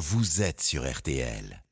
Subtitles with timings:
[0.00, 1.62] vous êtes sur RTL.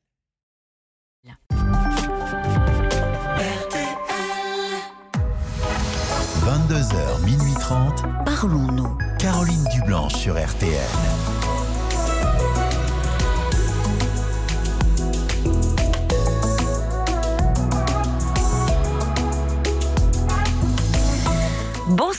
[6.45, 8.03] 22h, minuit 30.
[8.25, 8.97] Parlons-nous.
[9.17, 11.19] Caroline Dublanche sur RTL.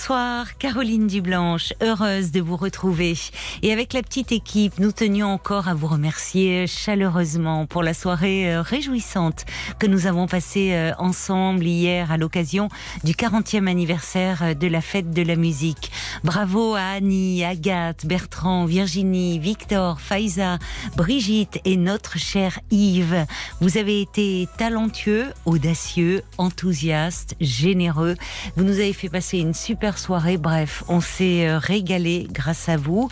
[0.00, 3.18] Bonsoir, Caroline Dublanche, heureuse de vous retrouver.
[3.60, 8.50] Et avec la petite équipe, nous tenions encore à vous remercier chaleureusement pour la soirée
[8.50, 9.44] euh, réjouissante
[9.78, 12.70] que nous avons passée euh, ensemble hier à l'occasion
[13.04, 15.92] du 40e anniversaire euh, de la fête de la musique.
[16.24, 20.58] Bravo à Annie, Agathe, Bertrand, Virginie, Victor, Faiza,
[20.96, 23.26] Brigitte et notre cher Yves.
[23.60, 28.16] Vous avez été talentueux, audacieux, enthousiastes, généreux.
[28.56, 30.38] Vous nous avez fait passer une super soirée.
[30.38, 33.08] Bref, on s'est euh, régalé grâce à vous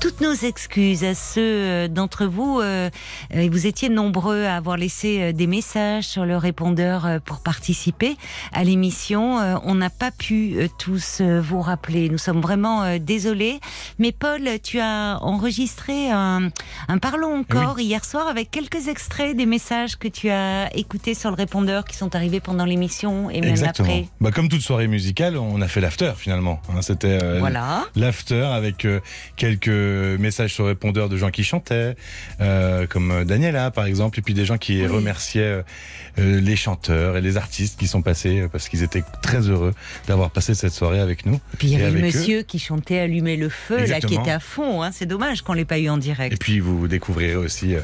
[0.00, 2.60] toutes nos excuses à ceux euh, d'entre vous.
[2.60, 2.88] Euh,
[3.34, 8.16] vous étiez nombreux à avoir laissé des messages sur le répondeur pour participer
[8.52, 9.36] à l'émission.
[9.64, 12.08] On n'a pas pu tous vous rappeler.
[12.08, 13.60] Nous sommes vraiment désolés.
[13.98, 16.48] Mais Paul, tu as enregistré un,
[16.88, 21.30] un Parlons encore hier soir avec quelques extraits des messages que tu as écoutés sur
[21.30, 23.88] le répondeur qui sont arrivés pendant l'émission et même Exactement.
[23.88, 24.08] après.
[24.20, 26.60] Bah, comme toute soirée musicale, on a fait l'after finalement.
[26.70, 26.82] hein.
[26.82, 27.84] C'était euh, Voilà.
[27.96, 29.00] l'after avec euh,
[29.36, 29.68] quelques
[30.18, 31.96] messages sur répondeur de gens qui chantaient,
[32.40, 35.62] euh, comme Daniela par exemple, et puis des gens qui remerciaient euh,
[36.18, 39.72] euh, les chanteurs et les artistes qui sont passés euh, parce qu'ils étaient très heureux
[40.08, 41.34] d'avoir passé cette soirée avec nous.
[41.34, 42.02] Et puis il y avait le eux.
[42.02, 44.22] monsieur qui chantait Allumer le feu, là, qui Exactement.
[44.22, 44.82] était à fond.
[44.82, 44.90] Hein.
[44.92, 46.34] C'est dommage qu'on l'ait pas eu en direct.
[46.34, 47.80] Et puis vous découvrirez aussi euh,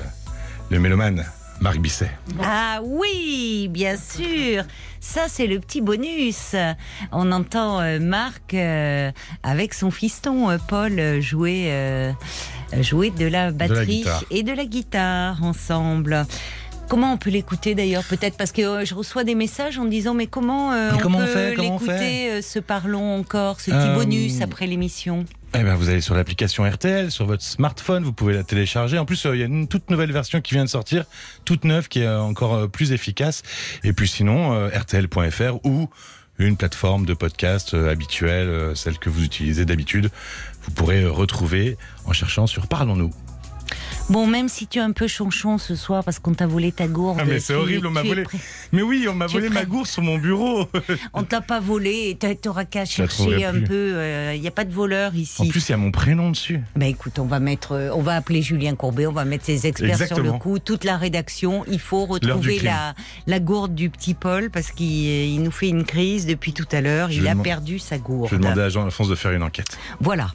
[0.71, 1.25] le mélomane
[1.65, 2.11] Marc Bisset.
[2.43, 4.65] Ah oui, bien sûr.
[5.01, 6.55] Ça, c'est le petit bonus.
[7.11, 9.11] On entend euh, Marc euh,
[9.43, 11.73] avec son fiston euh, Paul jouer,
[12.83, 16.27] jouer de la batterie et de la guitare ensemble.
[16.89, 19.91] Comment on peut l'écouter d'ailleurs Peut-être parce que euh, je reçois des messages en me
[19.91, 22.59] disant mais comment, euh, Mais on comment on peut fait Comment on l'écouter euh, ce
[22.59, 25.25] parlons encore, ce petit bonus après l'émission?
[25.57, 28.99] Eh ben, vous allez sur l'application RTL, sur votre smartphone, vous pouvez la télécharger.
[28.99, 31.05] En plus, euh, il y a une toute nouvelle version qui vient de sortir,
[31.45, 33.43] toute neuve, qui est encore euh, plus efficace.
[33.85, 35.89] Et puis sinon, euh, RTL.fr ou
[36.39, 40.11] une plateforme de podcast habituelle, celle que vous utilisez d'habitude,
[40.65, 41.77] vous pourrez retrouver
[42.07, 43.13] en cherchant sur Parlons-nous.
[44.11, 46.87] Bon, même si tu es un peu chonchon ce soir parce qu'on t'a volé ta
[46.87, 47.19] gourde.
[47.23, 48.25] Ah, mais c'est horrible, on m'a volé.
[48.71, 50.69] Mais oui, on m'a volé ma gourde sur mon bureau.
[51.15, 53.65] On t'a pas volé, t'a- t'auras qu'à chercher un plus.
[53.65, 54.33] peu.
[54.35, 55.41] Il n'y a pas de voleur ici.
[55.41, 56.61] En plus, il y a mon prénom dessus.
[56.77, 59.67] Ben écoute, on va mettre, euh, on va appeler Julien Courbet, on va mettre ses
[59.67, 61.65] experts sur le coup, toute la rédaction.
[61.71, 62.95] Il faut retrouver la,
[63.27, 66.83] la gourde du petit Paul parce qu'il il nous fait une crise depuis tout à
[66.83, 67.11] l'heure.
[67.11, 68.29] Il a demand- perdu sa gourde.
[68.31, 69.79] Je vais demander à Jean-Alphonse de faire une enquête.
[70.01, 70.29] Voilà.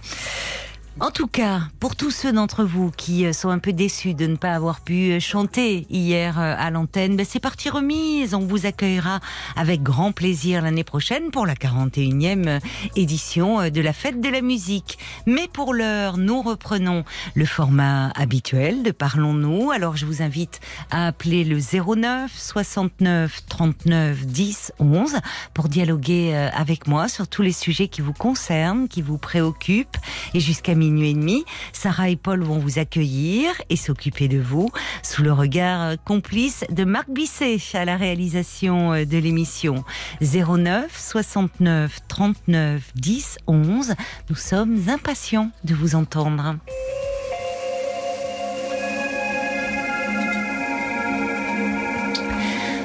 [1.01, 4.27] En tout cas, pour tous ceux d'entre vous qui euh, sont un peu déçus de
[4.27, 8.33] ne pas avoir pu euh, chanter hier euh, à l'antenne, ben c'est parti remise.
[8.33, 9.21] On vous accueillera
[9.55, 12.59] avec grand plaisir l'année prochaine pour la 41e
[12.97, 14.97] édition de la fête de la musique.
[15.25, 19.71] Mais pour l'heure, nous reprenons le format habituel de Parlons-nous.
[19.71, 20.59] Alors je vous invite
[20.91, 25.15] à appeler le 09 69 39 10 11
[25.53, 29.97] pour dialoguer avec moi sur tous les sujets qui vous concernent, qui vous préoccupent.
[30.33, 34.69] Et jusqu'à minuit et demi, Sarah et Paul vont vous accueillir et s'occuper de vous
[35.03, 39.83] sous le regard complice de Marc Bisset à la réalisation euh, de l'émission.
[40.21, 43.93] 09 69 39 10 11.
[44.29, 46.55] Nous sommes impatients de vous entendre.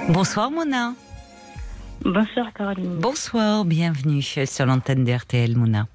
[0.09, 0.95] Bonsoir Mona.
[2.05, 2.99] Bonsoir Caroline.
[3.01, 5.87] Bonsoir, bienvenue sur l'antenne de RTL Mona.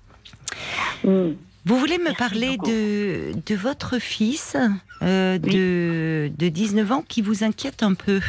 [1.03, 1.33] Mm.
[1.65, 4.55] Vous voulez me Merci parler de, de votre fils
[5.01, 8.21] euh, de, de 19 ans qui vous inquiète un peu?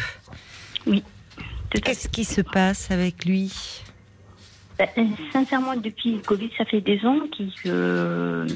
[0.87, 3.83] À Qu'est-ce qui se passe avec lui?
[4.81, 4.85] Euh,
[5.33, 8.47] Sincèrement, depuis le Covid, ça fait des ans qu'il euh,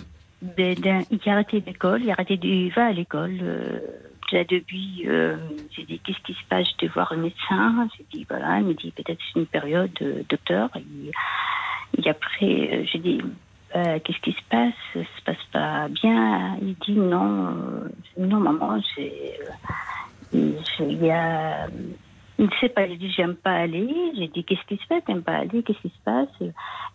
[0.43, 3.39] ben, a arrêté l'école, il a arrêté de, il va à l'école.
[3.43, 3.79] Euh,
[4.51, 5.37] depuis, euh,
[5.71, 6.67] j'ai dit qu'est-ce qui se passe?
[6.81, 7.89] Je vais voir un médecin.
[7.97, 10.71] J'ai dit voilà, il me dit peut-être c'est une période, euh, docteur.
[10.77, 13.21] Et, et après, j'ai dit
[13.75, 14.75] euh, qu'est-ce qui se passe?
[14.93, 16.57] Ça se passe pas bien.
[16.63, 17.89] Il dit non, euh,
[18.19, 19.39] non maman, c'est
[20.35, 21.67] euh, il y a
[22.37, 24.13] il ne sait pas, j'ai dit j'aime pas aller.
[24.17, 26.29] J'ai dit qu'est-ce qui se passe, t'aimes pas aller, qu'est-ce qui se passe?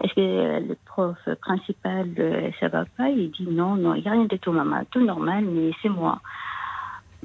[0.03, 2.09] Est-ce que le prof principal
[2.59, 3.09] ça va pas?
[3.09, 5.89] Il dit non, non, il n'y a rien de tout maman, tout normal, mais c'est
[5.89, 6.19] moi.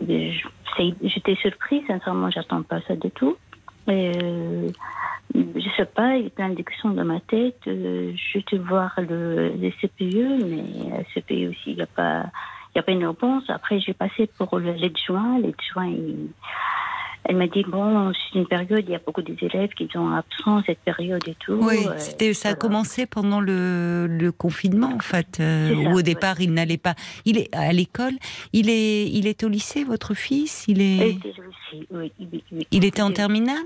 [0.01, 3.37] J'étais surprise, sincèrement, j'attends pas ça du tout.
[3.89, 4.71] Euh,
[5.35, 7.61] je sais pas, il y a plein de questions dans ma tête.
[7.67, 12.27] Euh, je vais voir le, le CPE, mais le CPE aussi, il n'y a pas,
[12.75, 13.45] n'y a pas une réponse.
[13.49, 15.39] Après, j'ai passé pour l'aide-joint.
[15.39, 16.31] L'aide-joint, il-
[17.25, 20.11] elle m'a dit bon, c'est une période, il y a beaucoup des élèves qui sont
[20.11, 21.55] absents cette période et tout.
[21.55, 25.93] Oui, Euh, c'était, ça a commencé pendant le, le confinement, en fait, euh, ça, où
[25.93, 26.03] au ouais.
[26.03, 26.95] départ, il n'allait pas.
[27.25, 28.15] Il est à l'école.
[28.53, 30.65] Il est, il est au lycée, votre fils?
[30.69, 32.13] Il est, était aussi, oui,
[32.71, 33.57] il était en terminale?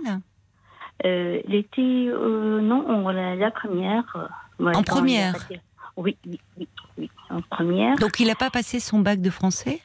[1.04, 4.04] Euh, elle était, euh, non, on- la, la première.
[4.60, 5.34] En première
[5.96, 6.68] Oui, oui, oui,
[6.98, 7.96] oui, en première.
[7.96, 9.80] Donc, il n'a pas passé son bac de français?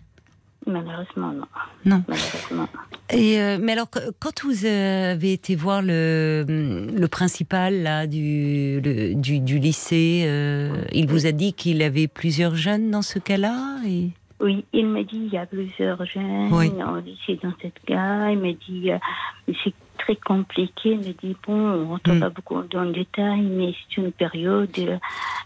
[0.66, 1.46] Malheureusement, non.
[1.86, 2.04] Non.
[2.08, 2.68] Malheureusement.
[3.10, 3.90] Et euh, mais alors,
[4.20, 10.84] quand vous avez été voir le, le principal là, du, le- du, du lycée, euh,
[10.92, 14.10] il vous a dit qu'il avait plusieurs jeunes dans ce cas-là et...
[14.44, 16.70] Oui, il m'a dit il y a plusieurs jeunes Oui.
[16.70, 18.30] au lycée dans cette cas.
[18.30, 18.98] Il m'a dit euh,
[19.64, 20.92] c'est très compliqué.
[20.92, 22.20] Il m'a dit bon, on rentre Mm.
[22.20, 24.70] pas beaucoup dans le détail, mais c'est une période.
[24.80, 24.98] euh,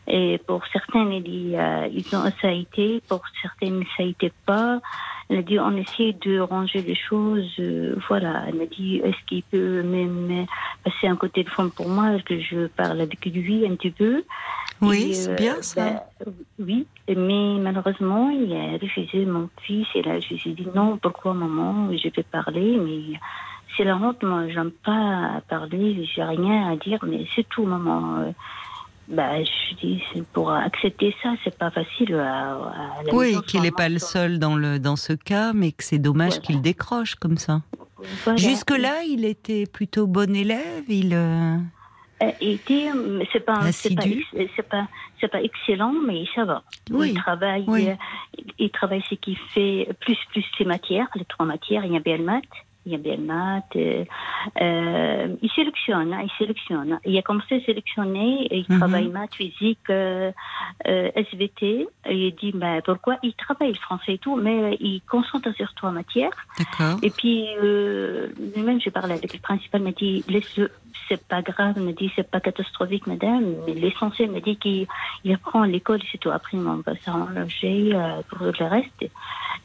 [0.07, 4.05] et pour certains, il dit euh, ils ont ça a été, pour certaines ça a
[4.07, 4.79] été pas.
[5.29, 7.59] Elle a dit on essaie de ranger les choses.
[8.07, 8.45] voilà.
[8.47, 10.45] Elle m'a dit est-ce qu'il peut même
[10.83, 14.23] passer un coup de téléphone pour moi que je parle avec lui un petit peu?
[14.81, 16.05] Oui, c'est euh, bien ça.
[16.25, 19.87] ben, oui, mais malheureusement, il a refusé mon fils.
[19.95, 23.19] Et là, je lui ai dit non, pourquoi maman Je vais parler, mais
[23.75, 24.21] c'est la honte.
[24.23, 28.19] Moi, j'aime pas parler, j'ai rien à dire, mais c'est tout, maman.
[28.19, 28.31] Euh,
[29.09, 30.03] Bah, je dis,
[30.33, 32.13] pour accepter ça, c'est pas facile.
[32.15, 32.55] À,
[32.99, 35.83] à la Oui, qu'il n'est pas le seul dans, le, dans ce cas, mais que
[35.85, 36.41] c'est dommage Voilà.
[36.45, 37.61] qu'il décroche comme ça.
[38.25, 38.37] Voilà.
[38.37, 40.83] Jusque-là, il était plutôt bon élève.
[40.89, 41.13] Il,
[42.21, 44.03] euh, Euh, était, euh, c'est pas, c'est pas,
[44.55, 44.87] c'est pas,
[45.21, 46.63] c'est pas excellent, mais ça va.
[46.91, 47.89] Oui, Il travaille, oui.
[47.89, 47.95] euh,
[48.37, 51.85] il- il travaille ce qui fait plus plus ses matières, les trois matières.
[51.85, 52.43] Il y a bien le maths,
[52.85, 53.75] il y a bien le maths.
[53.75, 54.03] euh,
[54.61, 56.99] euh, il sélectionne, hein, il sélectionne.
[57.05, 58.47] Il a commencé à sélectionner.
[58.51, 58.77] Il Mhm.
[58.79, 60.31] travaille maths, physique, euh,
[60.87, 61.87] euh, SVT.
[62.09, 65.73] Et il dit, ben pourquoi Il travaille le français et tout, mais il concentre sur
[65.75, 66.31] trois matières.
[66.57, 66.97] D'accord.
[67.03, 70.71] Et puis, euh, lui-même, j'ai parlé avec le principal, il m'a dit, laisse-le,
[71.07, 74.87] c'est pas grave, m'a dit, c'est pas catastrophique, madame, mais l'essentiel, m'a dit qu'il
[75.23, 76.29] il apprend à l'école, c'est tout.
[76.31, 79.05] Après, on va s'arranger euh, pour le reste.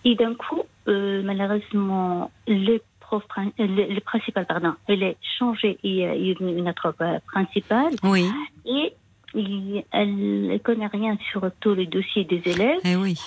[0.05, 5.79] Et d'un coup, euh, malheureusement, le prof, euh, le, le principal, pardon, il est changé,
[5.85, 8.29] et euh, il y a une, notre euh, principale, Oui,
[8.67, 8.93] et
[9.35, 12.81] il- elle ne connaît rien sur tous les dossiers des élèves.
[12.85, 13.19] eh oui.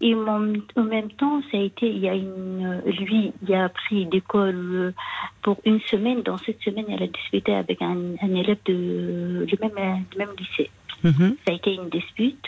[0.00, 0.38] Et en
[0.84, 4.94] même temps, ça a été, il y a une, lui, il a pris d'école
[5.42, 6.22] pour une semaine.
[6.22, 10.30] Dans cette semaine, elle a disputé avec un, un élève de le même, du même
[10.38, 10.70] lycée.
[11.02, 11.36] Mhm.
[11.44, 12.46] Ça a été une dispute.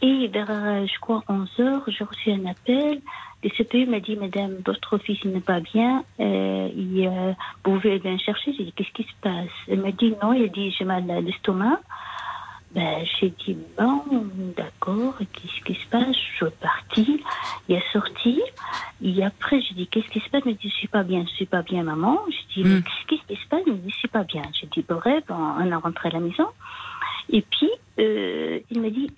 [0.00, 3.00] Et vers, je crois, 11 heures, j'ai reçu un appel.
[3.42, 6.04] Le CPE m'a dit, Madame, votre fils n'est pas bien.
[6.20, 7.32] Euh, il, euh,
[7.64, 8.52] vous pouvez bien chercher.
[8.56, 9.50] J'ai dit, qu'est-ce qui se passe?
[9.68, 10.32] Elle m'a dit, non.
[10.32, 11.80] Elle a dit, j'ai mal à l'estomac.
[12.72, 14.02] Ben, j'ai dit, bon,
[14.56, 16.14] d'accord, qu'est-ce qui se passe?
[16.14, 17.22] Je suis partie,
[17.68, 18.42] il est sorti,
[19.02, 20.42] et après, j'ai dit, qu'est-ce qui se passe?
[20.44, 22.18] Il m'a dit, je suis pas bien, je suis pas bien, maman.
[22.28, 22.82] J'ai dit, Mm.
[23.08, 23.62] qu'est-ce qui se passe?
[23.66, 24.42] Il m'a dit, je suis pas bien.
[24.52, 26.46] J'ai dit, bref, on on est rentré à la maison.
[27.30, 29.10] Et puis, euh, il m'a dit,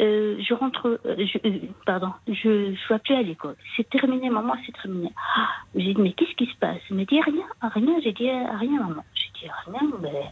[0.00, 3.56] euh, je rentre, euh, je, euh, pardon, je ne vais plus à l'école.
[3.76, 5.10] C'est terminé, maman, c'est terminé.
[5.36, 6.80] Ah, J'ai dit, mais qu'est-ce qui se passe?
[6.90, 8.00] Il m'a dit, rien, rien.
[8.02, 9.04] J'ai dit, rien, maman.
[9.14, 10.22] J'ai dit, rien, mais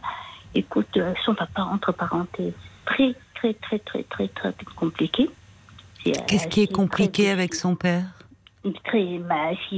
[0.55, 2.53] écoute, euh, son papa, entre parenthèses,
[2.85, 5.29] très, très, très, très, très, très compliqué.
[6.07, 8.05] Euh, Qu'est-ce qui est compliqué avec son père?
[8.85, 9.21] Très,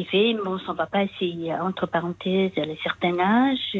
[0.09, 3.78] fait, bon, son papa, c'est, euh, entre parenthèses, a un certain âge,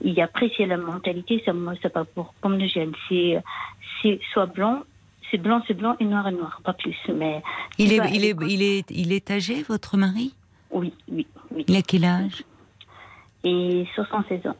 [0.00, 3.42] il apprécie la mentalité, ça, moi, c'est pas pour, comme le jeune, c'est,
[4.00, 4.84] c'est soit blanc,
[5.30, 7.42] c'est blanc, c'est blanc, et noir, est noir, pas plus, mais.
[7.76, 10.34] il est, à il, est, il, est, il est âgé, votre mari?
[10.70, 11.64] Oui, oui, oui.
[11.68, 12.44] Il a quel âge?
[13.44, 14.56] Et 76 ans.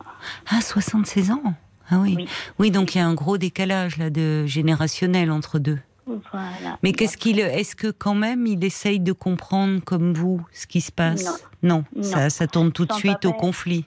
[0.50, 1.55] Ah, 76 ans
[1.90, 2.14] Ah oui.
[2.16, 2.28] Oui.
[2.59, 5.78] Oui, donc il y a un gros décalage là de générationnel entre deux.
[6.07, 6.78] Voilà.
[6.83, 10.80] Mais qu'est-ce qu'il, est-ce que quand même il essaye de comprendre comme vous ce qui
[10.80, 11.47] se passe?
[11.62, 12.02] Non, Non.
[12.02, 13.85] Ça, ça tourne tout de suite au conflit.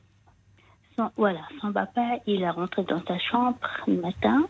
[0.96, 4.44] Son, voilà, son papa, il est rentré dans sa chambre le matin.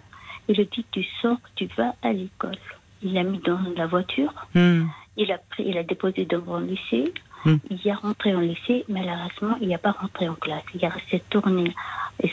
[0.50, 2.58] Il lui dit Tu sors, tu vas à l'école.
[3.04, 4.34] Il l'a mis dans la voiture.
[4.54, 4.86] Hmm.
[5.18, 7.14] Il a, pris, il a déposé devant le lycée.
[7.46, 7.58] Hmm.
[7.70, 8.86] Il est rentré en lycée.
[8.88, 10.64] Malheureusement, il n'est pas rentré en classe.
[10.76, 11.74] Il est resté tourné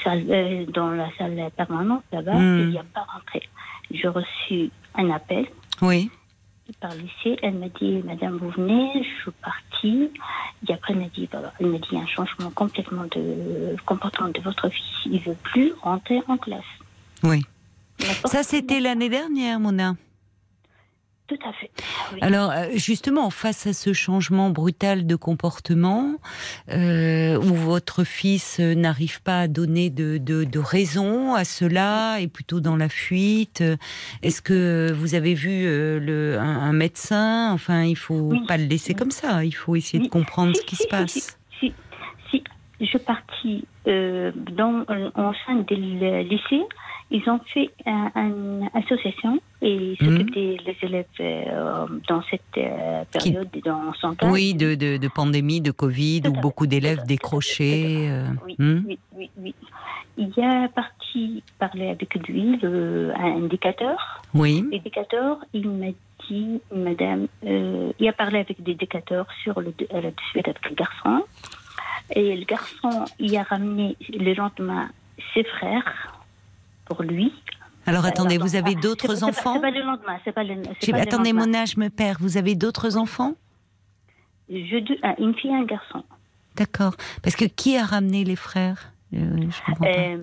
[0.06, 2.34] euh, dans la salle permanente là-bas.
[2.34, 2.58] Hmm.
[2.58, 3.42] et Il n'y a pas rentré.
[3.90, 5.46] J'ai reçu un appel
[5.80, 6.10] Oui.
[6.80, 7.38] par lycée.
[7.42, 10.10] Elle m'a dit, Madame, vous venez, je suis partie.
[10.68, 14.40] Et après, elle m'a dit, bah, elle m'a dit, un changement complètement de comportement de
[14.40, 14.84] votre fils.
[15.06, 16.60] Il ne veut plus rentrer en classe.
[17.22, 17.42] Oui.
[18.26, 19.94] Ça, c'était l'année dernière, Mona.
[21.28, 21.70] Tout à fait.
[22.12, 22.18] Oui.
[22.22, 26.14] Alors, euh, justement, face à ce changement brutal de comportement,
[26.72, 32.18] euh, où votre fils euh, n'arrive pas à donner de, de, de raison à cela,
[32.20, 33.62] et plutôt dans la fuite,
[34.22, 37.52] est-ce que vous avez vu le, un, un médecin?
[37.52, 38.40] Enfin, il faut Oui.
[38.46, 40.82] pas le laisser comme ça, il faut essayer de comprendre Si, ce qui si, se
[40.84, 41.38] si, passe.
[41.60, 41.72] Si,
[42.30, 42.42] si,
[42.80, 46.62] je partis euh, dans, en sein du lycée,
[47.10, 53.32] ils ont fait une association et ils des les élèves euh, dans cette euh, Qui-
[53.32, 54.28] période, dans son cas.
[54.28, 58.08] Oui, de, de, de pandémie, de Covid, où beaucoup d'élèves décrochaient.
[58.10, 59.54] euh, Oui, hmm oui, oui, oui.
[60.20, 64.20] Il y a parti parler avec lui, le, un indicateur.
[64.34, 64.64] Oui.
[64.70, 65.92] L'éducateur, il m'a
[66.28, 69.72] dit, madame, il a parlé avec l'éducateur sur le,
[70.30, 71.24] suite avec le garçon.
[72.14, 74.88] Et le garçon, il a ramené le lendemain
[75.34, 76.17] ses frères
[76.88, 77.32] pour lui.
[77.86, 80.56] Alors attendez, Alors, vous avez d'autres enfants C'est pas le lendemain, c'est pas le.
[80.62, 81.46] pas le Attendez, lendemain.
[81.46, 82.20] mon âge me perd.
[82.20, 83.34] Vous avez d'autres enfants
[84.50, 86.02] Je, deux- ah, une fille et un garçon.
[86.56, 86.94] D'accord.
[87.22, 89.84] Parce que qui a ramené les frères Euh, Je.
[89.86, 90.18] Euh,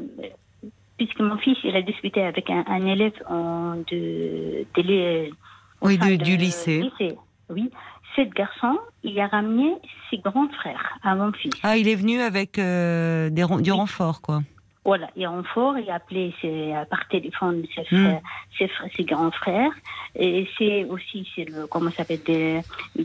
[0.97, 5.29] puisque mon fils, il a discuté avec un, un élève en de, de
[5.81, 6.83] Oui, de- du lycée.
[7.49, 7.69] Oui.
[8.15, 9.73] Cet garçon, il a ramené
[10.09, 11.51] ses grands frères à mon fils.
[11.63, 13.71] Ah, il est venu avec euh, des, du oui.
[13.71, 14.41] renfort, quoi.
[14.85, 18.19] Voilà, il est en fort, il a appelé ses, par téléphone ses, Hmm.
[18.57, 19.71] ses, frères- ses grands frères.
[20.15, 22.61] Et c'est aussi, c'est le, comment ça s'appelle, des,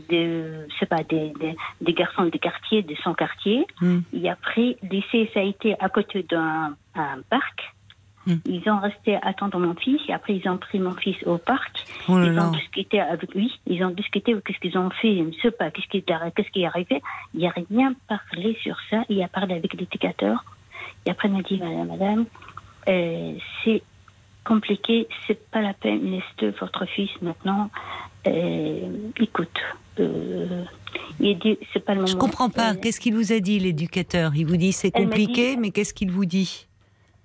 [0.07, 0.43] des,
[0.87, 3.65] pas, des, des, des garçons du quartier, de son quartier.
[3.81, 4.01] Hmm.
[4.13, 7.73] Et après, lycée, ça a été à côté d'un un parc.
[8.27, 8.35] Hmm.
[8.45, 11.83] Ils ont resté attendre mon fils et après ils ont pris mon fils au parc.
[12.07, 13.59] Oh ils ont discuté avec lui.
[13.65, 16.31] Ils ont discuté qu'est-ce qu'ils ont fait, je ne sais pas, qu'est-ce qui est, arri-
[16.35, 17.01] qu'est-ce qui est arrivé.
[17.33, 19.01] Il n'a rien parlé sur ça.
[19.09, 20.43] Il a parlé avec l'éducateur.
[21.05, 22.25] Et après, il m'a dit, madame, madame,
[22.87, 23.81] euh, c'est
[24.45, 27.69] compliqué, c'est pas la peine, laissez votre fils maintenant.
[28.27, 28.89] Euh,
[29.19, 29.57] écoute,
[29.99, 30.63] euh,
[31.19, 32.11] il dit, c'est pas le moment.
[32.11, 32.73] Je comprends pas.
[32.73, 34.33] Euh, Qu'est-ce qu'il vous a dit, l'éducateur?
[34.35, 36.67] Il vous dit c'est Elle dit- compliqué, mais qu'est-ce qu'il vous dit?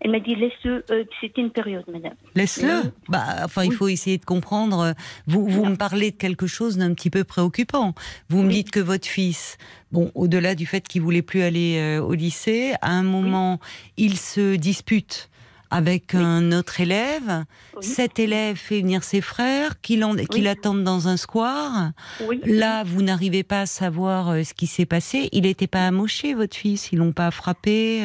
[0.01, 2.13] Elle m'a dit, laisse-le, euh, c'était une période, madame.
[2.35, 2.93] Laisse-le.
[3.09, 4.95] Bah, enfin, il faut essayer de comprendre.
[5.27, 5.71] Vous, vous Non.
[5.71, 7.95] me parlez de quelque chose d'un petit peu préoccupant.
[8.29, 9.57] Vous me dites que votre fils,
[9.93, 13.59] bon, au-delà du fait qu'il voulait plus aller euh, au lycée, à un moment,
[13.97, 15.31] il se dispute
[15.71, 16.21] avec Oui.
[16.23, 17.45] un autre élève.
[17.77, 17.83] Oui.
[17.85, 20.47] Cet élève fait venir ses frères, qu'il Oui.
[20.47, 21.91] attende dans un square.
[22.29, 22.41] Oui.
[22.45, 25.29] Là, vous n'arrivez pas à savoir euh, ce qui s'est passé.
[25.33, 26.93] Il n'était pas amoché, votre fils.
[26.93, 28.03] Ils l'ont pas frappé.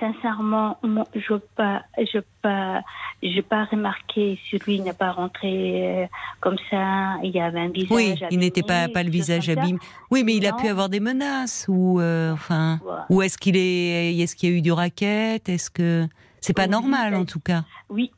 [0.00, 2.82] Sincèrement, moi, je pas, je pas,
[3.22, 6.06] j'ai pas remarqué si lui n'est pas rentré euh,
[6.40, 7.18] comme ça.
[7.22, 7.90] Il y avait un visage.
[7.90, 9.78] Oui, il n'était pas pas le visage abîmé.
[10.10, 12.80] Oui, mais il a pu avoir des menaces ou euh, enfin.
[12.82, 13.06] Voilà.
[13.10, 16.06] Ou est-ce qu'il est, est-ce qu'il y a eu du racket Est-ce que
[16.40, 18.10] c'est pas Oui, normal en tout cas Oui.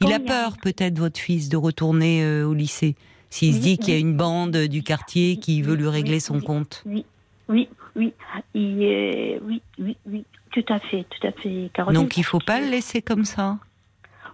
[0.00, 2.94] Il a peur peut-être votre fils de retourner euh, au lycée
[3.30, 6.20] s'il se Oui, dit qu'il y a une bande du quartier qui veut lui régler
[6.20, 6.82] son compte.
[6.86, 7.04] Oui,
[7.48, 8.12] oui, oui.
[8.54, 10.24] Il, oui, oui, oui.
[10.52, 12.00] Tout à fait, tout à fait, Caroline.
[12.02, 13.58] Donc il faut pas le laisser comme ça.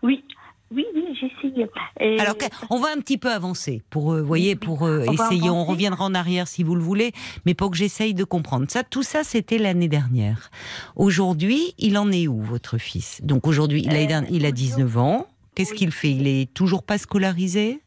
[0.02, 0.25] Oui,
[0.70, 1.66] oui, oui, j'essaye.
[2.00, 2.35] Et- Alors,
[2.70, 5.49] on va un petit peu avancer pour, euh, voyez, pour euh, On essayer.
[5.50, 7.12] On reviendra en arrière si vous le voulez,
[7.44, 8.66] mais pour que j'essaye de comprendre.
[8.68, 10.50] Ça, tout ça, c'était l'année dernière.
[10.96, 13.20] Aujourd'hui, il en est où, votre fils?
[13.23, 15.26] Donc aujourd'hui, il, a- Euh, il a 19 ans.
[15.54, 16.11] Qu'est-ce qu'il fait?
[16.11, 17.80] Il est toujours pas scolarisé?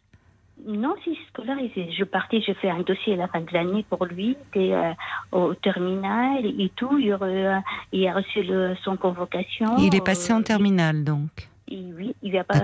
[0.69, 1.91] Non, si scolarisé.
[1.97, 4.91] Je partais, j'ai fait un dossier à la fin de l'année pour lui, et, euh,
[5.31, 6.99] au terminal et tout.
[6.99, 9.77] Il, a- il a reçu le- son convocation.
[9.79, 11.49] Il est passé en euh, terminale, donc.
[11.71, 12.59] oui, il n'a pas,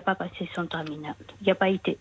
[0.00, 1.14] pas passé son terminal.
[1.42, 1.96] Il n'a pas été.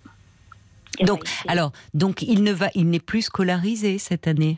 [1.00, 1.50] Il Donc, pas été.
[1.50, 4.58] alors, donc il ne va, il n'est plus scolarisé cette année.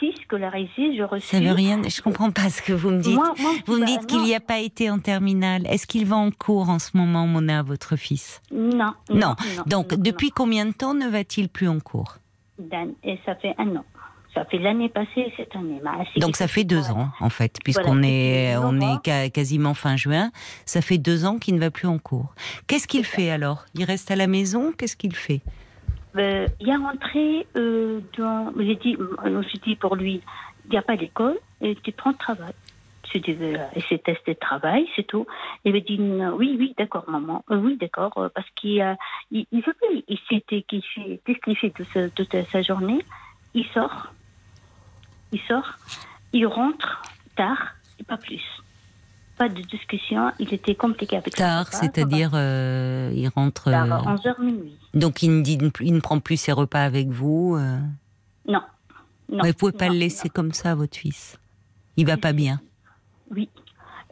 [0.00, 1.26] Si scolarisé, je reçu.
[1.26, 1.80] Ça veut rien.
[1.88, 3.14] Je comprends pas ce que vous me dites.
[3.14, 5.66] Moi- moi, vous me bah, dites qu'il n'y a pas été en terminale.
[5.68, 8.40] Est-ce qu'il va en cours en ce moment, Mona, votre fils?
[8.52, 8.92] Non.
[9.10, 9.18] Non.
[9.18, 9.34] non,
[9.66, 12.16] Donc, non, depuis combien de temps ne va-t-il plus en cours?
[13.04, 13.84] Et ça fait un an.
[14.34, 15.80] Ça fait l'année passée et cette année.
[15.82, 19.96] Bah, Donc ça fait deux ans, en fait, puisqu'on Voilà, est, on est quasiment fin
[19.96, 20.30] juin.
[20.66, 22.32] Ça fait deux ans qu'il ne va plus en cours.
[22.68, 23.64] Qu'est-ce qu'il fait alors?
[23.74, 24.72] Il reste à la maison?
[24.76, 25.40] Qu'est-ce qu'il fait?
[26.16, 28.52] Euh, il est rentré euh, dans.
[28.58, 30.20] J'ai dit, euh, j'ai dit pour lui,
[30.64, 32.52] il n'y a pas d'école et tu prends le travail.
[33.12, 35.26] Je dis, euh, et c'est de travail, c'est tout.
[35.64, 35.98] Il me dit,
[36.36, 37.44] oui, oui, d'accord, maman.
[37.50, 38.96] Euh, oui, d'accord, euh, parce qu'il
[39.30, 40.02] il, il veut plus.
[40.08, 43.04] Il s'était, qu'il fait, qu'est-ce qu'il fait de sa, toute sa journée
[43.54, 44.08] Il sort.
[45.32, 45.76] Il sort.
[46.32, 47.02] Il rentre
[47.36, 48.42] tard et pas plus.
[49.40, 50.32] Pas de discussion.
[50.38, 51.78] Il était compliqué avec son Tard, papa.
[51.78, 53.70] c'est-à-dire euh, il rentre.
[53.70, 54.74] Tard, euh, 11h minuit.
[54.92, 57.56] donc il ne, dit, il ne prend plus ses repas avec vous.
[57.58, 57.78] euh?
[58.46, 58.60] Non.
[59.32, 60.32] non Ouais, vous pouvez pas non, le laisser non.
[60.34, 61.38] comme ça, votre fils.
[61.96, 62.60] Il va pas bien.
[63.34, 63.48] Oui.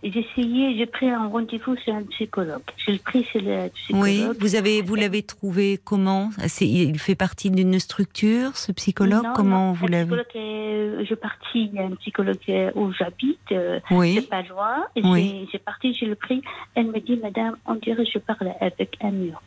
[0.03, 2.63] J'ai essayé, j'ai pris un rendez-vous chez un psychologue.
[2.87, 4.03] J'ai pris chez le psychologue.
[4.05, 6.31] Oui, vous avez, vous l'avez trouvé comment?
[6.61, 9.25] Il fait partie d'une structure, ce psychologue?
[9.25, 10.17] Non, Comment non, vous l'avez?
[10.35, 12.39] Je suis partie, il y a un psychologue
[12.77, 14.15] où j'habite, euh, Oui.
[14.17, 14.87] c'est pas loin.
[15.03, 15.49] Oui.
[15.51, 16.43] j'ai- parti, j'ai le pris.
[16.77, 19.43] Elle me dit, madame, on dirait que je parle avec un mur.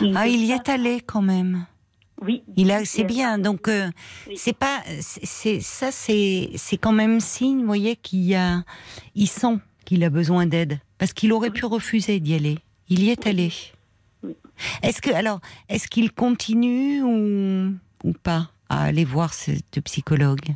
[0.00, 1.66] Il Ah, il y est allé quand même.
[2.20, 2.42] Oui.
[2.56, 3.38] Il a, c'est bien.
[3.38, 3.88] Donc, euh,
[4.28, 4.34] Oui.
[4.36, 8.62] c'est pas, c'est ça, c'est, c'est quand même signe, vous voyez, qu'il y a,
[9.14, 9.58] il sent
[9.88, 12.58] qu'il a besoin d'aide, parce qu'il aurait pu refuser d'y aller.
[12.90, 13.50] Il y est allé.
[14.82, 15.40] Est-ce que, alors,
[15.70, 17.72] est-ce qu'il continue ou,
[18.04, 20.50] ou pas à aller voir ce psychologue?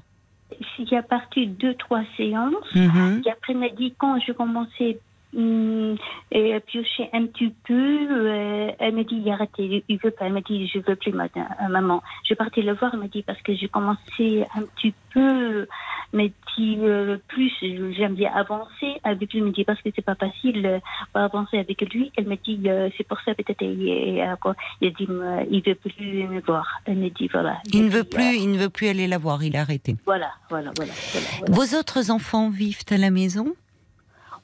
[0.79, 2.77] Il y a parti deux, trois séances.
[2.77, 4.99] Et après, m'a dit, quand je commençais
[5.35, 10.27] et piocher un petit peu, euh, elle m'a dit, il arrête, il il veut pas.
[10.27, 12.03] Elle m'a dit, je veux plus, madame, euh, maman.
[12.25, 15.67] Je partais le voir, elle m'a dit, parce que j'ai commencé un petit peu,
[16.13, 19.41] mais dit, euh, plus, j'aime bien avancer avec lui.
[19.41, 20.79] Elle me dit, parce que c'est pas facile euh,
[21.15, 22.13] avancer avec lui.
[22.17, 24.37] Elle m'a dit, euh, c'est pour ça, peut-être, il, a
[24.81, 25.09] dit,
[25.51, 26.81] il veut plus me voir.
[26.87, 27.59] Elle me dit, voilà.
[27.73, 29.43] Il ne veut plus, il ne veut plus aller la voir.
[29.43, 29.97] Il a arrêté.
[30.05, 31.55] voilà, voilà, voilà, voilà, voilà.
[31.55, 33.55] Vos autres enfants vivent à la maison?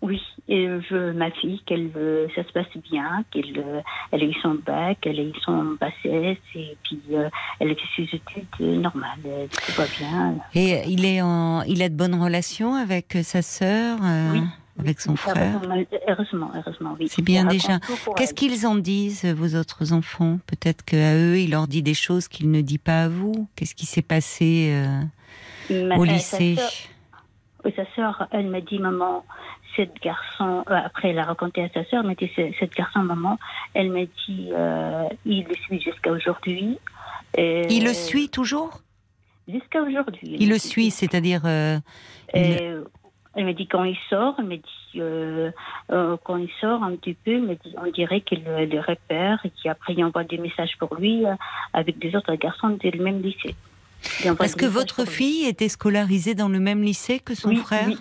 [0.01, 3.81] Oui, et je, ma fille, qu'elle, euh, ça se passe bien, qu'elle euh,
[4.13, 7.29] elle a eu son bac, elle a eu son bassesse, et puis euh,
[7.59, 9.19] elle a fait ses études euh, normales,
[9.51, 10.37] tout va bien.
[10.55, 14.41] Et il est en, il a de bonnes relations avec sa sœur, euh, Oui.
[14.79, 15.61] avec son frère?
[16.07, 17.09] Heureusement, heureusement, oui.
[17.11, 17.81] C'est bien déjà.
[18.17, 20.39] Qu'est-ce qu'ils en disent, vos autres enfants?
[20.47, 23.49] Peut-être qu'à eux, il leur dit des choses qu'il ne dit pas à vous.
[23.57, 24.71] Qu'est-ce qui s'est passé
[25.71, 26.55] euh, au lycée?
[27.77, 29.25] Sa sœur, elle m'a dit, maman,
[29.77, 32.75] cette garçon, euh, après elle a raconté à sa sœur, elle m'a dit, Ce- cette
[32.75, 33.39] garçon, maman,
[33.75, 36.79] elle m'a dit, euh, il le suit jusqu'à aujourd'hui.
[37.37, 38.81] Il le suit toujours?
[39.49, 40.37] Jusqu'à aujourd'hui.
[40.39, 41.43] Il le suit, c'est-à-dire.
[41.45, 41.79] euh,
[42.35, 42.83] il-
[43.35, 44.65] elle me dit quand il sort, elle me dit
[44.97, 45.51] euh,
[45.93, 48.81] euh, quand il sort un petit peu, elle me dit, on dirait qu'il le, le
[48.81, 51.35] repère et qu'après il envoie des messages pour lui euh,
[51.73, 53.55] avec des autres garçons du même lycée.
[54.23, 57.97] Des que votre fille était scolarisée dans le même lycée que son Oui, frère oui.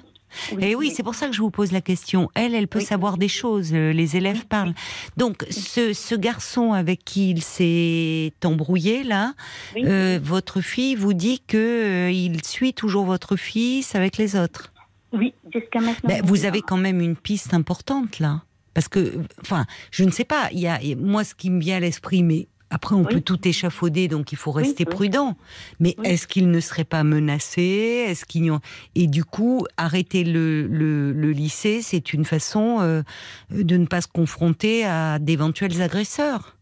[0.60, 2.30] Et oui, c'est pour ça que je vous pose la question.
[2.36, 2.86] Elle, elle peut Oui.
[2.86, 3.70] savoir des choses.
[3.74, 4.74] euh, Les élèves parlent.
[5.16, 9.34] Donc, ce, ce garçon avec qui il s'est embrouillé là,
[9.74, 9.84] Oui.
[9.86, 14.74] euh, votre fille vous dit que euh, il suit toujours votre fils avec les autres.
[15.14, 16.10] Oui, jusqu'à maintenant.
[16.10, 18.42] Ben, vous avez quand même une piste importante là,
[18.74, 20.50] parce que, enfin, je ne sais pas.
[20.52, 23.14] Il y a moi ce qui me vient à l'esprit, mais après on Oui.
[23.14, 24.94] peut tout échafauder, donc il faut rester oui.
[24.96, 25.38] prudent.
[25.80, 26.08] Mais Oui.
[26.08, 28.06] est-ce qu'il ne serait pas menacé?
[28.08, 28.60] Est-ce qu'il en-
[28.96, 33.04] et du coup arrêter le, le, le lycée, c'est une façon euh,
[33.52, 36.56] de ne pas se confronter à d'éventuels agresseurs.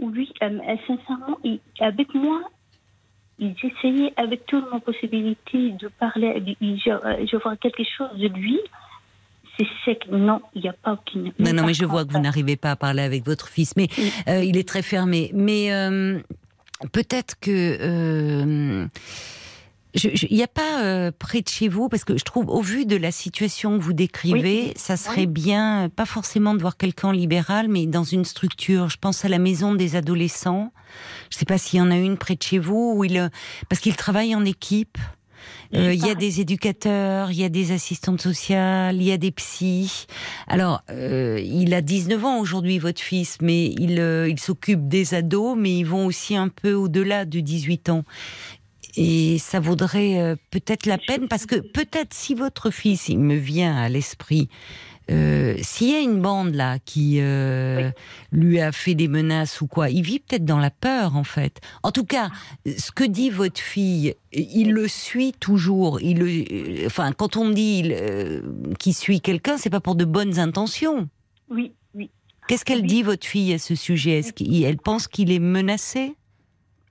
[0.00, 1.38] Oui, euh, euh, sincèrement,
[1.80, 2.40] avec moi,
[3.38, 6.56] ils essayaient avec toutes mes possibilités de parler.
[6.60, 8.58] Je, je vois quelque chose de lui.
[9.56, 10.06] C'est sec.
[10.10, 11.32] Non, il n'y a pas aucune.
[11.38, 13.88] Non, non, mais je vois que vous n'arrivez pas à parler avec votre fils, mais
[13.98, 14.12] Oui.
[14.28, 15.30] euh, il est très fermé.
[15.32, 16.18] Mais euh,
[16.92, 18.86] peut-être que euh,
[20.02, 22.84] il n'y a pas euh, près de chez vous, parce que je trouve, au vu
[22.84, 24.72] de la situation que vous décrivez, Oui.
[24.74, 25.26] ça serait Oui.
[25.28, 28.88] bien, pas forcément de voir quelqu'un libéral, mais dans une structure.
[28.88, 30.72] Je pense à la maison des adolescents.
[31.30, 33.30] Je ne sais pas s'il y en a une près de chez vous, où il,
[33.68, 34.98] parce qu'il travaille en équipe.
[35.74, 39.16] Euh, Il y a des éducateurs, il y a des assistantes sociales, il y a
[39.16, 40.06] des psys.
[40.46, 45.14] Alors, euh, il a 19 ans aujourd'hui, votre fils, mais il, euh, il s'occupe des
[45.14, 48.04] ados, mais ils vont aussi un peu au-delà de 18 ans.
[48.96, 53.76] Et ça vaudrait peut-être la peine, parce que peut-être si votre fils, il me vient
[53.76, 54.48] à l'esprit,
[55.10, 57.90] euh, s'il y a une bande là qui euh,
[58.32, 61.60] lui a fait des menaces ou quoi, il vit peut-être dans la peur en fait.
[61.82, 62.30] En tout cas,
[62.66, 66.00] ce que dit votre fille, il le suit toujours.
[66.00, 66.26] Il le,
[66.82, 68.40] euh, enfin, quand on dit il, euh,
[68.78, 71.08] qu'il suit quelqu'un, c'est pas pour de bonnes intentions.
[71.50, 72.10] Oui, oui.
[72.48, 72.86] Qu'est-ce qu'elle Oui.
[72.86, 74.18] dit votre fille à ce sujet?
[74.20, 76.14] Est-ce qu'elle pense qu'il est menacé?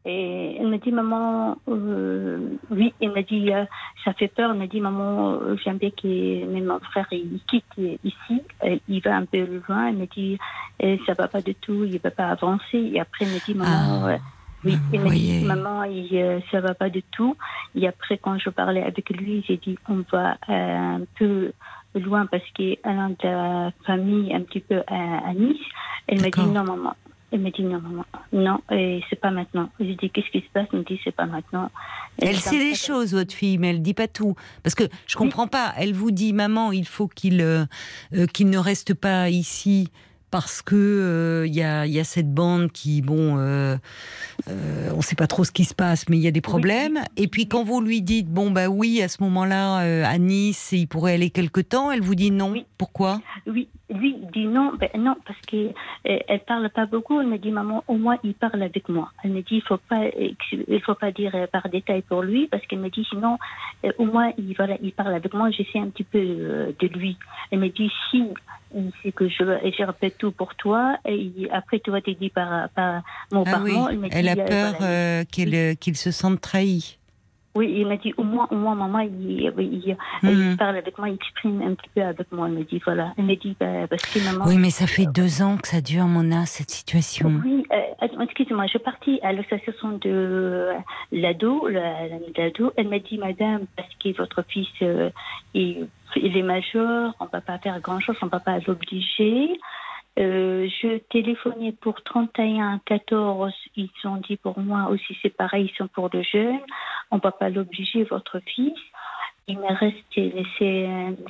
[0.06, 2.38] Et elle me dit, maman, euh,
[2.70, 3.64] oui, elle m'a dit, euh,
[4.04, 4.52] ça fait peur.
[4.52, 7.64] Elle m'a dit, maman, euh, j'aime bien que même mon frère il quitte
[8.04, 9.88] ici, Euh, il va un peu loin.
[9.88, 10.38] Elle me dit,
[10.84, 12.80] euh, ça va pas du tout, il ne peut pas avancer.
[12.94, 14.18] Et après, elle me dit, maman, Ah,
[14.66, 17.38] oui, elle me dit, maman, il, euh, ça va pas du tout.
[17.74, 21.54] Et après, quand je parlais avec lui, j'ai dit, on va un peu
[21.96, 25.62] loin parce qu'elle a de la famille un petit peu à, à Nice.
[26.08, 26.94] Elle m'a dit, non, maman.
[27.34, 29.68] Elle me dit non, maman, non, et c'est pas maintenant.
[29.80, 30.68] J'ai dit qu'est-ce qui se passe?
[30.72, 31.72] Elle me dit c'est pas maintenant.
[32.22, 34.36] Elle sait fait- choses, votre fille, mais elle dit pas tout.
[34.62, 35.74] Parce que je comprends pas.
[35.78, 37.66] Elle vous dit, maman, il faut qu'il euh,
[38.14, 39.90] euh, qu'il ne reste pas ici
[40.34, 45.28] parce que il y, a, y, a, cette bande qui, bon, on ne sait pas
[45.28, 47.02] trop ce qui se passe, mais il y a des problèmes.
[47.18, 49.78] Et puis quand vous lui dites, bon, bah oui, à ce moment-là,
[50.10, 52.56] à Nice, il pourrait aller quelque temps, elle vous dit non.
[52.80, 53.22] Pourquoi?
[53.46, 57.22] Oui, lui dit non, ben non, parce qu'elle elle parle pas beaucoup.
[57.22, 59.12] Elle me dit, maman, au moins il parle avec moi.
[59.24, 62.66] Elle me dit, il faut pas, il faut pas dire par détail pour lui, parce
[62.66, 63.38] qu'elle me dit, sinon,
[64.00, 67.18] au moins il, voilà, il parle avec moi, j'essaie un petit peu de lui.
[67.52, 68.24] Elle me dit, si
[69.02, 69.44] c'est que je,
[69.78, 74.10] je répète tout pour toi, et après tu vas dire par, par mon ah Elle,
[74.12, 76.98] elle a peur qu'il se sente trahi.
[77.56, 80.58] Oui, il m'a dit, au moins, au moins, maman, il, il, mhm.
[80.58, 82.50] parle avec moi, il exprime un petit peu avec moi.
[82.50, 83.14] Il me dit, voilà.
[83.16, 84.46] Il me dit, bah, parce que maman.
[84.48, 87.32] Oui, mais ça fait deux ans que ça dure, Mona, cette situation.
[87.46, 90.70] Oui, euh, excusez-moi, je suis partie à l'association de
[91.12, 92.74] l'ado, l'ado.
[92.76, 95.12] Elle m'a dit, madame, parce que votre fils, euh,
[95.54, 99.60] il, il, est majeur, on ne va pas faire grand-chose, on ne va pas l'obliger.
[100.20, 105.78] Euh, je téléphonais pour 31 14, ils ont dit pour moi aussi c'est pareil, ils
[105.78, 106.60] sont pour le jeune,
[107.10, 108.78] on ne va pas l'obliger, votre fils.
[109.48, 110.32] Il me reste c'est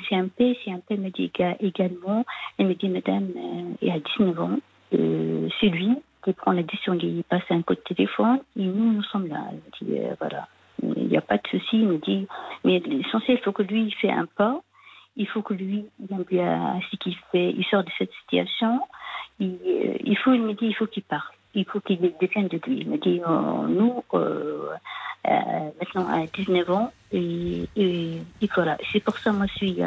[0.09, 2.25] CMP, CMP me dit également,
[2.57, 4.57] elle me dit madame, euh, il a 19 ans,
[4.93, 8.39] euh, c'est lui qui prend la décision, il passe un coup de téléphone.
[8.57, 9.43] Et nous, nous sommes là.
[9.51, 10.47] Elle dit voilà,
[10.81, 12.27] il n'y a pas de souci, il me dit,
[12.63, 14.61] mais l'essentiel, il faut que lui, il fait un pas
[15.15, 18.81] il faut que lui, il a ce qu'il fait, il sort de cette situation.
[19.39, 21.33] Il, euh, il faut, il me dit, il faut qu'il parte.
[21.55, 22.79] Il faut qu'il défienne de lui.
[22.79, 24.69] Il me dit, oh, nous, euh,
[25.27, 28.77] euh, maintenant à 19 ans, et, et, et voilà.
[28.91, 29.77] C'est pour ça, moi, je suis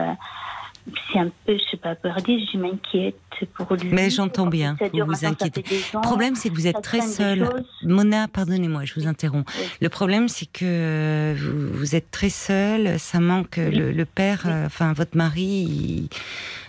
[1.13, 3.17] c'est un peu, je sais pas, je m'inquiète
[3.55, 3.89] pour lui.
[3.91, 5.65] Mais j'entends bien, vous vous inquiétez.
[5.95, 7.49] Le problème, c'est que vous êtes très seule.
[7.83, 9.51] Mona, pardonnez-moi, je vous interromps.
[9.81, 15.17] Le problème, c'est que vous, êtes très seule, ça manque le, père, euh, enfin, votre
[15.17, 16.09] mari,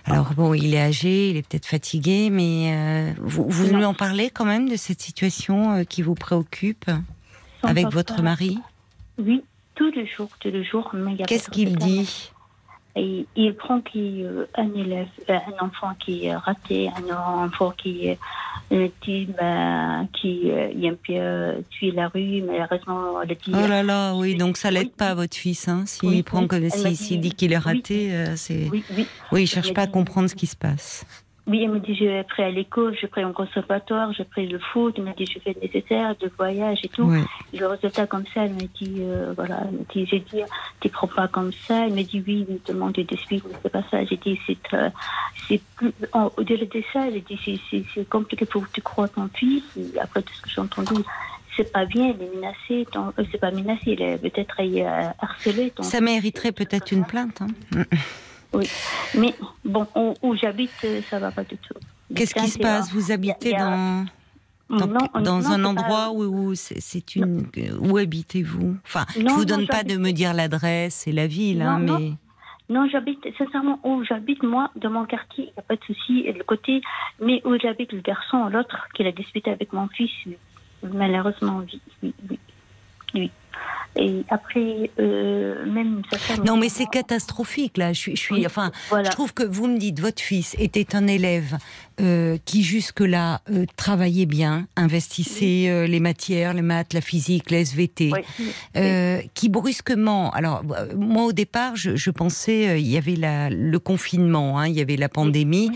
[0.05, 3.93] alors bon, il est âgé, il est peut-être fatigué, mais euh, vous, vous lui en
[3.93, 6.89] parlez quand même de cette situation euh, qui vous préoccupe
[7.61, 8.57] avec votre mari?
[9.17, 9.43] Oui,
[9.75, 10.93] tous les jours, tous les jours.
[11.27, 12.31] Qu'est-ce qu'il dit?
[12.97, 18.07] Il prend qui, euh, un élève, euh, un enfant qui est raté, un enfant qui
[18.07, 18.19] est
[18.99, 23.53] qui, bah, qui aime bien tuer la rue, malheureusement, le dit.
[23.53, 27.21] Oh là là, oui, donc ça l'aide pas, votre fils, hein, s'il prend comme s'il
[27.21, 28.67] dit qu'il est raté, euh, c'est.
[28.69, 28.83] Oui.
[29.31, 31.05] Oui, il cherche pas à comprendre ce qui se passe.
[31.47, 34.59] Oui, elle me dit, je pris à l'école, je pris en conservatoire, je pris le
[34.59, 37.09] foot, elle m'a dit, je fais le nécessaire, de voyage et tout.
[37.53, 40.41] Le résultat comme ça, elle me dit, euh, voilà, elle me dit, j'ai dit,
[40.81, 41.85] tu prends pas comme ça?
[41.85, 44.03] Elle me dit, oui, il me demande de suivre, c'est pas ça.
[44.03, 44.89] J'ai dit, c'est, euh,
[45.47, 45.93] c'est plus,
[46.35, 49.63] au-delà de ça, elle dit, c'est, c'est, c'est compliqué pour que tu crois ton fils.
[49.77, 51.01] Et après tout ce que j'ai entendu,
[51.55, 54.57] c'est pas bien, il est menacé, euh, c'est pas menacé, il est peut-être
[55.19, 55.71] harcelé.
[55.79, 57.83] ça mériterait peut-être une plainte, hein.
[58.53, 58.69] Oui,
[59.15, 59.87] mais bon,
[60.21, 61.73] où, j'habite, euh, ça va pas du tout.
[62.15, 62.91] Qu'est-ce qui se passe?
[62.91, 64.05] Vous habitez dans
[64.69, 68.77] dans, un endroit où, c'est une où habitez-vous?
[68.85, 72.13] Enfin, je vous donne pas de me dire l'adresse et la ville, hein, mais
[72.69, 76.23] non, j'habite sincèrement où j'habite moi, dans mon quartier, il n'y a pas de souci.
[76.25, 76.81] Et le côté,
[77.21, 80.11] mais où j'habite le garçon, l'autre, qui a disputé avec mon fils,
[80.83, 81.61] malheureusement,
[82.03, 82.39] oui, oui,
[83.13, 83.31] oui.
[83.97, 86.01] Et après, euh, même
[86.45, 87.93] Non, mais c'est catastrophique là.
[87.93, 91.07] Je suis, je suis enfin, je trouve que vous me dites votre fils était un
[91.07, 91.57] élève
[91.99, 97.57] euh, qui jusque-là euh, travaillait bien, investissait euh, les matières, les maths, la physique, la
[97.61, 98.11] SVT,
[99.33, 100.61] qui brusquement, alors
[100.95, 104.81] moi au départ, je, je pensais il y avait la, le confinement, hein, il y
[104.81, 105.71] avait la pandémie,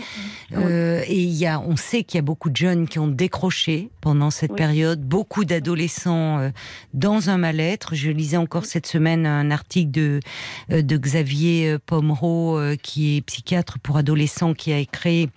[0.52, 3.90] et il y a, on sait qu'il y a beaucoup de jeunes qui ont décroché
[4.00, 6.52] pendant cette période, beaucoup d'adolescents
[6.94, 7.96] dans un mal-être.
[7.96, 10.20] Je lisais encore cette semaine un article de
[10.70, 15.28] de Xavier Pomereau, qui est psychiatre pour adolescents, qui a créé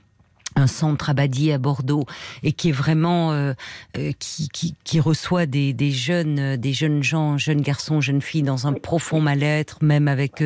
[0.56, 2.06] un centre Abadi à Bordeaux
[2.44, 3.54] et qui est vraiment euh,
[3.98, 8.22] euh, qui, qui, qui, reçoit des, des, jeunes euh, des jeunes gens jeunes garçons jeunes
[8.22, 10.44] filles dans un profond mal-être même avec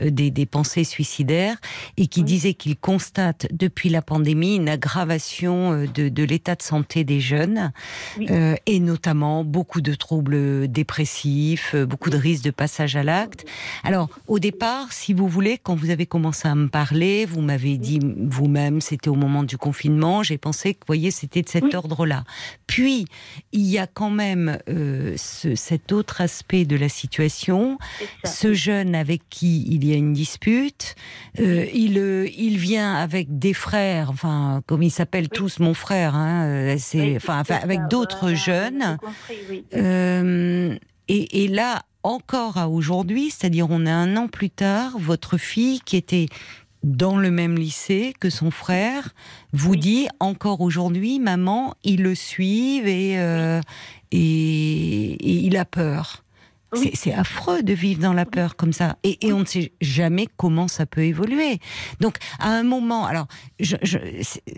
[0.00, 1.56] des, des, pensées suicidaires
[1.96, 7.04] et qui disait qu'il constate depuis la pandémie une aggravation de, de l'état de santé
[7.04, 7.72] des jeunes
[8.66, 13.44] et notamment beaucoup de troubles dépressifs beaucoup de risques de passage à l'acte.
[13.84, 17.76] Alors au départ si vous voulez quand vous avez commencé à me parler vous m'avez
[17.76, 21.74] dit vous-même c'était au moment du confinement, j'ai pensé que, vous voyez, c'était de cet
[21.74, 22.22] ordre-là.
[22.68, 23.06] Puis,
[23.50, 27.76] il y a quand même euh, ce, cet autre aspect de la situation.
[28.24, 30.94] Ce jeune avec qui il y a une dispute,
[31.40, 36.14] euh, il, euh, il vient avec des frères, enfin, comme ils s'appellent tous mon frère,
[36.14, 38.98] hein, c'est, enfin, avec d'autres jeunes.
[39.72, 45.80] et, et là, encore à aujourd'hui, c'est-à-dire on a un an plus tard, votre fille
[45.80, 46.26] qui était
[46.82, 49.14] dans le même lycée que son frère,
[49.52, 53.60] vous dit encore aujourd'hui, maman, ils le suivent et, euh,
[54.12, 56.24] et, et il a peur.
[56.72, 56.92] Oui.
[56.94, 58.96] C'est- affreux de vivre dans la peur comme ça.
[59.02, 61.58] Et, et on ne sait jamais comment ça peut évoluer.
[61.98, 63.26] Donc, à un moment, alors,
[63.58, 63.98] je, je-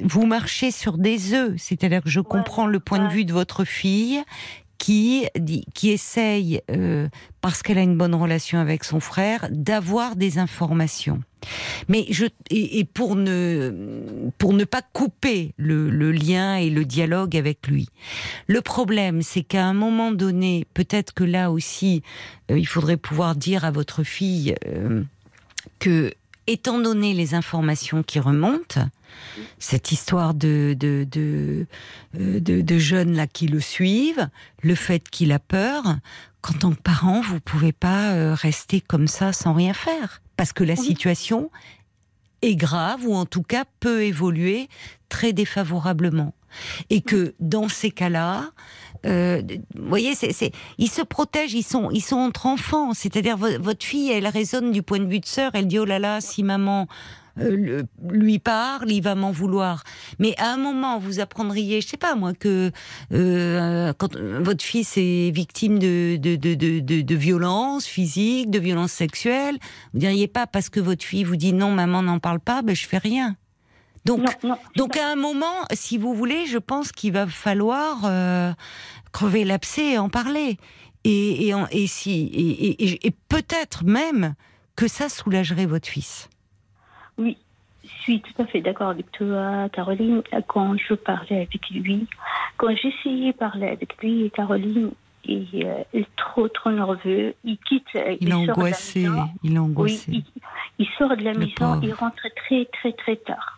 [0.02, 1.54] vous marchez sur des œufs.
[1.56, 4.22] C'est-à-dire que je comprends le point de vue de votre fille
[4.76, 5.26] qui,
[5.74, 7.08] qui essaye, euh,
[7.40, 11.22] parce qu'elle a une bonne relation avec son frère, d'avoir des informations.
[11.88, 17.66] Mais je et, pour ne pour ne pas couper le, lien et le dialogue avec
[17.66, 17.88] lui.
[18.46, 22.02] Le problème, c'est qu'à un moment donné, peut-être que là aussi,
[22.50, 25.02] euh, il faudrait pouvoir dire à votre fille euh,
[25.78, 26.12] que,
[26.46, 28.88] étant donné les informations qui remontent,
[29.58, 31.04] cette histoire de euh,
[32.14, 34.28] de, de jeunes là qui le suivent,
[34.62, 35.82] le fait qu'il a peur,
[36.40, 40.64] qu'en tant que parent, vous pouvez pas rester comme ça sans rien faire, parce que
[40.64, 40.84] la Oui.
[40.84, 41.52] situation
[42.42, 44.68] est grave ou en tout cas peut évoluer
[45.08, 46.34] très défavorablement.
[46.90, 48.50] Et que dans ces cas-là,
[49.06, 49.40] euh,
[49.76, 52.92] vous voyez, c'est, ils se protègent, ils sont, ils sont entre enfants.
[52.92, 55.52] C'est-à-dire, vo- votre fille, elle raisonne du point de vue de sœur.
[55.54, 56.88] Elle dit oh là là, si maman
[57.38, 59.84] euh, le- lui parle, il va m'en vouloir.
[60.18, 62.70] Mais à un moment, vous apprendriez, je sais pas moi, que
[63.12, 68.58] euh, quand votre fils est victime de de de de, de, de violences physiques, de
[68.58, 69.58] violences sexuelles,
[69.92, 72.74] vous diriez pas parce que votre fille vous dit non, maman n'en parle pas, ben
[72.76, 73.36] je fais rien.
[74.04, 74.56] Donc Non, non.
[74.76, 78.52] donc à un moment, si vous voulez, je pense qu'il va falloir euh,
[79.12, 80.56] crever l'abcès et en parler.
[81.04, 84.34] Et, et, en- et si et- et peut-être même
[84.76, 86.28] que ça soulagerait votre fils.
[87.18, 87.36] Oui,
[87.84, 90.22] je suis tout à fait d'accord avec toi, Caroline.
[90.46, 92.06] Quand je parlais avec lui,
[92.56, 94.90] quand j'essayais de parler avec lui, Caroline,
[95.28, 97.34] euh, est trop, trop nerveux.
[97.44, 97.86] Il quitte.
[97.94, 99.00] euh, Il est sort de la angoissé.
[99.08, 99.28] maison.
[99.42, 100.12] Il est Oui, angoissé.
[100.12, 100.24] il,
[100.78, 101.80] il sort de la Le maison, pauvre.
[101.84, 103.56] il rentre très, très, très tard.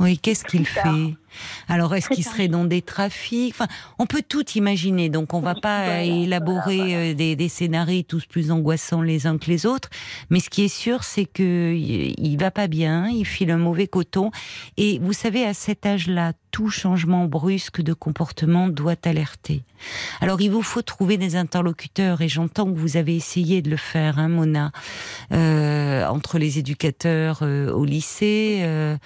[0.00, 1.14] Oui, qu'est-ce qu'il fait?
[1.68, 3.52] Alors, est-ce qu'il serait dans des trafics?
[3.54, 3.66] Enfin,
[3.98, 5.08] on peut tout imaginer.
[5.08, 7.10] Donc, on va Oui, pas voilà, élaborer voilà, voilà.
[7.10, 9.90] euh, des, des scénarios tous plus angoissants les uns que les autres.
[10.30, 13.08] Mais ce qui est sûr, c'est que il va pas bien.
[13.08, 14.30] Il file un mauvais coton.
[14.76, 19.62] Et vous savez, à cet âge-là, tout changement brusque de comportement doit alerter.
[20.20, 22.20] Alors, il vous faut trouver des interlocuteurs.
[22.22, 24.72] Et j'entends que vous avez essayé de le faire, hein, Mona,
[25.32, 28.60] euh, entre les éducateurs euh, au lycée.
[28.62, 28.96] euh,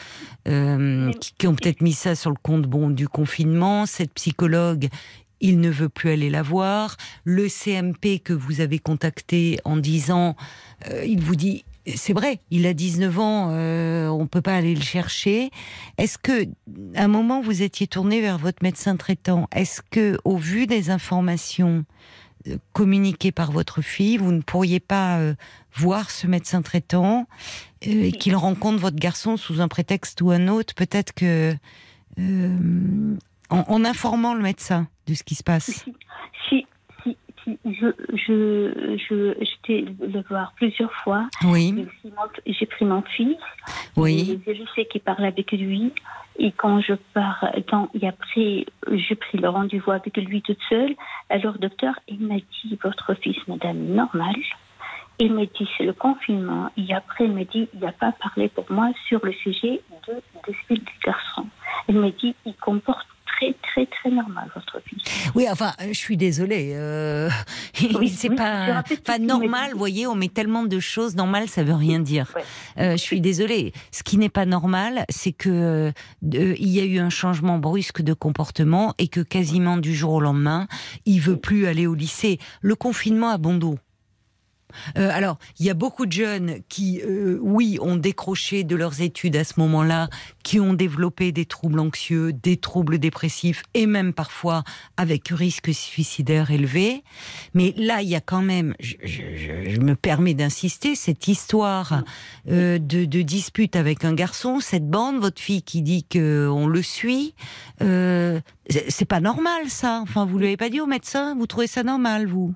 [0.49, 3.87] euh, qui, qui ont peut-être mis ça sur le compte bon du confinement.
[3.87, 4.89] Cette psychologue,
[5.43, 6.97] il ne veut plus aller la voir.
[7.25, 10.37] Le CMP que vous avez contacté en disant,
[10.89, 11.65] euh, il vous dit.
[11.97, 15.51] C'est vrai, il a 19 ans, euh, on peut pas aller le chercher.
[15.99, 16.45] Est-ce que,
[16.95, 19.49] à un moment, vous étiez tourné vers votre médecin traitant?
[19.53, 21.85] Est-ce que, au vu des informations
[22.47, 25.19] euh, communiquées par votre fille, vous ne pourriez pas
[25.75, 27.27] voir ce médecin traitant
[27.81, 31.53] et qu'il rencontre votre garçon sous un prétexte ou un autre, peut-être que
[32.19, 33.17] euh,
[33.51, 35.65] en, en informant le médecin de ce qui se passe.
[35.71, 35.95] Si,
[36.49, 36.67] si,
[37.03, 41.29] si, si, je, je, je, j'étais le voir plusieurs fois.
[41.45, 43.37] Oui, J'ai pris mon- J'ai pris fils.
[43.97, 45.93] oui, je sais qu'il parle avec lui.
[46.39, 50.95] Et quand je pars, quand, et après, j'ai pris le rendez-vous avec lui toute seule.
[51.29, 54.35] Alors, docteur, il m'a dit, votre fils, madame, normal.
[55.19, 56.71] Il m'a dit, c'est le confinement.
[56.79, 60.15] Et après, il m'a dit, il n'a pas parlé pour moi sur le sujet de,
[60.47, 60.89] des suites
[61.89, 65.03] Il m'a dit, il comporte très, très, très normal, votre fils.
[65.35, 65.47] oui.
[65.51, 66.73] Enfin, euh, je suis désolée.
[66.75, 67.29] euh,
[67.99, 68.85] Oui, c'est oui, pas,
[69.19, 69.73] normal.
[69.73, 71.17] Vous voyez, on met tellement de choses.
[71.17, 72.31] Normal, ça veut rien dire.
[72.37, 72.43] Ouais.
[72.79, 73.73] Euh, je suis désolée.
[73.91, 78.03] Ce qui n'est pas normal, c'est que euh, il y a eu un changement brusque
[78.03, 80.69] de comportement et que quasiment du jour au lendemain,
[81.07, 82.39] il veut plus aller au lycée.
[82.61, 83.79] Le confinement a bon dos.
[84.97, 89.01] Euh, alors, il y a beaucoup de jeunes qui, euh, oui, ont décroché de leurs
[89.01, 90.09] études à ce moment-là,
[90.43, 94.65] qui ont développé des troubles anxieux, des troubles dépressifs et même parfois
[94.97, 97.05] avec risque suicidaire élevé.
[97.55, 102.03] Mais là, il y a quand même, je, me permets d'insister, cette histoire
[102.49, 106.67] euh, de, de dispute avec un garçon, cette bande, votre fille qui dit que on
[106.67, 107.35] le suit,
[107.79, 110.01] c'est pas normal ça.
[110.03, 112.55] Enfin, vous l'avez pas dit au médecin, vous trouvez ça normal, vous?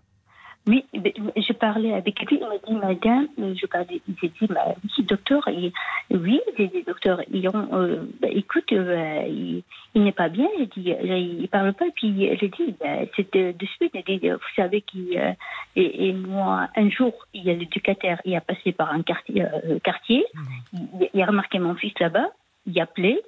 [0.68, 5.05] Oui, je parlais avec lui, il m'a dit, madame, je parlais, j'ai dit, bah, oui,
[5.05, 5.72] docteur, il-
[6.11, 9.62] oui, j'ai dit, docteur, ils ont, euh, bah, écoute, euh, il,
[9.94, 13.33] il n'est pas bien, j'ai dit, euh, il parle pas, puis j'ai dit, bah, c'est
[13.33, 15.33] de, de suite, j'ai dit, vous savez qu'il, euh,
[15.76, 19.42] et, et moi, un jour, il y a l'éducateur, il a passé par un quartier,
[19.42, 20.24] euh, quartier
[20.72, 22.26] il, il a remarqué mon fils là-bas,
[22.66, 23.20] il a appelé,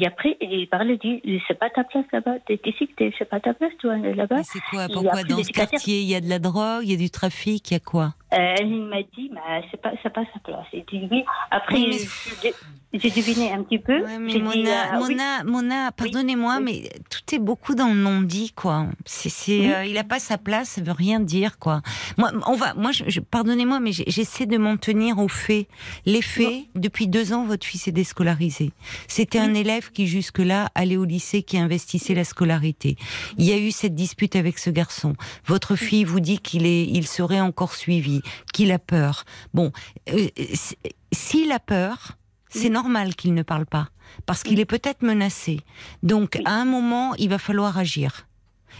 [0.00, 3.40] et après, il parlait, il dit, c'est pas ta place là-bas, t'es ici, c'est pas
[3.40, 4.42] ta place, toi, là-bas.
[4.42, 6.98] C'est quoi Pourquoi dans ce quartier il y a de la drogue, il y a
[6.98, 8.14] du trafic, il y a quoi?
[8.34, 10.66] Euh, il m'a dit, bah, c'est pas, sa place.
[10.72, 11.24] Il dit oui.
[11.50, 12.08] Après, Oui,
[12.42, 12.52] mais-
[13.00, 14.02] j'ai deviné un petit peu.
[14.02, 15.14] Ouais, mais J'ai dit, Mona, euh, oui.
[15.14, 16.64] Mona, Mona, pardonnez-moi, oui.
[16.64, 18.86] mais tout est beaucoup dans le non-dit, quoi.
[19.04, 19.72] C'est, c'est, Oui.
[19.72, 21.82] euh, il a pas sa place, ça veut rien dire, quoi.
[22.18, 25.66] Moi, on va, moi, je, je- pardonnez-moi, mais j'essaie de m'en tenir aux faits.
[26.04, 28.72] Les faits, depuis deux ans, votre fils est déscolarisé.
[29.08, 32.96] C'était un élève qui, jusque-là, allait au lycée, qui investissait la scolarité.
[33.38, 35.14] Il y a eu cette dispute avec ce garçon.
[35.46, 38.20] Votre fille vous dit qu'il est, il serait encore suivi,
[38.52, 39.24] qu'il a peur.
[39.54, 39.72] Bon,
[40.10, 40.74] euh, s-
[41.12, 42.12] s'il a peur,
[42.56, 43.90] c'est normal qu'il ne parle pas,
[44.24, 45.60] parce qu'il est peut-être menacé.
[46.02, 48.26] Donc, à un moment, il va falloir agir.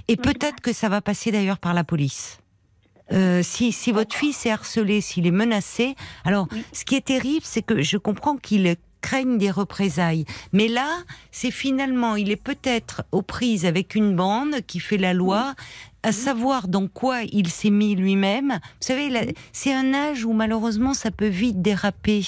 [0.09, 2.39] Et peut-être que ça va passer d'ailleurs par la police.
[3.13, 7.45] Euh, si, si votre fils est harcelé, s'il est menacé, alors ce qui est terrible,
[7.45, 10.25] c'est que je comprends qu'il craigne des représailles.
[10.53, 10.89] Mais là,
[11.31, 15.55] c'est finalement, il est peut-être aux prises avec une bande qui fait la loi,
[16.03, 18.59] à savoir dans quoi il s'est mis lui-même.
[18.63, 22.25] Vous savez, c'est un âge où malheureusement ça peut vite déraper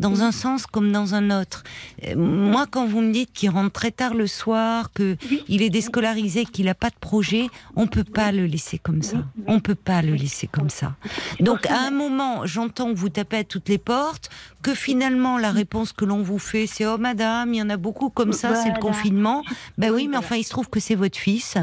[0.00, 1.64] dans un sens comme dans un autre.
[2.06, 5.16] Euh, Moi, quand vous me dites qu'il rentre très tard le soir, que
[5.48, 9.18] il est déscolarisé, qu'il n'a pas de projet, on peut pas le laisser comme ça.
[9.46, 10.94] On peut pas le laisser comme ça.
[11.40, 14.30] Donc, à un moment, j'entends que vous tapez à toutes les portes,
[14.62, 17.76] que finalement la réponse que l'on vous fait, c'est oh madame, il y en a
[17.76, 19.42] beaucoup comme ça, c'est le confinement.
[19.78, 21.56] Ben oui, mais enfin, il se trouve que c'est votre fils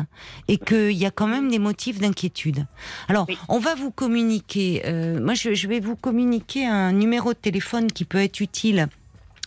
[0.47, 2.65] et qu'il y a quand même des motifs d'inquiétude.
[3.07, 3.37] Alors, Oui.
[3.49, 4.81] on va vous communiquer.
[4.85, 8.87] euh, moi, je, je vais vous communiquer un numéro de téléphone qui peut être utile.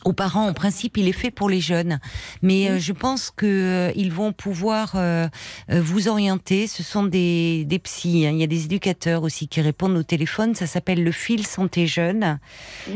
[0.05, 1.99] Aux parents, en principe, il est fait pour les jeunes,
[2.41, 5.27] mais euh, je pense que euh, ils vont pouvoir euh,
[5.69, 6.69] vous orienter.
[6.69, 8.31] Ce sont des, des psys, hein.
[8.31, 10.55] il y a des éducateurs aussi qui répondent au téléphone.
[10.55, 12.39] Ça s'appelle le fil santé jeune.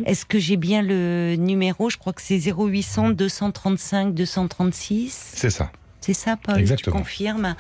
[0.07, 1.91] Est-ce que j'ai bien le numéro?
[1.91, 5.33] Je crois que c'est 0800 235 236.
[5.35, 5.73] C'est ça.
[6.01, 6.97] C'est ça, Paul Exactement.
[6.97, 7.57] Tu confirmes?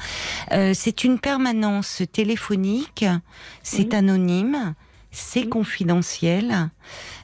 [0.53, 3.05] Euh, C'est une permanence téléphonique,
[3.65, 3.97] c'est Oui.
[3.97, 4.75] anonyme,
[5.12, 6.70] c'est confidentiel.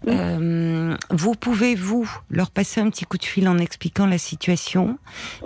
[0.06, 4.98] Euh, vous pouvez, vous, leur passer un petit coup de fil en expliquant la situation,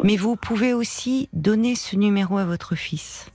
[0.02, 3.31] mais vous pouvez aussi donner ce numéro à votre fils.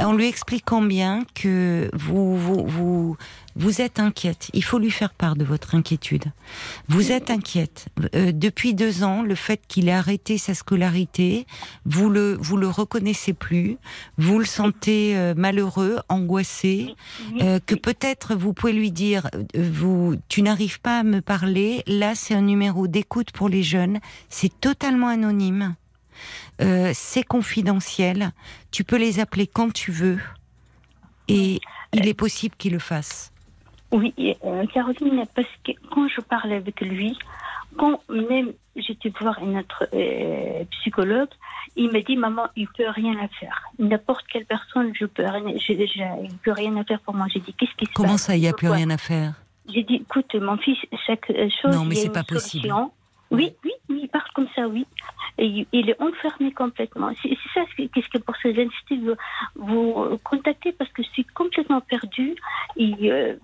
[0.00, 3.16] En lui expliquant bien que vous, vous, vous,
[3.56, 4.48] vous êtes inquiète.
[4.52, 6.26] Il faut lui faire part de votre inquiétude.
[6.88, 7.86] Vous êtes inquiète.
[8.14, 11.46] Euh, depuis deux ans, le fait qu'il ait arrêté sa scolarité,
[11.84, 13.78] vous le, vous le reconnaissez plus,
[14.16, 16.94] vous le sentez euh, malheureux, angoissé,
[17.40, 21.82] euh, que peut-être vous pouvez lui dire, euh, vous, tu n'arrives pas à me parler,
[21.86, 25.74] là c'est un numéro d'écoute pour les jeunes, c'est totalement anonyme,
[26.60, 28.30] Euh, c'est confidentiel,
[28.70, 30.18] tu peux les appeler quand tu veux,
[31.28, 31.60] et
[31.92, 33.32] il est possible qu'ils le fassent.
[33.90, 37.16] Oui, et, euh, Caroline, parce que quand je parle avec lui,
[37.76, 41.28] quand même j'étais voir un autre euh, psychologue,
[41.76, 43.62] il m'a dit maman, il peut rien à faire.
[43.78, 47.26] N'importe quelle personne, je peux rien, il peut rien à faire pour moi.
[47.32, 48.22] J'ai dit qu'est-ce qui se Comment passe?
[48.22, 49.34] ça, il n'y a plus rien à faire?
[49.72, 51.26] J'ai dit écoute, mon fils, chaque
[51.62, 52.72] chose, Non, mais c'est pas possible.
[53.30, 54.86] Oui, oui, oui, il parle comme ça, oui.
[55.40, 57.10] Et il- est enfermé complètement.
[57.22, 59.14] C'est ça, qu'est-ce que pour ces inciter vous,
[59.54, 62.34] vous contacter parce que je suis complètement perdue.
[62.76, 63.34] Et, euh,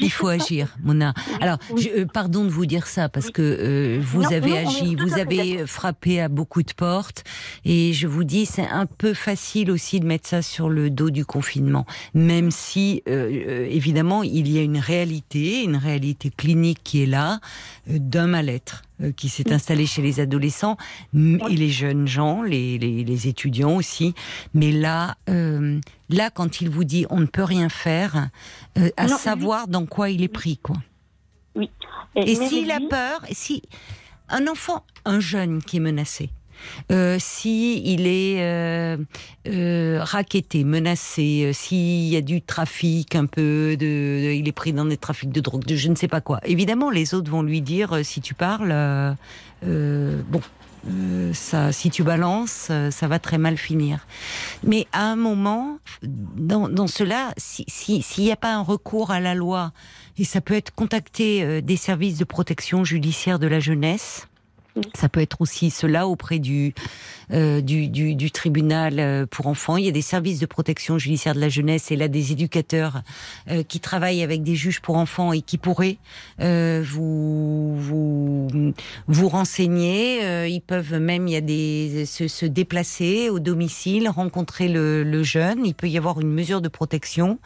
[0.00, 1.14] Il faut agir, Mona.
[1.40, 1.82] Alors, Oui.
[1.82, 4.94] je- euh, pardon de vous dire ça parce que euh, vous Non, avez non, agi,
[4.94, 7.24] vous avez frappé à beaucoup de portes,
[7.64, 11.10] et je vous dis, c'est un peu facile aussi de mettre ça sur le dos
[11.10, 16.80] du confinement, même si euh, euh, évidemment il y a une réalité, une réalité clinique
[16.84, 17.40] qui est là,
[17.90, 18.82] euh, d'un mal-être
[19.16, 20.76] qui s'est installé chez les adolescents
[21.14, 24.14] et les jeunes gens, les, les, les étudiants aussi.
[24.54, 28.30] Mais là, euh, là, quand il vous dit on ne peut rien faire,
[28.78, 30.76] euh, à Non, savoir dans quoi il est pris, quoi.
[31.54, 31.70] Oui.
[32.16, 33.62] Et m'avait s'il a peur, si
[34.28, 36.30] un enfant, un jeune qui est menacé,
[36.90, 38.96] euh, si il est euh,
[39.46, 40.04] euh,
[40.64, 44.96] menacé, euh, s'il y a du trafic un peu, de, il est pris dans des
[44.96, 46.40] trafics de drogue, de je ne sais pas quoi.
[46.44, 50.40] Évidemment, les autres vont lui dire euh, si tu parles, euh, bon.
[51.32, 54.06] ça, si tu balances, ça va très mal finir.
[54.62, 59.10] Mais à un moment, dans, dans cela, si- si- s'il n'y a pas un recours
[59.10, 59.72] à la loi,
[60.18, 64.28] et ça peut être contacter des services de protection judiciaire de la jeunesse.
[64.94, 66.74] Ça peut être aussi cela auprès du,
[67.32, 69.76] euh, du, du, du tribunal euh, pour enfants.
[69.76, 73.02] Il y a des services de protection judiciaire de la jeunesse et là des éducateurs
[73.50, 75.98] euh, qui travaillent avec des juges pour enfants et qui pourraient
[76.40, 78.48] euh, vous, vous,
[79.06, 80.46] vous renseigner.
[80.48, 85.22] Ils peuvent même, il y a des, se, se déplacer au domicile, rencontrer le, le
[85.22, 85.64] jeune.
[85.66, 87.38] Il peut y avoir une mesure de protection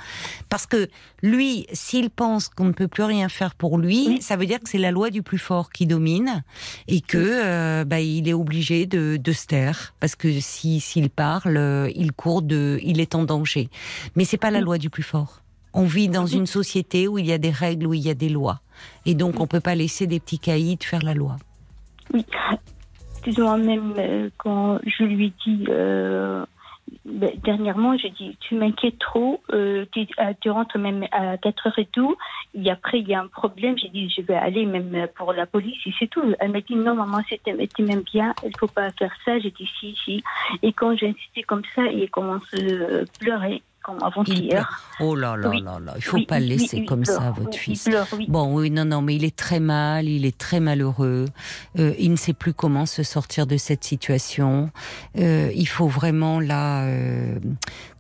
[0.49, 0.89] parce que
[1.23, 4.23] lui, s'il pense qu'on ne peut plus rien faire pour lui, Oui.
[4.23, 6.43] ça veut dire que c'est la loi du plus fort qui domine
[6.89, 11.11] et que euh, bah, il est obligé de, de se taire parce que si s'il
[11.11, 13.69] parle, euh, il court de, il est en danger.
[14.17, 14.65] Mais c'est pas la Oui.
[14.65, 15.41] loi du plus fort.
[15.75, 18.15] On vit dans une société où il y a des règles, où il y a
[18.15, 18.61] des lois.
[19.07, 21.37] Et donc, on peut pas laisser des petits caïds faire la loi.
[22.13, 22.27] Oui.
[23.15, 26.45] Excusez-moi, même euh, quand je lui dis euh,
[27.05, 31.67] ben, dernièrement, j'ai dit tu m'inquiètes trop, euh, tu, euh, tu rentres même à 4
[31.67, 32.17] heures et tout,
[32.55, 35.47] et après il y a un problème, j'ai dit je vais aller même pour la
[35.47, 36.23] police et c'est tout.
[36.39, 39.39] Elle m'a dit non maman, tu m'aimes bien, il faut pas faire ça.
[39.39, 40.23] J'ai dit si si.
[40.63, 44.83] Et quand j'ai insisté comme ça, il commence à pleurer avant-hier.
[45.01, 45.63] Oh là là Oui.
[45.63, 47.19] là là, il faut Oui, pas le laisser oui, comme pleure.
[47.21, 47.85] ça, votre il fils.
[47.85, 48.07] pleure.
[48.29, 51.27] Bon, oui, non, non, mais il est très mal, il est très malheureux.
[51.79, 54.71] Euh, il ne sait plus comment se sortir de cette situation.
[55.19, 57.39] Euh, il faut vraiment là, euh,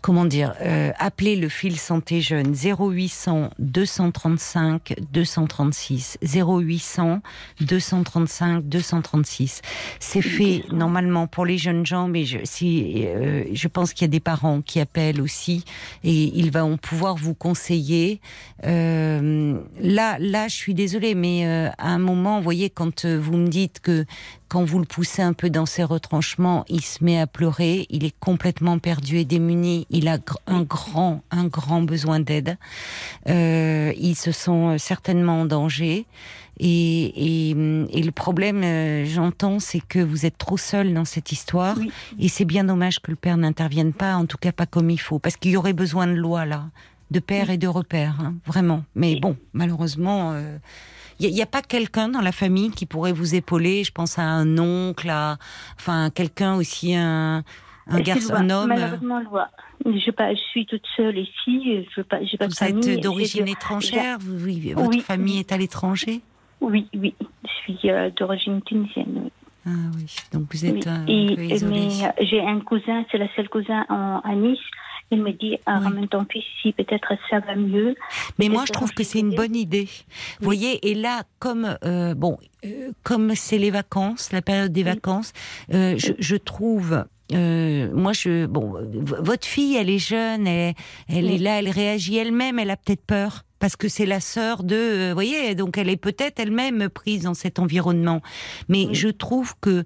[0.02, 7.20] comment dire, euh, appeler le fil santé jeune 0800 235 236 0800
[7.60, 9.62] 235 236.
[10.00, 14.06] C'est fait normalement pour les jeunes gens, mais je, si, euh, je pense qu'il y
[14.06, 15.64] a des parents qui appellent aussi
[16.02, 18.20] et ils vont pouvoir vous conseiller.
[18.64, 23.18] Euh, là, là, je suis désolée, mais euh, à un moment, vous voyez, quand euh,
[23.18, 24.04] vous me dites que
[24.52, 28.04] quand vous le poussez un peu dans ses retranchements, il se met à pleurer, il
[28.04, 32.58] est complètement perdu et démuni, il a un grand, un grand besoin d'aide.
[33.30, 36.04] Euh, il se sent certainement en danger.
[36.60, 41.32] Et, et, et le problème, euh, j'entends, c'est que vous êtes trop seul dans cette
[41.32, 41.78] histoire.
[41.78, 41.90] Oui.
[42.18, 45.00] Et c'est bien dommage que le père n'intervienne pas, en tout cas pas comme il
[45.00, 46.66] faut, parce qu'il y aurait besoin de loi là,
[47.10, 48.84] de père et de repère, hein, vraiment.
[48.96, 50.58] Mais bon, malheureusement, euh,
[51.20, 53.84] il n'y a, pas quelqu'un dans la famille qui pourrait vous épauler?
[53.84, 55.36] Je pense à un oncle, à,
[55.78, 57.42] enfin quelqu'un aussi, un,
[57.88, 58.68] un garçon, un homme?
[58.68, 59.46] Malheureusement, loin.
[59.84, 61.84] Je, pas, je suis toute seule ici.
[61.96, 62.90] Je pas, pas Vous famille.
[62.90, 65.40] êtes d'origine étrangère, vous, votre Oui, famille oui.
[65.40, 66.20] est à l'étranger?
[66.60, 67.14] Oui, oui.
[67.44, 69.22] Je suis euh, d'origine tunisienne.
[69.24, 69.30] oui.
[69.64, 70.82] Ah oui, donc vous êtes Oui.
[70.86, 74.58] un Et- peu euh, j'ai un cousin, c'est la seule cousin en, à Nice.
[75.12, 75.84] Il me dit, ah, Oui.
[75.84, 77.94] ramène ton fils ici, peut-être ça va mieux.
[78.38, 79.88] Mais moi, je trouve que c'est une bonne idée.
[80.40, 84.82] Vous voyez, et là, comme euh, bon, euh, comme c'est les vacances, la période des
[84.82, 84.88] Oui.
[84.88, 85.34] vacances,
[85.74, 87.04] euh, je, je trouve.
[87.30, 90.74] moi, je bon, votre fille, elle est jeune, elle,
[91.08, 94.64] elle est là, elle réagit elle-même, elle a peut-être peur parce que c'est la sœur
[94.64, 98.20] de, vous voyez, donc elle est peut-être elle-même prise dans cet environnement.
[98.68, 99.84] Mais je trouve que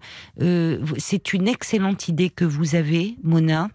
[0.98, 3.68] c'est une excellente idée que vous avez, Mona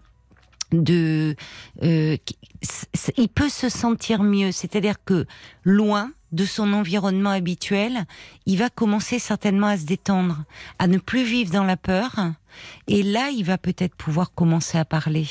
[0.72, 1.36] de
[1.82, 2.16] euh,
[3.16, 4.52] il peut se sentir mieux.
[4.52, 5.26] C'est-à-dire que
[5.64, 8.06] loin de son environnement habituel
[8.46, 10.44] il va commencer certainement à se détendre
[10.78, 12.16] à ne plus vivre dans la peur.
[12.88, 15.26] Et là il va peut-être pouvoir commencer à parler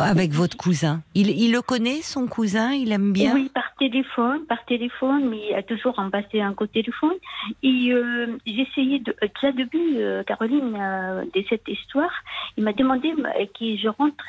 [0.00, 3.34] avec votre cousin il, le connaît son cousin il aime bien?
[3.34, 7.14] Oui, par téléphone, par téléphone, mais il a toujours embrassé un coup de téléphone.
[7.62, 12.10] Et euh, essayé de, euh, déjà début, euh, Caroline, euh, de cette histoire,
[12.56, 14.24] il m'a demandé euh, que je rentre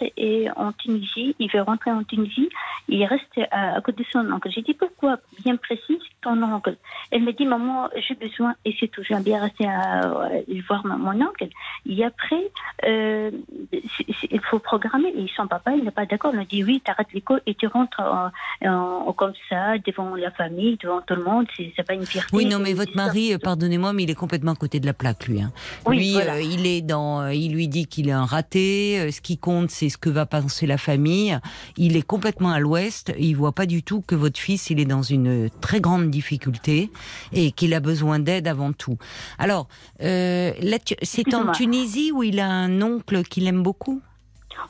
[0.55, 1.35] en Tunisie.
[1.39, 2.49] Il veut rentrer en Tunisie.
[2.87, 4.49] Il reste à, côté de son oncle.
[4.51, 5.17] J'ai dit pourquoi?
[5.43, 6.75] Bien précis, ton oncle.
[7.11, 9.03] Elle m'a dit maman, j'ai besoin et c'est tout.
[9.03, 10.29] J'aime bien rester à,
[10.67, 11.47] voir mon oncle.
[11.85, 12.51] Et après,
[12.83, 15.09] il faut programmer.
[15.15, 16.31] Et son papa, il n'est pas d'accord.
[16.33, 18.31] Il m'a dit oui, tu arrêtes l'école et tu rentres en-
[18.67, 21.45] en- comme ça, devant la famille, devant tout le monde.
[21.57, 22.29] C'est pas une fierté.
[22.35, 24.93] Oui, non, mais votre mari, euh, pardonnez-moi, mais il est complètement à côté de la
[24.93, 25.41] plaque, lui.
[25.41, 25.51] hein.
[25.85, 26.35] Oui, lui, voilà.
[26.35, 28.99] euh, il est dans, euh, il lui dit qu'il est un raté.
[28.99, 31.37] euh, ce qui compte, c'est ce que va penser la famille.
[31.77, 33.13] Il est complètement à l'ouest.
[33.19, 36.89] Il voit pas du tout que votre fils, il est dans une très grande difficulté
[37.33, 38.97] et qu'il a besoin d'aide avant tout.
[39.37, 39.67] Alors,
[39.99, 41.51] c'est en.
[41.51, 44.01] Tunisie où il a un oncle qu'il aime beaucoup?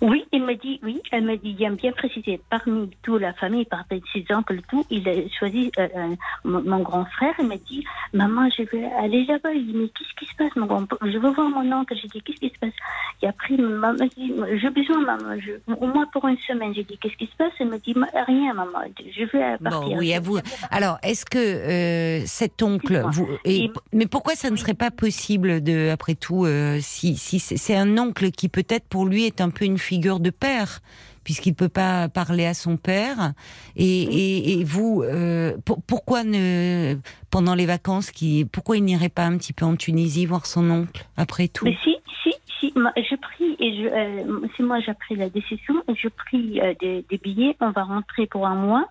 [0.02, 4.02] Oui, il m'a dit, oui, elle m'a dit, bien préciser, parmi toute la famille, parmi
[4.14, 7.84] ses oncles, tout, il a choisi euh, euh, mon, mon grand frère, il m'a dit,
[8.14, 9.52] maman, je vais aller là-bas.
[9.54, 11.96] Il dit, mais qu'est-ce qui se passe, mon grand Je veux voir mon oncle.
[12.02, 12.74] J'ai dit, qu'est-ce qui se passe?
[13.22, 16.74] Et après, maman dit, j'ai besoin, maman, je, au moins pour une semaine.
[16.74, 17.52] J'ai dit, qu'est-ce qui se passe?
[17.60, 17.94] Elle m'a dit,
[18.28, 19.90] rien, maman, je vais partir.
[19.90, 20.40] Bon, oui, à vous.
[20.72, 24.92] Alors, est-ce que euh, cet oncle, vous, et- Et- mais pourquoi ça ne serait pas
[24.92, 26.46] possible de, après tout,
[26.80, 30.30] si, si c'est un oncle qui peut-être pour lui est un peu une figure de
[30.30, 30.82] père,
[31.24, 33.34] puisqu'il peut pas parler à son père,
[33.76, 36.96] et, et, vous, euh, pour- pourquoi ne,
[37.32, 40.70] pendant les vacances, qui, pourquoi il n'irait pas un petit peu en Tunisie voir son
[40.70, 41.66] oncle après tout?
[41.84, 46.08] Si, si, si, je prie et je, euh, c'est moi j'ai pris la décision je
[46.08, 47.56] prie euh, des, billets.
[47.60, 48.86] On va rentrer pour un mois.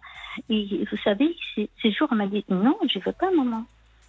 [0.49, 3.65] Et vous savez, ces jours, elle m'a dit non, je veux pas, maman.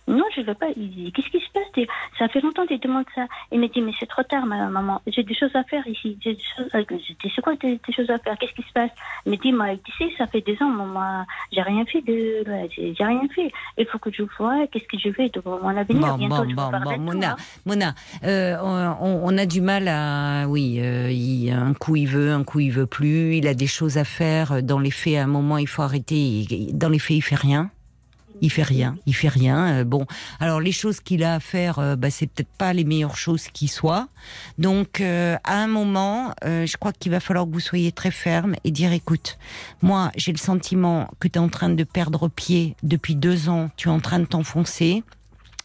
[0.10, 0.68] Non, je ne veux pas.
[0.76, 1.86] Il dit, qu'est-ce qui se passe?
[2.18, 3.26] Ça fait longtemps que tu demandes ça.
[3.52, 5.02] Il me dit, mais c'est trop tard, ma maman.
[5.08, 6.18] J'ai des choses à faire ici.
[6.24, 8.36] J'ai des choses à- dit, c'est quoi tes, tes choses à faire?
[8.40, 8.90] Qu'est-ce qui se passe?
[9.26, 11.26] Il me dit, moi, tu sais, ça fait des ans, maman.
[11.54, 12.44] J'ai rien fait de.
[12.76, 13.52] J'ai rien fait.
[13.78, 16.02] Il faut que je vois qu'est-ce que je fais de mon avenir.
[16.02, 17.36] Bon, Bientôt, bon, je bon, bon, Mona.
[17.66, 17.94] Mona,
[18.24, 22.44] euh, on, on a du mal à, oui, euh, il- un coup il veut, un
[22.44, 23.36] coup il veut plus.
[23.36, 24.64] Il a des choses à faire.
[24.64, 26.46] Dans les faits, à un moment, il faut arrêter.
[26.74, 27.70] Dans les faits, il fait rien.
[28.42, 29.80] Il fait rien, il fait rien.
[29.80, 30.06] Euh, bon,
[30.40, 33.48] alors les choses qu'il a à faire, euh, bah, c'est peut-être pas les meilleures choses
[33.48, 34.08] qui soient.
[34.58, 38.12] Donc, euh, à un moment, euh, je crois qu'il va falloir que vous soyez très
[38.12, 39.38] ferme et dire, écoute,
[39.82, 43.70] moi, j'ai le sentiment que tu es en train de perdre pied depuis deux ans.
[43.76, 45.04] Tu es en train de t'enfoncer.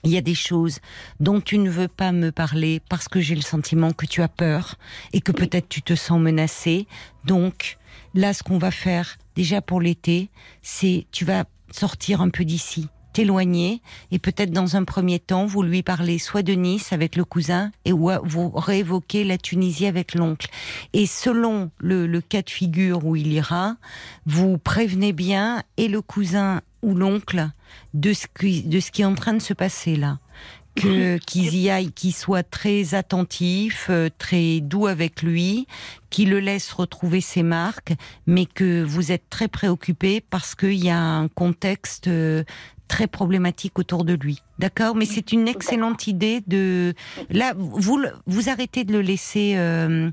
[0.03, 0.81] Il y a des choses
[1.19, 4.29] dont tu ne veux pas me parler parce que j'ai le sentiment que tu as
[4.29, 4.77] peur
[5.15, 6.87] et que peut-être tu te sens menacé.
[7.25, 7.79] Donc,
[8.15, 10.29] là, ce qu'on va faire, déjà pour l'été,
[10.61, 11.45] c'est tu vas
[11.75, 16.43] sortir un peu d'ici, t'éloigner et peut-être dans un premier temps, vous lui parlez soit
[16.43, 20.49] de Nice avec le cousin et ou vous réévoquez la Tunisie avec l'oncle.
[20.93, 23.77] Et selon le, cas de figure où il ira,
[24.27, 27.49] vous prévenez bien et le cousin ou l'oncle
[27.95, 30.19] de ce qui est en train de se passer là
[30.75, 35.67] qu'ils y aillent, qu'ils soient très attentifs, euh, très doux avec lui,
[36.11, 37.95] qu'ils le laissent retrouver ses marques,
[38.27, 42.45] mais que vous êtes très préoccupé parce qu'il y a un contexte euh,
[42.95, 44.41] très problématique autour de lui.
[44.61, 44.95] D'accord?
[44.95, 46.95] Mais c'est une excellente idée de...
[47.29, 49.55] Là, vous, vous arrêtez de le laisser...
[49.57, 50.13] euh,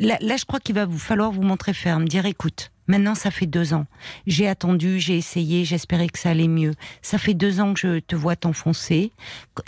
[0.00, 3.30] Là, là, je crois qu'il va vous falloir vous montrer ferme, dire écoute, maintenant ça
[3.30, 3.86] fait deux ans.
[4.26, 6.74] J'ai attendu, j'ai essayé, j'espérais que ça allait mieux.
[7.02, 9.12] Ça fait deux ans que je te vois t'enfoncer.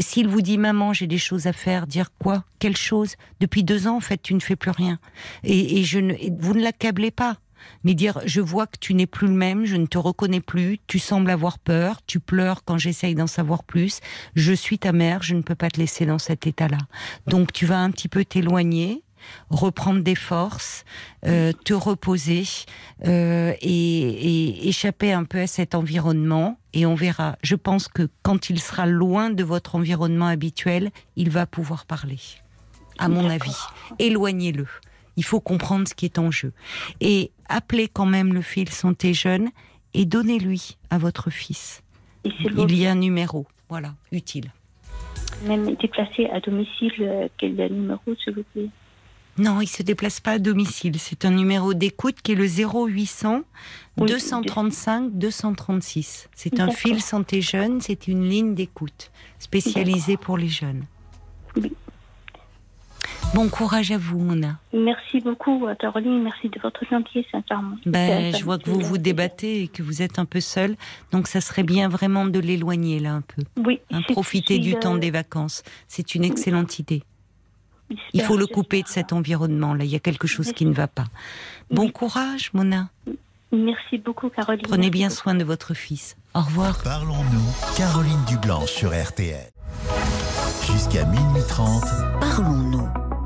[0.01, 2.43] S'il vous dit maman, j'ai des choses à faire, dire quoi?
[2.59, 3.15] Quelle chose?
[3.39, 4.99] Depuis deux ans, en fait, tu ne fais plus rien.
[5.45, 7.37] Et, et je ne, et vous ne l'accablez pas.
[7.85, 10.79] Mais dire, je vois que tu n'es plus le même, je ne te reconnais plus,
[10.87, 14.01] tu sembles avoir peur, tu pleures quand j'essaye d'en savoir plus,
[14.35, 16.79] je suis ta mère, je ne peux pas te laisser dans cet état-là.
[17.27, 19.03] Donc tu vas un petit peu t'éloigner,
[19.51, 20.85] reprendre des forces,
[21.27, 22.45] euh, te reposer
[23.07, 26.59] euh, et, et échapper un peu à cet environnement.
[26.73, 27.37] Et on verra.
[27.43, 32.21] Je pense que quand il sera loin de votre environnement habituel, il va pouvoir parler.
[32.99, 33.57] À mon avis,
[33.99, 34.67] éloignez-le.
[35.21, 36.55] Il faut comprendre ce qui est en jeu.
[37.03, 39.51] Et appelez quand même le fil santé jeune
[39.93, 41.83] et donnez-lui à votre fils.
[42.25, 44.51] Il y a un numéro, voilà, utile.
[45.47, 46.95] même déplacé à domicile.
[47.01, 48.71] euh, Quel numéro, s'il vous plaît?
[49.37, 50.99] Non, il se déplace pas à domicile.
[50.99, 53.43] C'est un numéro d'écoute qui est le 0800
[53.99, 56.31] Oui, 235 236.
[56.35, 60.87] C'est un fil santé jeune, c'est une ligne d'écoute spécialisée pour les jeunes.
[61.57, 61.73] Oui.
[63.33, 64.59] Bon courage à vous, Mona.
[64.73, 66.23] Merci beaucoup, euh, Caroline.
[66.23, 67.77] Merci de votre gentillesse, sincèrement.
[67.87, 70.41] Ben, ça je vois que vous euh, vous débattez et que vous êtes un peu
[70.41, 70.75] seul,
[71.13, 73.43] donc ça serait bien vraiment de l'éloigner là un peu.
[73.65, 73.79] Oui.
[73.93, 75.63] Hein, profiter du euh, temps des vacances.
[75.87, 77.05] C'est une excellente idée.
[78.13, 79.85] Il faut le couper de cet environnement là.
[79.85, 81.07] Il y a quelque chose qui ne va pas.
[81.71, 81.93] Bon Oui.
[81.93, 82.89] courage, Mona.
[83.53, 84.63] Merci beaucoup, Caroline.
[84.63, 86.17] Prenez bien soin de votre fils.
[86.35, 86.83] Au revoir.
[86.83, 89.51] Parlons-nous, Caroline Dublanche sur RTL.
[90.67, 91.83] Jusqu'à minuit 30,
[92.21, 92.89] Parlons-nous.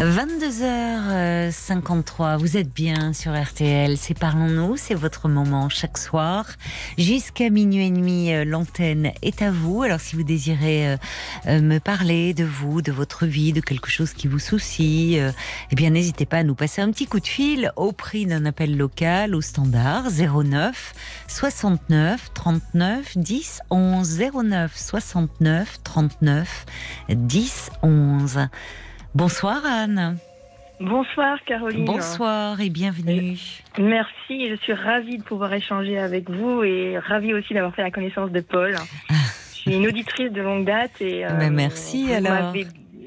[0.00, 6.46] 22h53, vous êtes bien sur RTL, c'est Parlons-nous, c'est votre moment chaque soir.
[6.98, 9.82] Jusqu'à minuit et demi, euh, l'antenne est à vous.
[9.82, 10.96] Alors si vous désirez euh,
[11.46, 15.18] euh, me parler de vous, de votre vie, de quelque chose qui vous soucie,
[15.70, 18.46] eh bien n'hésitez pas à nous passer un petit coup de fil au prix d'un
[18.46, 20.94] appel local au standard 09
[21.28, 26.66] 69 39 10 11 09 69 39
[27.10, 28.48] 10 11.
[29.14, 30.16] Bonsoir Anne.
[30.80, 31.84] Bonsoir Caroline.
[31.84, 33.36] Bonsoir et bienvenue.
[33.78, 37.90] Merci, je suis ravie de pouvoir échanger avec vous et ravie aussi d'avoir fait la
[37.90, 38.76] connaissance de Paul.
[39.54, 41.24] Je suis une auditrice de longue date et.
[41.24, 42.52] Ben, merci, vous alors.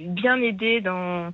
[0.08, 1.32] Bien aidé dans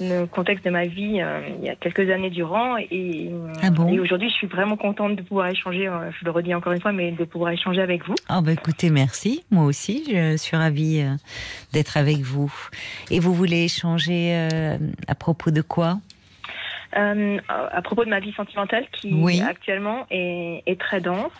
[0.00, 3.30] le contexte de ma vie euh, il y a quelques années durant et,
[3.62, 6.54] Ah bon et aujourd'hui je suis vraiment contente de pouvoir échanger, euh, je le redis
[6.54, 8.14] encore une fois, mais de pouvoir échanger avec vous.
[8.28, 9.44] Ah bah écoutez, merci.
[9.50, 11.14] Moi aussi, je suis ravie euh,
[11.72, 12.52] d'être avec vous.
[13.10, 14.48] Et vous voulez échanger
[15.06, 15.98] à propos de quoi?
[16.92, 19.40] À propos de ma vie sentimentale qui Oui.
[19.40, 21.32] actuellement est, est très dense.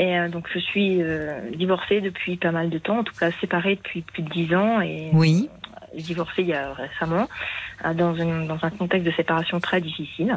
[0.00, 3.30] Et euh, donc je suis euh, divorcée depuis pas mal de temps, en tout cas
[3.40, 5.50] séparée depuis plus de dix ans et Oui.
[5.94, 7.28] Divorcée il y a récemment
[7.84, 10.36] euh, dans, une, dans un contexte de séparation très difficile.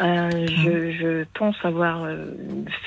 [0.00, 2.26] Euh, je, je pense avoir euh,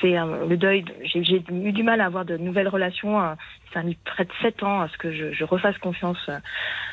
[0.00, 0.82] fait euh, le deuil.
[0.84, 3.20] de- J'ai eu du mal à avoir de nouvelles relations.
[3.20, 3.34] euh,
[3.74, 6.38] ça a mis près de sept ans à ce que je, je refasse confiance euh,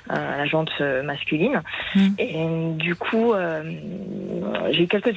[0.09, 0.71] à la jante
[1.03, 1.61] masculine.
[1.95, 2.07] Mm.
[2.17, 3.61] Et du coup, euh,
[4.71, 5.13] j'ai eu quelques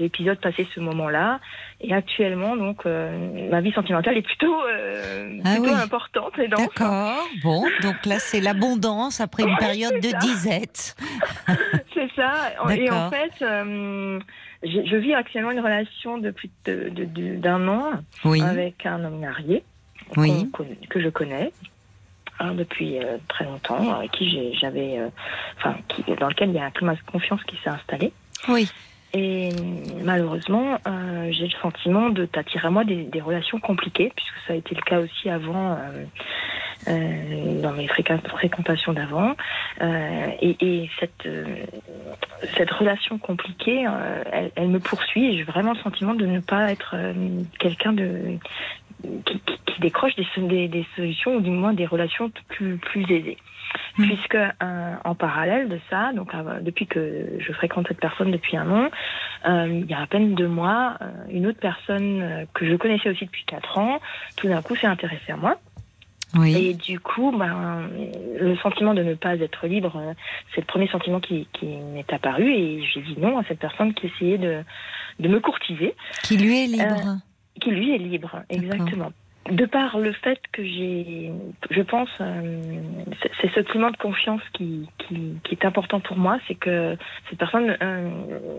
[0.00, 1.38] épisodes passés ce moment-là,
[1.80, 5.80] et actuellement, donc, euh, ma vie sentimentale est plutôt, euh, Ah plutôt oui.
[5.80, 6.60] importante et dense.
[6.76, 7.24] D'accord.
[7.44, 10.96] Bon, donc là, c'est l'abondance après une période de disette.
[12.16, 12.50] Ça.
[12.74, 14.18] Et en fait, euh,
[14.62, 17.90] je vis actuellement une relation depuis de- de- de- d'un an
[18.24, 18.40] Oui.
[18.42, 19.62] avec un homme marié
[20.16, 20.50] Oui.
[20.88, 21.52] que je connais
[22.38, 25.08] hein, depuis euh, très longtemps, avec qui j'ai- j'avais, euh,
[25.58, 28.12] enfin, qui, dans lequel il y a un climat de confiance qui s'est installé.
[28.48, 28.70] Oui.
[29.12, 29.50] Et
[30.02, 34.56] malheureusement, euh, j'ai le sentiment de t'attirer à moi des, relations compliquées, puisque ça a
[34.56, 36.04] été le cas aussi avant, euh,
[36.88, 39.34] euh, dans mes fréquent- fréquentations d'avant.
[39.80, 41.44] Euh, et et cette, euh,
[42.56, 43.86] cette relation compliquée,
[44.32, 46.96] elle, elle me poursuit et j'ai vraiment le sentiment de ne pas être
[47.58, 48.38] quelqu'un de
[49.24, 53.02] qui, qui- qui décroche des, des, des solutions ou du moins des relations plus, plus
[53.10, 53.36] aisées.
[53.98, 54.04] Mm.
[54.06, 58.56] Puisque euh, en parallèle de ça, donc euh, depuis que je fréquente cette personne depuis
[58.56, 58.88] un an,
[59.48, 62.74] euh, il y a à peine deux mois, euh, une autre personne euh, que je
[62.76, 63.98] connaissais aussi depuis quatre ans,
[64.36, 65.56] tout d'un coup s'est intéressée à moi.
[66.34, 66.54] Oui.
[66.56, 67.88] Et du coup, ben,
[68.40, 70.12] le sentiment de ne pas être libre, euh,
[70.54, 72.52] c'est le premier sentiment qui, qui m'est apparu.
[72.52, 74.62] Et j'ai dit non à cette personne qui essayait de,
[75.20, 75.94] de me courtiser,
[76.24, 77.18] Qui lui est libre.
[77.60, 79.12] Qui lui est libre, exactement.
[79.50, 81.30] De par le fait que j'ai,
[81.70, 82.80] je pense, euh,
[83.40, 86.96] c'est- ce climat de confiance qui, qui, qui est important pour moi, c'est que
[87.28, 88.08] cette personne, euh,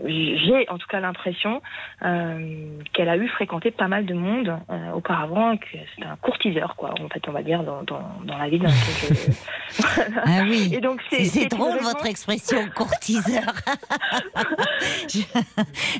[0.06, 1.60] j'ai en tout cas l'impression
[2.02, 4.56] euh, qu'elle a eu fréquenté pas mal de monde
[4.94, 5.66] auparavant, que
[5.96, 9.14] c'est un courtiseur, quoi, en fait, on va dire, dans, dans, dans la vie je...
[9.82, 10.22] Voilà.
[10.24, 10.70] Ah oui.
[10.74, 13.52] Et donc C'est- drôle votre expression courtiseur.
[15.08, 15.20] Je-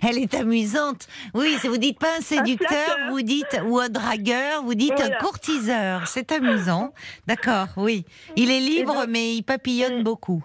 [0.08, 1.06] Elle est amusante.
[1.34, 5.16] Oui, si vous dites pas un séducteur, vous dites ou un dragueur, vous dites Voilà.
[5.16, 6.06] un courtiseur.
[6.08, 6.92] C'est amusant.
[7.26, 8.04] D'accord, oui.
[8.36, 10.04] Il est libre, donc- mais il papillonne Mm.
[10.04, 10.44] beaucoup.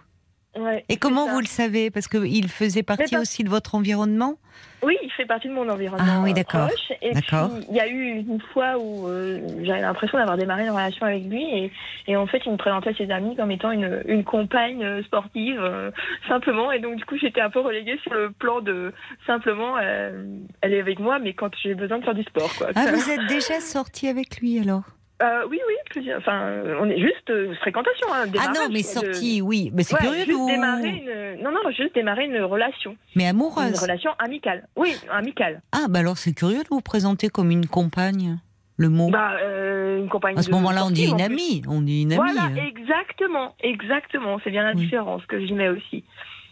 [0.57, 1.33] Ouais, Et comment ça.
[1.33, 1.89] vous le savez?
[1.89, 4.37] Parce qu'il faisait partie aussi de votre environnement?
[4.83, 6.67] Oui, il fait partie de mon environnement Ah oui, euh, d'accord.
[6.67, 6.91] proche.
[7.01, 7.37] Et puis,
[7.69, 11.23] il y a eu une fois où euh, j'avais l'impression d'avoir démarré une relation avec
[11.23, 11.71] lui et,
[12.07, 15.59] et en fait, il me présentait ses amis comme étant une, une compagne euh, sportive,
[15.59, 15.91] euh,
[16.27, 16.71] simplement.
[16.71, 18.93] Et donc, du coup, j'étais un peu reléguée sur le plan de
[19.25, 20.25] simplement, euh,
[20.61, 22.67] elle est avec moi, mais quand j'ai besoin de faire du sport, quoi.
[22.75, 24.83] Ah, vous êtes déjà sorti avec lui alors?
[25.23, 26.19] Euh, oui, oui, plusieurs.
[26.19, 28.07] Enfin, euh, on est juste euh, fréquentation.
[28.13, 29.71] Hein, Ah non, mais de- sorti, oui.
[29.73, 30.47] Mais c'est Ouais, curieux de juste vous.
[30.47, 31.41] démarrer une...
[31.43, 32.97] Non, non, juste démarrer une relation.
[33.15, 33.79] Mais Une amoureuse.
[33.81, 34.67] relation amicale.
[34.75, 35.61] Oui, amicale.
[35.71, 38.37] Ah, bah alors c'est curieux de vous présenter comme une compagne.
[38.75, 39.09] Le mot.
[39.11, 41.61] Bah, euh, une compagne à ce de moment-là, on dit une amie.
[41.69, 42.31] On dit une amie.
[42.33, 42.65] Voilà, hein.
[42.67, 44.39] exactement, exactement.
[44.43, 44.77] C'est bien la Oui.
[44.81, 46.03] différence que j'y mets aussi.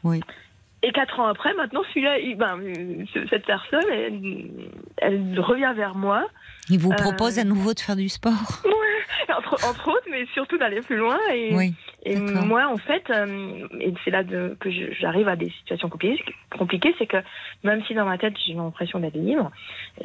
[0.04, 0.22] Oui.
[0.84, 4.20] Et quatre ans après, maintenant, celui-là, il- ben, euh, ce- cette personne, elle,
[4.98, 6.28] elle revient vers moi,
[6.72, 8.64] Il vous Euh, propose à nouveau de faire du sport?
[9.38, 11.18] entre, entre autres, mais surtout d'aller plus loin.
[11.34, 11.74] Et, Oui.
[12.04, 12.46] et d'accord.
[12.46, 14.70] moi, en fait, euh, et c'est là de- que
[15.00, 16.24] j'arrive à des situations compliquées,
[16.58, 17.18] compliquées, c'est que
[17.64, 19.52] même si dans ma tête, j'ai l'impression d'être libre,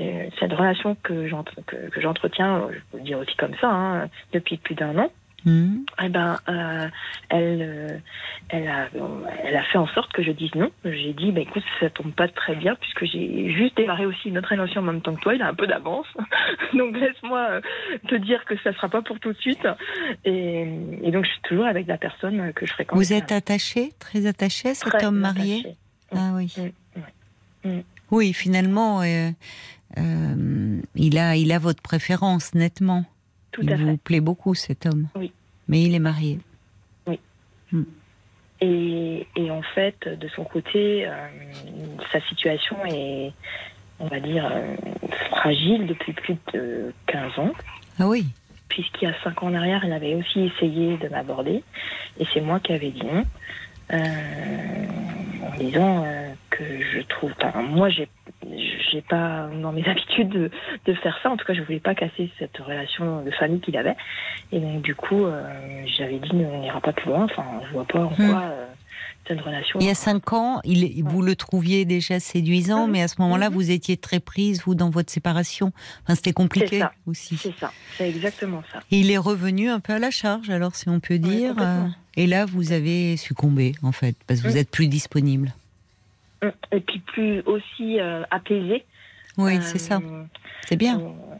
[0.00, 3.68] euh, cette relation que j'entre- que, que j'entretiens, je peux le dire aussi comme ça,
[3.68, 5.10] hein, depuis plus d'un an,
[5.46, 5.84] Hmm.
[6.02, 6.88] eh ben, euh,
[7.28, 7.98] elle, euh,
[8.48, 8.88] elle, a,
[9.44, 10.72] elle a fait en sorte que je dise non.
[10.84, 14.38] J'ai dit, bah, écoute, ça tombe pas très bien puisque j'ai juste démarré aussi une
[14.38, 15.36] autre relation en même temps que toi.
[15.36, 16.08] Il a un peu d'avance,
[16.74, 17.60] donc laisse-moi euh,
[18.08, 19.66] te dire que ça sera pas pour tout de suite.
[20.24, 20.62] Et,
[21.02, 22.98] et donc, je suis toujours avec la personne que je fréquente.
[22.98, 25.60] Vous êtes attaché, très attaché à cet Très homme marié?
[25.60, 25.76] attachée.
[26.12, 26.52] Ah oui.
[27.64, 27.82] Mm, mm.
[28.10, 29.30] Oui, finalement, euh,
[30.96, 33.04] il, a, il a votre préférence, nettement.
[33.52, 33.96] Tout il vous fait.
[34.02, 35.06] plaît beaucoup, cet homme.
[35.14, 35.32] Oui.
[35.68, 36.38] Mais il est marié.
[38.60, 41.12] Et, et en fait, de son côté, euh,
[42.10, 43.32] sa situation est,
[43.98, 44.76] on va dire, euh,
[45.30, 47.52] fragile depuis plus de 15 ans.
[47.98, 48.26] Ah oui.
[48.68, 51.62] puisqu'il y a cinq ans en arrière, elle avait aussi essayé de m'aborder,
[52.18, 53.24] et c'est moi qui avais dit non,
[53.92, 58.08] en disant euh, que je trouve, enfin, moi j'ai,
[58.90, 60.50] j'ai pas dans mes habitudes de,
[60.86, 61.30] de faire ça.
[61.30, 63.96] En tout cas, je voulais pas casser cette relation de famille qu'il avait,
[64.52, 65.42] et donc du coup, euh,
[65.98, 67.24] j'avais dit on n'ira pas plus loin.
[67.24, 68.30] Enfin, je vois pas en Hmm.
[68.30, 68.66] quoi euh,
[69.80, 72.92] Il y a cinq ans, il, vous le trouviez déjà séduisant, Mhm.
[72.92, 73.54] mais à ce moment-là, Mhm.
[73.56, 75.72] vous étiez très prise, vous, dans votre séparation.
[76.04, 76.92] Enfin, c'était compliqué ça.
[77.06, 77.36] aussi.
[77.36, 78.80] C'est ça, c'est exactement ça.
[78.90, 81.54] Et il est revenu un peu à la charge, alors, si on peut dire.
[82.16, 84.60] et là, vous avez succomblé, en fait, parce que vous Mhm.
[84.60, 85.52] êtes plus disponible.
[86.72, 88.84] Et puis plus aussi euh, apaisé.
[89.38, 90.00] Oui, Euh, c'est ça.
[90.68, 91.35] C'est bien euh.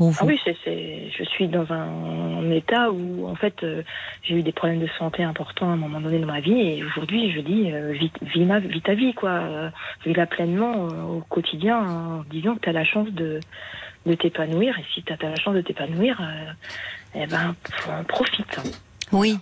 [0.00, 0.18] Pour vous.
[0.22, 3.82] Ah oui, je suis dans un état où, en fait, euh,
[4.22, 6.58] j'ai eu des problèmes de santé importants à un moment donné dans ma vie.
[6.58, 9.28] Et aujourd'hui, je dis, euh, vis, vis, ma, vis ta vie, quoi.
[9.30, 9.68] Euh,
[10.06, 13.40] vis-la pleinement euh, au quotidien en disant que tu as la chance de,
[14.06, 14.78] de t'épanouir.
[14.78, 16.18] Et si tu as la chance de t'épanouir,
[17.14, 18.58] eh ben, f- profite.
[19.12, 19.36] Oui.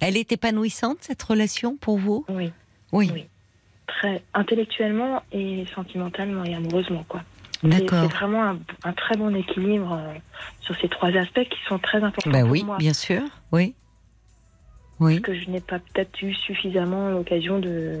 [0.00, 2.24] Elle est épanouissante, cette relation, pour vous?
[2.28, 2.52] Oui.
[2.92, 3.10] Oui.
[3.12, 3.24] Oui.
[3.88, 7.22] très intellectuellement et sentimentalement et amoureusement, quoi.
[7.64, 8.02] C'est D'accord.
[8.10, 10.12] c'est vraiment un, un très bon équilibre euh,
[10.60, 12.76] sur ces trois aspects qui sont très importants Bah pour oui, moi.
[12.78, 13.22] bien sûr.
[13.52, 13.74] Oui.
[15.00, 15.20] Oui.
[15.22, 17.98] que je n'ai pas peut-être eu suffisamment l'occasion de.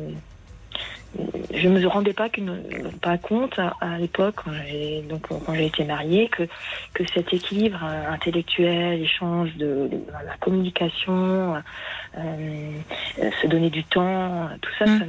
[1.54, 2.60] Je me rendais pas, qu'une-
[3.00, 6.42] pas compte à, à l'époque, quand j'ai donc quand j'ai été mariée, que
[6.94, 11.60] que cet équilibre euh, intellectuel, échange de, de la communication, euh,
[12.18, 14.98] euh, se donner du temps, tout ça, Mm.
[14.98, 15.04] ça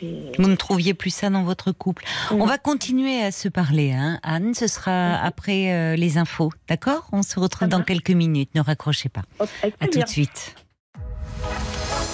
[0.00, 0.42] c'est.
[0.42, 2.04] Vous ne trouviez plus ça dans votre couple.
[2.30, 4.18] On va continuer à se parler, hein.
[4.22, 4.52] Anne.
[4.54, 7.08] Ce sera après euh, les infos, d'accord?
[7.12, 8.50] On se retrouve dans quelques minutes.
[8.54, 9.22] Ne raccrochez pas.
[9.62, 10.54] Avec À tout de suite.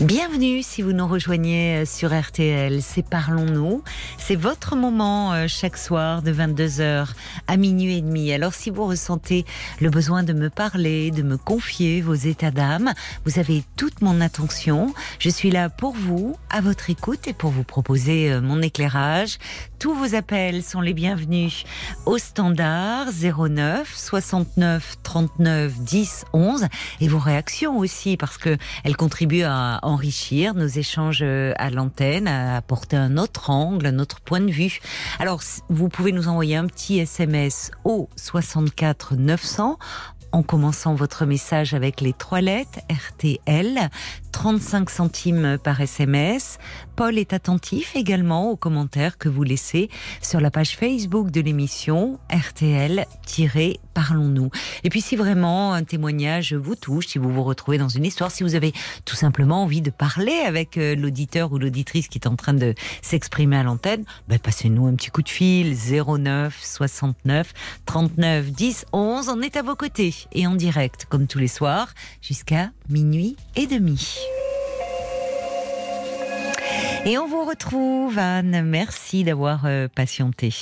[0.00, 3.84] Bienvenue si vous nous rejoignez euh, sur RTL, c'est Parlons-nous.
[4.18, 7.06] C'est votre moment euh, chaque soir de 22h
[7.46, 8.32] à minuit et demi.
[8.32, 9.44] Alors si vous ressentez
[9.80, 12.92] le besoin de me parler, de me confier vos états d'âme,
[13.24, 14.92] vous avez toute mon attention.
[15.20, 19.38] Je suis là pour vous, à votre écoute et pour vous proposer euh, mon éclairage.
[19.78, 21.64] Tous vos appels sont les bienvenus
[22.04, 26.66] au standard 09 69 39 10 11
[27.00, 32.28] et vos réactions aussi parce que elles contribuent à enrichir nos échanges euh, à l'antenne,
[32.28, 34.80] à apporter un autre angle, un autre point de vue.
[35.18, 39.78] Alors, vous pouvez nous envoyer un petit SMS au 64 900
[40.34, 43.88] en commençant votre message avec les trois lettres RTL,
[44.32, 46.58] 35 centimes par SMS.
[46.96, 49.90] Paul est attentif également aux commentaires que vous laissez
[50.22, 54.50] sur la page Facebook de l'émission RTL-Parlons-nous.
[54.84, 58.30] Et puis si vraiment un témoignage vous touche, si vous vous retrouvez dans une histoire,
[58.30, 58.72] si vous avez
[59.04, 62.74] tout simplement envie de parler avec euh, l'auditeur ou l'auditrice qui est en train de
[63.02, 67.52] s'exprimer à l'antenne, ben passez-nous un petit coup de fil 09 69
[67.86, 69.30] 39 10 11.
[69.30, 71.92] On est à vos côtés et en direct comme tous les soirs
[72.22, 74.16] jusqu'à minuit et demi.
[77.06, 78.62] Et on vous retrouve, Anne.
[78.64, 80.54] Merci d'avoir euh, patienté.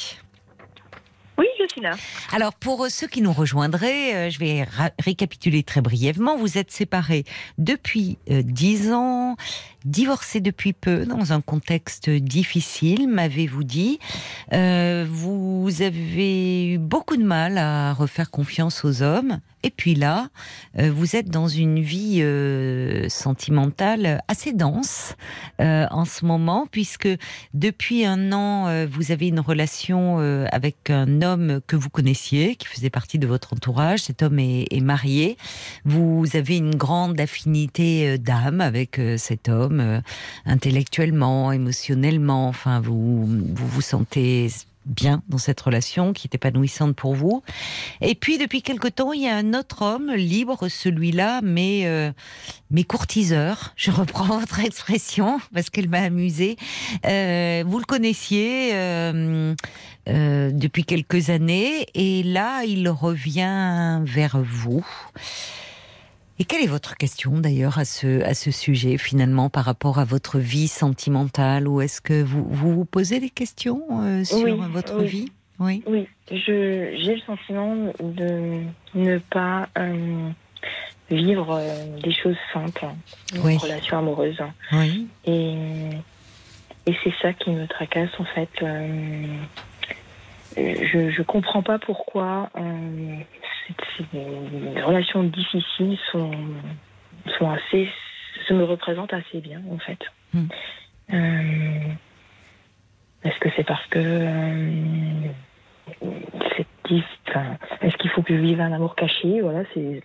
[1.38, 1.93] Oui, je suis là.
[2.32, 4.66] Alors, pour euh, ceux qui nous rejoindraient, euh, je vais
[4.99, 6.36] récapituler très brièvement.
[6.36, 7.24] Vous êtes séparés
[7.59, 9.36] depuis euh, 10 ans,
[9.85, 13.99] divorcés depuis peu, dans un contexte difficile, m'avez-vous dit.
[14.53, 19.39] Euh, vous avez eu beaucoup de mal à refaire confiance aux hommes.
[19.64, 20.28] Et puis là,
[20.78, 25.14] euh, vous êtes dans une vie euh, sentimentale assez dense
[25.59, 27.09] en ce moment, puisque
[27.55, 30.18] depuis un an, vous avez une relation
[30.51, 34.01] avec un homme que vous connaissiez, qui faisait partie de votre entourage.
[34.01, 35.37] Cet homme est, marié.
[35.85, 40.01] Vous avez une grande affinité d'âme avec cet homme, euh,
[40.47, 42.49] intellectuellement, émotionnellement.
[42.49, 44.49] Enfin, vous vous, sentez
[44.85, 47.43] bien dans cette relation qui est épanouissante pour vous.
[48.01, 52.11] Et puis depuis quelque temps, il y a un autre homme libre, celui-là, mais euh,
[52.70, 53.73] mais courtiseur.
[53.77, 56.57] Je reprends votre expression parce qu'elle m'a amusée.
[57.07, 58.73] Euh, vous le connaissiez
[60.07, 64.85] depuis quelques années et là, il revient vers vous.
[66.43, 70.05] Et quelle est votre question d'ailleurs à ce, à ce sujet finalement par rapport à
[70.05, 74.59] votre vie sentimentale Ou est-ce que vous, vous vous posez des questions euh, sur Oui,
[74.72, 75.07] votre oui.
[75.07, 75.32] vie?
[75.61, 76.09] Oui.
[76.32, 78.61] J'ai le sentiment de
[78.97, 80.30] ne pas euh,
[81.12, 82.86] vivre euh, des choses simples,
[83.36, 83.57] une Oui.
[83.59, 84.43] relation amoureuse.
[85.24, 85.93] Et
[87.05, 88.51] c'est ça qui me tracasse en fait.
[90.57, 93.16] Je je comprends pas pourquoi euh,
[93.66, 96.30] ces- ces relations difficiles sont
[97.38, 97.88] sont assez
[98.48, 99.98] se me représentent assez bien en fait.
[100.34, 100.46] Hmm.
[101.12, 101.88] Euh,
[103.24, 105.28] Est-ce que c'est parce que euh,
[106.57, 106.66] c'est
[107.28, 109.41] enfin, est-ce qu'il faut que je vive un amour caché?
[109.41, 110.03] Voilà, c'est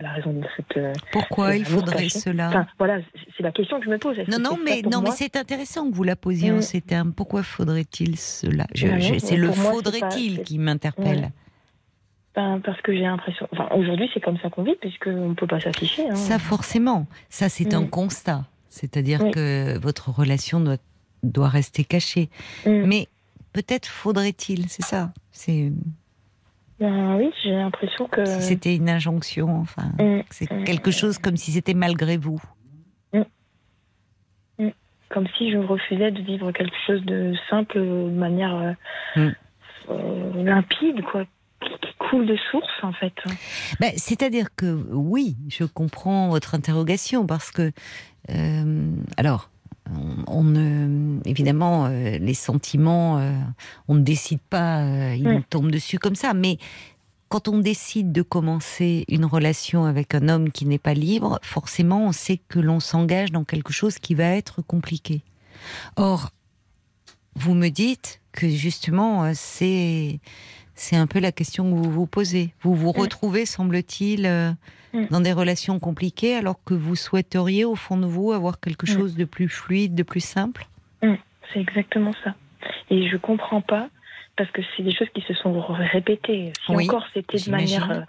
[0.00, 0.76] la raison de cette.
[0.76, 2.18] euh, Pourquoi il faudrait caché.
[2.20, 2.48] cela?
[2.48, 2.98] Enfin, voilà,
[3.36, 4.16] c'est la question que je me pose.
[4.28, 6.62] Non, non, mais non, mais c'est intéressant que vous la posiez en Mm.
[6.62, 7.12] ces termes.
[7.12, 8.66] Pourquoi faudrait-il cela?
[8.74, 11.30] C'est le faudrait-il qui m'interpelle.
[12.36, 13.48] Ben, parce que j'ai l'impression.
[13.52, 16.08] Enfin, aujourd'hui, c'est comme ça qu'on vit, puisqu'on ne peut pas s'afficher.
[16.08, 16.14] Hein.
[16.14, 17.90] Ça, forcément, ça c'est un Mm.
[17.90, 18.44] constat.
[18.68, 19.30] C'est-à-dire Oui.
[19.32, 20.76] que votre relation doit,
[21.24, 22.30] doit rester cachée.
[22.64, 22.84] Mm.
[22.86, 23.08] Mais
[23.52, 25.12] peut-être faudrait-il, c'est ça.
[25.32, 25.72] C'est
[26.80, 28.24] Ben oui, j'ai l'impression que.
[28.24, 30.22] si c'était une injonction, enfin, Mm.
[30.30, 30.64] c'est Mm.
[30.64, 32.40] quelque chose comme si c'était malgré vous.
[35.12, 38.72] Comme si je refusais de vivre quelque chose de simple, de manière euh,
[39.16, 39.30] Mm.
[39.90, 41.24] euh, limpide, quoi.
[41.60, 43.12] Qui, qui coule de source, en fait.
[43.80, 47.72] Ben, C'est-à-dire que oui, je comprends votre interrogation parce que,
[48.30, 49.50] euh, alors,
[50.26, 53.32] on, ne, évidemment, euh, les sentiments, euh,
[53.88, 56.58] on ne décide pas, euh, ils nous tombent dessus comme ça, mais
[57.30, 62.06] quand on décide de commencer une relation avec un homme qui n'est pas libre, forcément,
[62.06, 65.22] on sait que l'on s'engage dans quelque chose qui va être compliqué.
[65.96, 66.30] Or,
[67.36, 70.18] vous me dites que justement, euh, c'est
[70.74, 72.52] c'est un peu la question que vous vous posez.
[72.62, 74.56] Vous vous retrouvez, semble-t-il.
[75.10, 78.94] Dans des relations compliquées, alors que vous souhaiteriez, au fond de vous, avoir quelque Mm.
[78.94, 80.66] chose de plus fluide, de plus simple?
[81.52, 82.34] C'est exactement ça.
[82.90, 83.88] Et je comprends pas
[84.36, 86.52] parce que c'est des choses qui se sont répétées.
[86.64, 88.00] Si Oui, encore c'était de manière euh,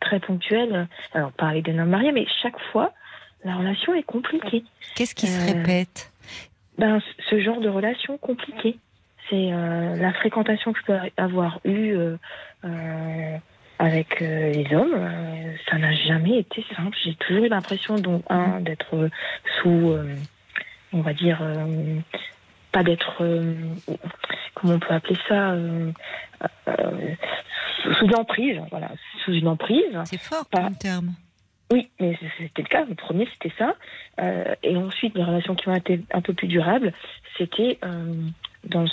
[0.00, 2.92] très ponctuelle, alors pas avec des hommes mariés, mais chaque fois,
[3.44, 4.64] la relation est compliquée.
[4.94, 6.10] Qu'est-ce qui se Euh, répète?
[6.78, 8.78] Ben, ce genre de relation compliquée,
[9.28, 11.96] c'est euh, la fréquentation que je peux avoir eue
[13.78, 14.94] avec euh, les hommes.
[14.94, 16.96] euh, ça n'a jamais été simple.
[17.04, 19.08] J'ai toujours eu l'impression, donc, un, d'être euh,
[19.60, 19.96] sous,
[20.92, 21.40] on va dire,
[22.72, 23.22] pas d'être,
[24.54, 25.54] comment on peut appeler ça,
[27.82, 28.90] sous- sous emprise, voilà,
[29.24, 29.98] sous une emprise.
[30.04, 31.14] C'est fort pas- comme terme.
[31.72, 32.84] Oui, mais c'était le cas.
[32.88, 33.74] Le premier, c'était ça.
[34.62, 36.92] Et ensuite, les relations qui ont été un peu plus durables,
[37.38, 37.78] c'était
[38.64, 38.88] dans le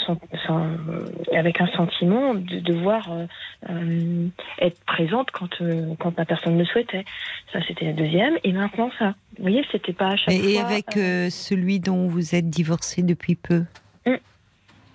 [0.49, 1.05] euh,
[1.35, 3.25] avec un sentiment de devoir euh,
[3.69, 4.27] euh,
[4.59, 7.05] être présente quand, euh, quand la personne le souhaitait.
[7.51, 8.37] Ça, c'était la deuxième.
[8.43, 9.15] Et maintenant, ça.
[9.37, 10.65] Vous voyez, c'était pas à chaque Et, et fois.
[10.65, 13.63] avec euh, euh, celui dont vous êtes divorcé depuis peu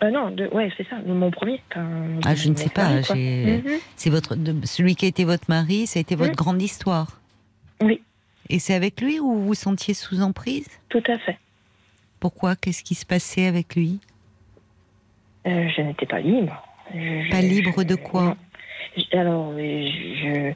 [0.00, 0.94] euh, non, de- ouais, c'est ça.
[1.04, 1.60] Mon premier.
[1.74, 3.00] Ah, je ne sais pas.
[3.12, 3.62] Mhm.
[3.96, 6.36] C'est votre celui qui a été votre mari, ça a été votre Mm.
[6.36, 7.20] grande histoire.
[7.82, 8.00] Oui.
[8.48, 10.68] Et c'est avec lui où vous vous sentiez sous emprise?
[10.88, 11.36] Tout à fait.
[12.20, 12.54] Pourquoi?
[12.54, 13.98] Qu'est-ce qui se passait avec lui?
[15.46, 16.62] Euh, je n'étais pas libre.
[16.94, 18.36] Je- Pas libre de quoi
[19.12, 19.88] Alors, euh,
[20.22, 20.52] je,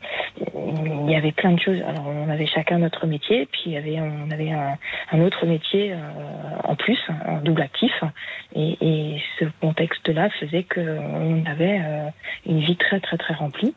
[1.06, 1.80] il y avait plein de choses.
[1.86, 4.76] Alors, on avait chacun notre métier, puis il y avait, on avait un,
[5.12, 5.96] un autre métier euh,
[6.64, 7.92] en plus, un double actif.
[8.54, 12.08] Et, et ce contexte-là faisait qu'on avait euh,
[12.46, 13.74] une vie très, très, très remplie.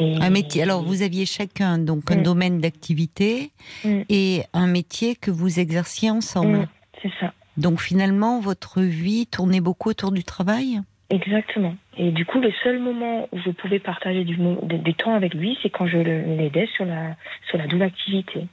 [0.00, 0.62] Et, Un métier.
[0.62, 2.22] Alors vous aviez chacun donc un Mm.
[2.22, 3.50] domaine d'activité
[3.84, 4.02] Mm.
[4.08, 6.58] et un métier que vous exerciez ensemble.
[6.58, 6.66] Mm,
[7.02, 7.32] C'est ça.
[7.58, 10.80] Donc finalement votre vie tournait beaucoup autour du travail?
[11.10, 11.74] Exactement.
[11.96, 15.14] Et du coup, le seul moment où je pouvais partager du, mo- du- du temps
[15.14, 17.16] avec lui, c'est quand je l'aidais sur la,
[17.48, 18.46] sur la double activité.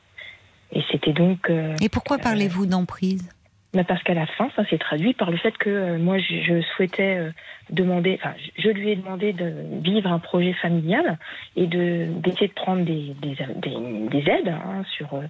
[0.71, 1.49] Et c'était donc.
[1.49, 3.29] euh, Et pourquoi parlez-vous d'emprise?
[3.75, 6.61] Mais parce qu'à la fin, ça s'est traduit par le fait que euh, moi, je,
[6.75, 7.31] souhaitais euh,
[7.69, 9.53] demander, enfin, je, lui ai demandé de
[9.83, 11.17] vivre un projet familial
[11.55, 15.21] et de d'essayer de prendre des, des, des- des aides hein, sur, euh,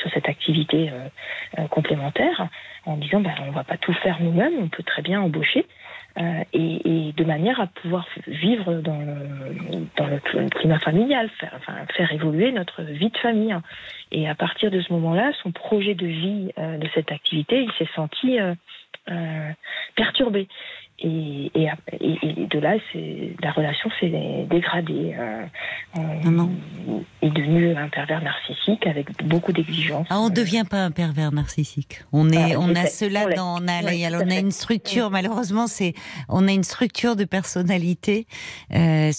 [0.00, 0.90] sur cette activité
[1.70, 2.48] complémentaire
[2.86, 5.66] en disant, ben, on va pas tout faire nous-mêmes, on peut très bien embaucher.
[6.18, 11.28] Euh, et, de manière à pouvoir vivre dans le, climat familial,
[11.96, 13.56] faire, évoluer notre vie de famille.
[14.12, 17.72] Et à partir de ce moment-là, son projet de vie euh, de cette activité, il
[17.72, 19.52] s'est senti euh,
[19.96, 20.48] perturbé.
[21.00, 21.68] Et, et,
[22.00, 22.74] et- et de là,
[23.40, 25.14] la relation s'est dégradée.
[25.16, 25.44] Euh,
[26.24, 26.50] Non, non.
[27.22, 30.08] Il est devenu un pervers narcissique avec beaucoup d'exigences.
[30.10, 32.00] Ah, on ne devient pas un pervers narcissique.
[32.12, 34.30] On est, Ah, on a cela On dans, on a, Oui, alors, tout à on
[34.32, 34.40] a fait.
[34.40, 35.04] une structure.
[35.06, 35.12] Oui.
[35.12, 35.94] Malheureusement, c'est,
[36.28, 38.26] on a une structure de personnalité
[38.74, 39.12] euh,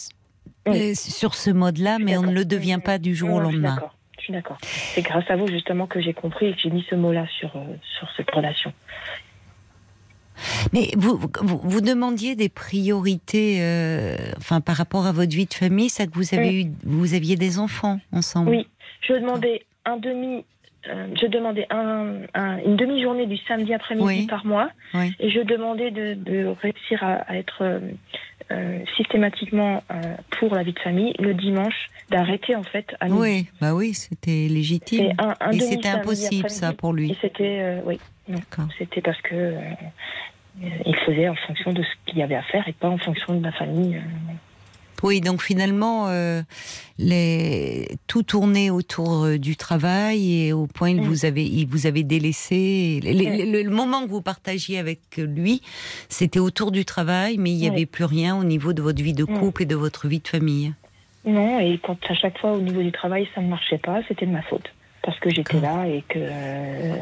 [0.68, 0.92] Oui.
[0.92, 3.76] euh, sur ce mode-là, mais on ne le devient pas du jour au lendemain.
[3.76, 3.96] d'accord.
[4.18, 4.58] Je suis d'accord.
[4.62, 7.56] C'est grâce à vous justement que j'ai compris et que j'ai mis ce mot-là sur,
[7.56, 7.62] euh,
[7.98, 8.74] sur cette relation.
[10.74, 15.54] Mais vous, vous, vous demandiez des priorités, euh, enfin par rapport à votre vie de
[15.54, 18.50] famille, ça que vous avez eu, vous aviez des enfants ensemble.
[18.52, 18.68] Oui,
[19.08, 20.46] je demandais un demi,
[20.90, 24.28] euh, je demandais un, un- une demi-journée du samedi après-midi Oui.
[24.28, 25.14] par mois, Oui.
[25.20, 27.64] et je demandais de, de réussir à, à être
[28.52, 29.84] euh, systématiquement
[30.40, 33.18] pour la vie de famille le dimanche, d'arrêter en fait à midi.
[33.20, 35.12] Oui, bah oui, c'était légitime.
[35.20, 37.12] Un, Et c'était impossible ça pour lui.
[37.12, 38.00] Et c'était, oui.
[38.78, 39.60] C'était parce que euh,
[40.86, 43.34] il faisait en fonction de ce qu'il y avait à faire et pas en fonction
[43.36, 43.96] de la famille.
[43.98, 44.34] euh.
[45.02, 46.42] Oui, donc finalement, euh,
[46.98, 47.88] les...
[48.08, 51.08] tout tournait autour du travail et au point où Mm.
[51.08, 53.00] vous avez, il vous avez délaissé.
[53.02, 55.62] Les- les- le, le moment que vous partagiez avec lui,
[56.10, 59.14] c'était autour du travail, mais il n'y avait plus rien au niveau de votre vie
[59.14, 59.40] de Mm.
[59.40, 60.74] couple et de votre vie de famille.
[61.26, 64.26] Non, et quand à chaque fois au niveau du travail ça ne marchait pas, c'était
[64.26, 64.68] de ma faute.
[65.10, 66.94] Parce que j'étais là et que euh,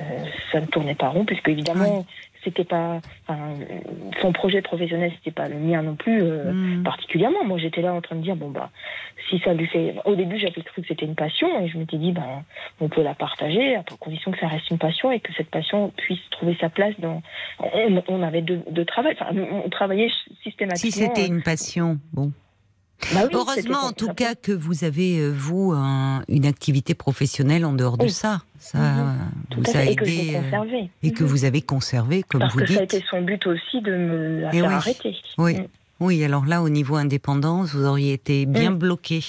[0.54, 2.06] ça ne tournait pas rond, puisque évidemment,
[2.42, 3.02] c'était pas.
[3.28, 3.50] enfin,
[4.22, 6.84] son projet professionnel, c'était pas le mien non plus euh, Mm.
[6.84, 7.44] particulièrement.
[7.44, 8.70] Moi, j'étais là en train de dire, bon, bah,
[9.30, 9.96] si ça lui fait.
[10.06, 12.46] Au début, j'avais cru que c'était une passion, et je m'étais dit, ben,
[12.80, 15.92] on peut la partager, à condition que ça reste une passion et que cette passion
[15.98, 17.22] puisse trouver sa place dans.
[17.60, 19.36] On, on avait deux, deux travail, enfin,
[19.66, 21.08] on travaillait Si systématiquement.
[21.14, 22.32] c'était une passion, bon.
[23.14, 27.64] Bah oui, Heureusement, en tout cas, que vous avez, euh, vous, un- une activité professionnelle
[27.64, 28.12] en dehors de Oui.
[28.12, 28.42] ça.
[28.60, 28.84] Ça Mhm.
[29.00, 30.36] euh, vous a fait, et que aidé.
[30.36, 30.90] euh, conservé.
[31.04, 31.30] et que Mhm.
[31.30, 32.94] vous avez conservé, comme Parce vous que ça a dites.
[32.96, 34.74] été son but aussi de me la faire oui.
[34.74, 35.16] arrêter.
[35.38, 35.54] Oui.
[35.60, 35.66] Mm.
[36.00, 38.78] Oui, alors là, au niveau indépendance, vous auriez été bien Mm.
[38.78, 39.24] bloqué.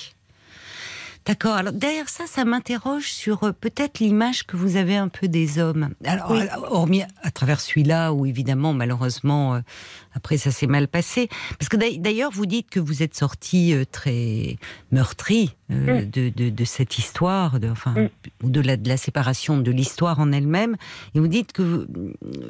[1.28, 1.54] D'accord.
[1.56, 5.58] Alors derrière ça, ça m'interroge sur euh, peut-être l'image que vous avez un peu des
[5.58, 5.90] hommes.
[6.04, 6.40] Alors, Oui.
[6.40, 9.60] euh, hormis à travers celui-là, où évidemment, malheureusement, euh,
[10.14, 11.28] après ça s'est mal passé.
[11.58, 14.56] Parce que d'ail- d'ailleurs, vous dites que vous êtes sorti euh, très
[14.90, 16.04] meurtri Mm.
[16.10, 18.08] de, de- de cette histoire, de, enfin, Mm.
[18.44, 20.76] ou de la, de la séparation de l'histoire en elle-même.
[21.14, 21.84] Et vous dites que vous,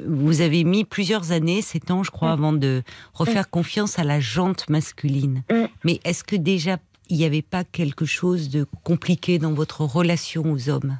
[0.07, 2.39] vous avez mis plusieurs années, sept ans, je crois, Mm.
[2.39, 2.81] avant de
[3.13, 5.43] refaire confiance à la jante masculine.
[5.51, 5.65] Mm.
[5.83, 6.77] Mais est-ce que déjà
[7.09, 10.97] il n'y avait pas quelque chose de compliqué dans votre relation aux hommes?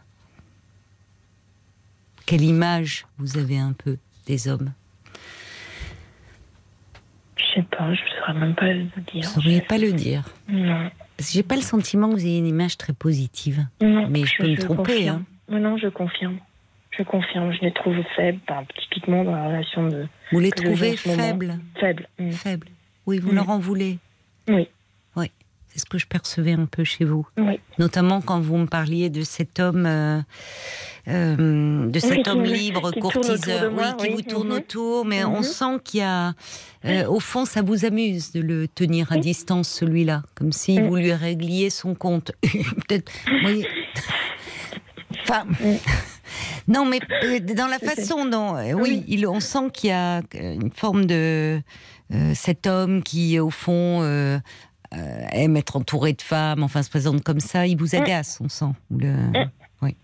[2.25, 3.97] Quelle image vous avez un peu
[4.27, 4.71] des hommes?
[7.37, 9.21] Je sais pas, je ne saurais même pas le Vous dire.
[9.21, 10.23] ne sauriez pas le dire?
[10.47, 13.65] Non, Parce que j'ai pas le sentiment que vous ayez une image très positive.
[13.81, 14.07] non.
[14.09, 15.23] Mais je peux me tromper, confirme.
[15.49, 16.37] Non, non, je confirme.
[16.91, 20.97] Je confirme, je les trouve faibles, enfin, typiquement dans la relation de Vous les trouvez
[20.97, 22.09] faibles faibles.
[22.19, 22.31] Mm.
[22.31, 22.67] Faibles.
[23.05, 23.35] Oui, vous Mm.
[23.35, 23.97] leur en voulez?
[24.49, 24.67] Oui,
[25.79, 27.25] C'est ce que je percevais un peu chez vous.
[27.37, 27.57] oui.
[27.77, 30.19] Notamment quand vous me parliez de cet homme, euh,
[31.07, 34.55] euh, de cet homme me- libre, qui courtiseur, de moi, oui, qui vous tourne Mhm.
[34.57, 35.43] autour, mais on Mhm.
[35.43, 36.33] sent qu'il y a,
[36.83, 40.97] euh, au fond, ça vous amuse de le tenir à distance, celui-là, comme si vous
[40.97, 42.33] lui régliez son compte.
[42.87, 43.09] Peut-être.
[45.21, 45.45] Enfin,
[46.67, 46.99] non, mais
[47.55, 49.03] dans la façon dont, oui, Oui.
[49.07, 51.61] il, on sent qu'il y a une forme de
[52.11, 54.39] euh, cet homme qui, au fond, euh,
[54.91, 58.73] aime être entouré de femmes, enfin se présente comme ça, il vous agace, on sent.
[58.91, 59.11] Le...
[59.11, 59.49] Mm.
[59.81, 59.95] Oui.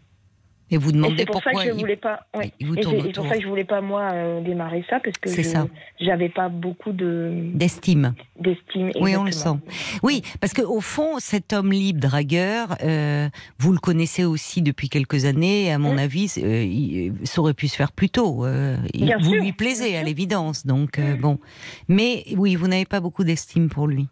[0.72, 2.22] Et vous demandez pour ça pourquoi que je il- voulais pas.
[2.36, 2.52] ouais.
[2.60, 4.84] il vous Et tourne c'est c'est pour ça que je voulais pas moi euh, démarrer
[4.90, 5.68] ça parce que C'est je- ça.
[6.00, 8.16] j'avais pas beaucoup de d'estime.
[8.40, 8.90] d'estime.
[9.00, 9.60] Oui, on le exactement.
[10.02, 13.30] Oui, parce que au fond, cet homme libre, dragueur, euh,
[13.60, 15.66] vous le connaissez aussi depuis quelques années.
[15.66, 16.00] et À mon Mm.
[16.00, 18.44] avis, euh, il, ça aurait pu se faire plus tôt.
[18.46, 21.22] euh, il- Bien vous sûr, lui plaisez à l'évidence, donc euh, Mm.
[21.22, 21.40] bon.
[21.90, 24.08] Mais oui, vous n'avez pas beaucoup d'estime pour lui.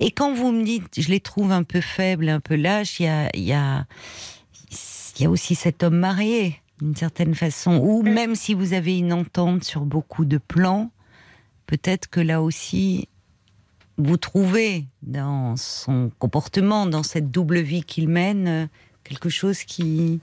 [0.00, 3.04] Et quand vous me dites, je les trouve un peu faibles, un peu lâches, il
[3.04, 3.86] y a, il y a,
[5.18, 7.78] il y a aussi cet homme marié, d'une certaine façon.
[7.82, 8.10] Ou Mm.
[8.10, 10.90] même si vous avez une entente sur beaucoup de plans,
[11.66, 13.08] peut-être que là aussi,
[13.98, 18.66] vous trouvez dans son comportement, dans cette double vie qu'il mène, euh,
[19.04, 20.20] quelque chose qui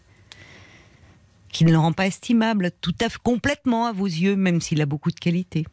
[1.49, 4.81] qui ne le rend pas estimable, tout à fait complètement à vos yeux, même s'il
[4.81, 5.65] a beaucoup de qualités.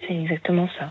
[0.00, 0.90] C'est exactement ça.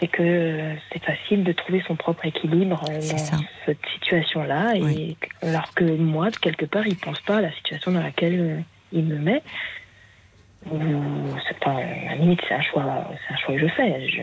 [0.00, 3.36] C'est que euh, c'est facile de trouver son propre équilibre euh, dans ça.
[3.64, 7.92] cette situation-là, et alors que moi, de quelque part, il pense pas à la situation
[7.92, 8.58] dans laquelle euh,
[8.92, 9.42] il me met.
[10.66, 14.08] C'est pas, à la limite, c'est un choix, c'est un choix que je fais.
[14.08, 14.22] Je,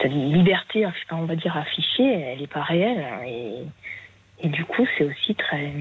[0.00, 3.64] cette liberté, on va dire affichée, elle n'est pas réelle, et,
[4.40, 5.72] et du coup, c'est aussi très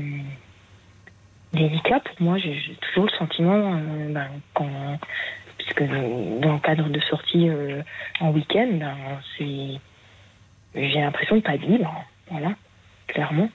[1.53, 2.38] délicat pour moi.
[2.38, 4.99] J'ai j'ai toujours le sentiment, euh, ben, quand,
[5.64, 7.82] puisque dans le cadre de sortie euh,
[8.20, 8.95] en week-end, ben,
[9.38, 9.80] c'est,
[10.76, 11.93] j'ai l'impression de pas être libre,
[12.30, 12.55] voilà,
[13.07, 13.49] clairement.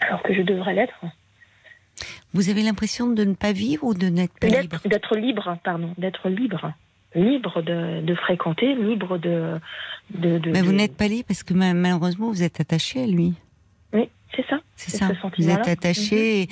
[0.00, 0.94] Alors que je devrais l'être.
[2.34, 4.78] Vous avez l'impression de ne pas vivre ou de n'être pas libre?
[4.84, 6.72] D'être, libre, pardon, d'être libre.
[7.14, 9.58] Libre de, de fréquenter, libre de.
[10.14, 13.06] de, de- Mais vous n'êtes pas libre parce que ma- malheureusement vous êtes attaché à
[13.06, 13.32] lui.
[13.94, 14.58] Oui, c'est ça.
[14.76, 15.08] C'est C'est ça.
[15.08, 15.48] ce Vous.
[15.50, 15.58] Mhm.
[15.58, 16.48] êtes attaché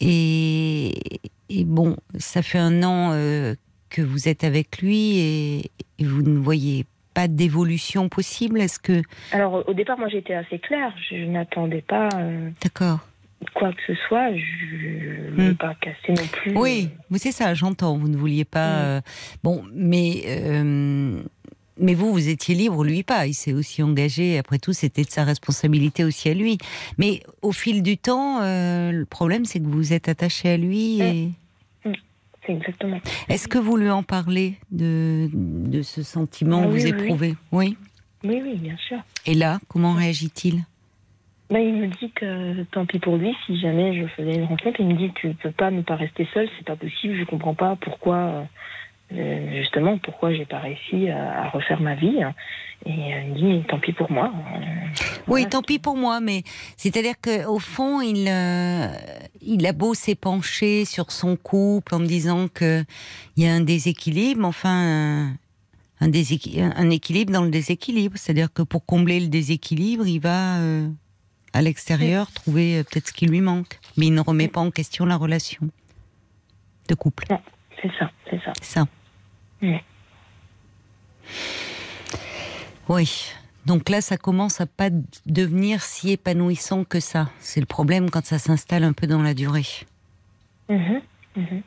[0.00, 3.54] et, et bon, ça fait un an euh,
[3.90, 8.60] que vous êtes avec lui et, et vous ne voyez pas d'évolution possible.
[8.60, 10.94] Est-ce que Alors, au départ, moi, j'étais assez claire.
[11.10, 13.00] Je n'attendais pas euh, d'accord
[13.54, 14.34] quoi que ce soit.
[14.36, 15.54] Je ne Hmm.
[15.56, 16.52] pas casser non plus.
[16.56, 17.96] Oui, mais c'est ça, j'entends.
[17.96, 18.68] Vous ne vouliez pas.
[18.68, 18.84] Mm.
[18.84, 19.00] euh,
[19.42, 20.22] bon, mais.
[20.26, 21.22] euh,
[21.82, 23.26] mais vous, vous étiez libre, lui pas.
[23.26, 24.36] Il s'est aussi engagé.
[24.36, 26.58] Après tout, c'était de sa responsabilité aussi à lui.
[26.98, 31.00] Mais au fil du temps, euh, le problème, c'est que vous êtes attaché à lui.
[31.00, 31.30] Et
[32.46, 33.00] C'est exactement.
[33.28, 36.90] est-ce que vous lui en parlez de, de ce sentiment que oui, vous oui.
[36.90, 37.76] éprouvez Oui.
[38.24, 38.98] Oui, oui, bien sûr.
[39.26, 40.60] Et là, comment réagit-il?
[41.50, 44.78] Ben, il me dit que tant pis pour lui, si jamais je faisais une rencontre,
[44.78, 47.24] il me dit tu ne peux pas ne pas rester seul, c'est pas possible, je
[47.24, 48.46] comprends pas pourquoi,
[49.12, 52.22] euh, justement, pourquoi j'ai pas réussi à, à refaire ma vie.
[52.22, 52.34] hein.
[52.86, 54.32] Et euh, il me dit tant pis pour moi.
[54.54, 54.58] Euh,
[55.26, 55.46] Oui, voilà.
[55.46, 56.44] tant pis pour moi, mais
[56.78, 58.86] c'est-à-dire qu'au fond, il, euh,
[59.42, 62.86] il a beau s'épancher sur son couple en me disant qu'il
[63.36, 65.36] y a un déséquilibre, enfin, un,
[66.00, 68.16] un déséqui- un équilibre dans le déséquilibre.
[68.16, 70.88] C'est-à-dire que pour combler le déséquilibre, il va euh,
[71.52, 73.78] à l'extérieur trouver euh, peut-être ce qui lui manque.
[73.98, 75.68] Mais il ne remet pas en question la relation
[76.88, 77.26] de couple.
[77.82, 78.52] C'est ça, c'est ça.
[78.62, 78.86] C'est ça.
[79.62, 79.76] Mm.
[82.88, 83.32] Oui.
[83.66, 84.88] Donc là, ça commence à pas
[85.26, 87.28] devenir si épanouissant que ça.
[87.38, 89.66] C'est le problème quand ça s'installe un peu dans la durée.
[90.68, 91.00] Mhm,
[91.36, 91.62] mhm.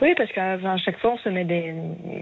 [0.00, 1.74] Oui, parce qu'à chaque fois, on se met des,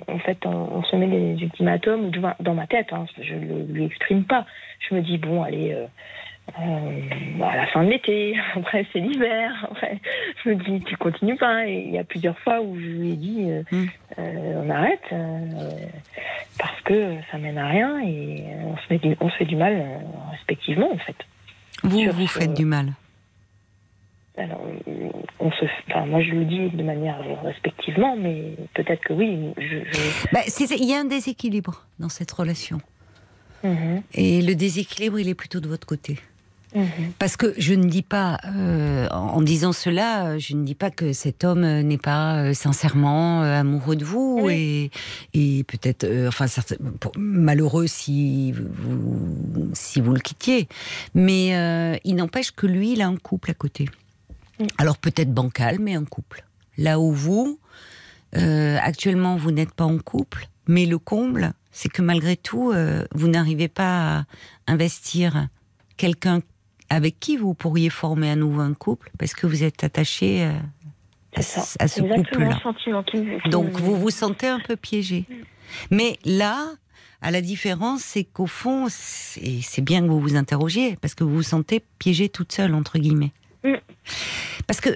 [0.09, 2.11] en fait, on, se met des ultimatums
[2.41, 2.93] dans ma tête.
[2.93, 4.47] Hein, je ne lui exprime pas.
[4.89, 5.87] Je me dis bon, allez, euh, euh,
[6.55, 9.67] à la fin de l'été, après c'est l'hiver.
[9.71, 9.99] Après,
[10.45, 11.67] je me dis tu continues pas.
[11.67, 13.89] Et il y a plusieurs fois où je lui ai dit euh, mm.
[14.19, 15.15] on arrête
[16.59, 19.57] parce que ça mène à rien et on se, met du, on se fait du
[19.57, 21.17] mal respectivement en fait.
[21.83, 22.93] Vous vous faites du mal.
[24.39, 24.63] Alors,
[25.41, 29.53] on se, enfin, moi je le dis de manière respectivement, mais peut-être que oui.
[29.59, 29.79] Je,
[30.33, 32.79] bah, il y a un déséquilibre dans cette relation.
[33.63, 34.03] Mhm.
[34.15, 36.19] Et le déséquilibre, il est plutôt de votre côté.
[36.75, 37.13] Mhm.
[37.19, 41.13] Parce que je ne dis pas, euh, en disant cela, je ne dis pas que
[41.13, 44.91] cet homme n'est pas euh, sincèrement euh, amoureux de vous et,
[45.35, 46.47] et peut-être, enfin,
[47.17, 50.69] malheureux si vous, si vous le quittiez.
[51.15, 53.89] Mais il n'empêche que lui, il a un couple à côté.
[54.59, 54.67] Mm.
[54.79, 56.45] Alors peut-être bancal, mais un couple.
[56.79, 57.59] Là où vous,
[58.37, 63.05] euh, actuellement, vous n'êtes pas en couple, mais le comble, c'est que malgré tout, euh,
[63.15, 64.25] vous n'arrivez pas à
[64.67, 65.49] investir
[65.97, 66.41] quelqu'un
[66.93, 70.53] avec qui vous pourriez former à nouveau un couple, parce que vous êtes attaché euh,
[71.37, 72.61] à, ce couple-là.
[73.47, 75.25] Donc vous vous sentez un peu piégé.
[75.91, 76.69] Mais là,
[77.23, 81.37] à la différence, c'est qu'au fond, c'est bien que vous vous interrogiez, parce que vous
[81.37, 83.33] vous sentez piégé toute seule, entre guillemets.
[83.65, 83.77] Mm.
[84.67, 84.91] Parce que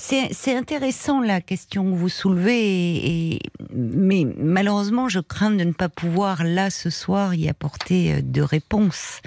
[0.00, 3.38] c'est intéressant la question que vous soulevez, et,
[3.72, 8.42] mais malheureusement, je crains de ne pas pouvoir là ce soir y apporter euh, de
[8.42, 9.20] réponses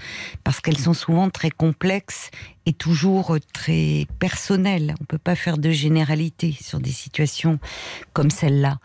[0.43, 2.31] parce qu'elles sont souvent très complexes
[2.65, 4.95] et toujours très personnelles.
[5.01, 7.59] On peut pas faire de généralité sur des situations
[8.13, 8.79] comme celle-là.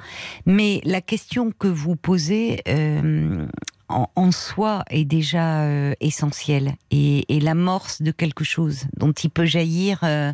[0.46, 3.46] Mais la question que vous posez, euh,
[3.88, 6.74] en, soi est déjà euh, essentiel.
[6.90, 10.32] Et, l'amorce de quelque chose dont il peut jaillir euh,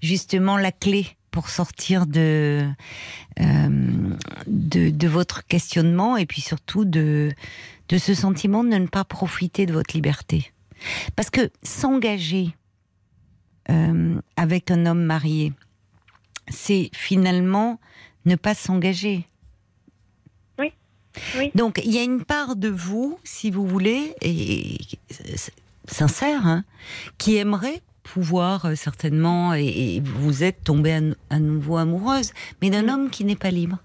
[0.00, 2.68] justement la clé pour sortir de,
[3.40, 7.30] euh, de, de votre questionnement et puis surtout de
[7.88, 10.52] de ce sentiment de ne pas profiter de votre liberté.
[11.16, 12.54] Parce que s'engager
[14.36, 15.52] avec un homme marié
[16.48, 17.80] c'est finalement
[18.24, 19.26] ne pas s'engager
[21.54, 24.78] donc il y a une part de vous, si vous voulez, et,
[25.86, 26.64] sincère, hein,
[27.18, 30.98] qui aimerait pouvoir euh, certainement, et, vous êtes tombée
[31.30, 33.78] à, nouveau amoureuse, mais d'un homme qui n'est pas libre.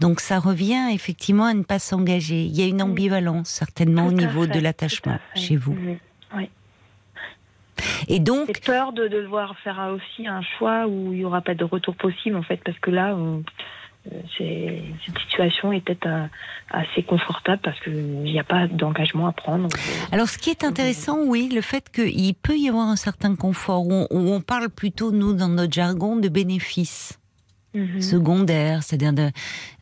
[0.00, 2.44] Donc ça revient effectivement à ne pas s'engager.
[2.44, 5.76] Il y a une ambivalence certainement au niveau de l'attachement chez vous.
[6.34, 6.48] Oui.
[8.08, 8.46] Et donc.
[8.46, 11.94] J'ai peur de, devoir faire aussi un choix où il n'y aura pas de retour
[11.94, 13.42] possible en fait, parce que là, on,
[14.36, 16.26] cette situation est peut-être euh,
[16.70, 19.68] assez confortable parce qu'il n'y a pas d'engagement à prendre.
[20.12, 23.86] Alors, ce qui est intéressant, oui, le fait qu'il peut y avoir un certain confort,
[23.86, 27.18] où on, parle plutôt, nous, dans notre jargon, de bénéfices
[27.74, 28.00] mhm.
[28.00, 29.30] secondaires, c'est-à-dire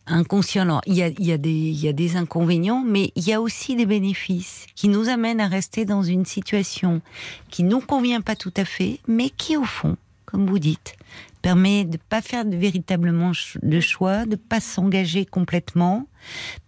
[0.06, 0.80] inconscients.
[0.86, 3.32] il y, a, il, y a des, il y a des inconvénients, mais il y
[3.32, 7.00] a aussi des bénéfices qui nous amènent à rester dans une situation
[7.50, 9.96] qui ne nous convient pas tout à fait, mais qui, au fond,
[10.26, 10.96] comme vous dites,
[11.44, 13.32] permet de ne pas faire de, véritablement
[13.62, 16.06] de choix, de ne pas s'engager complètement,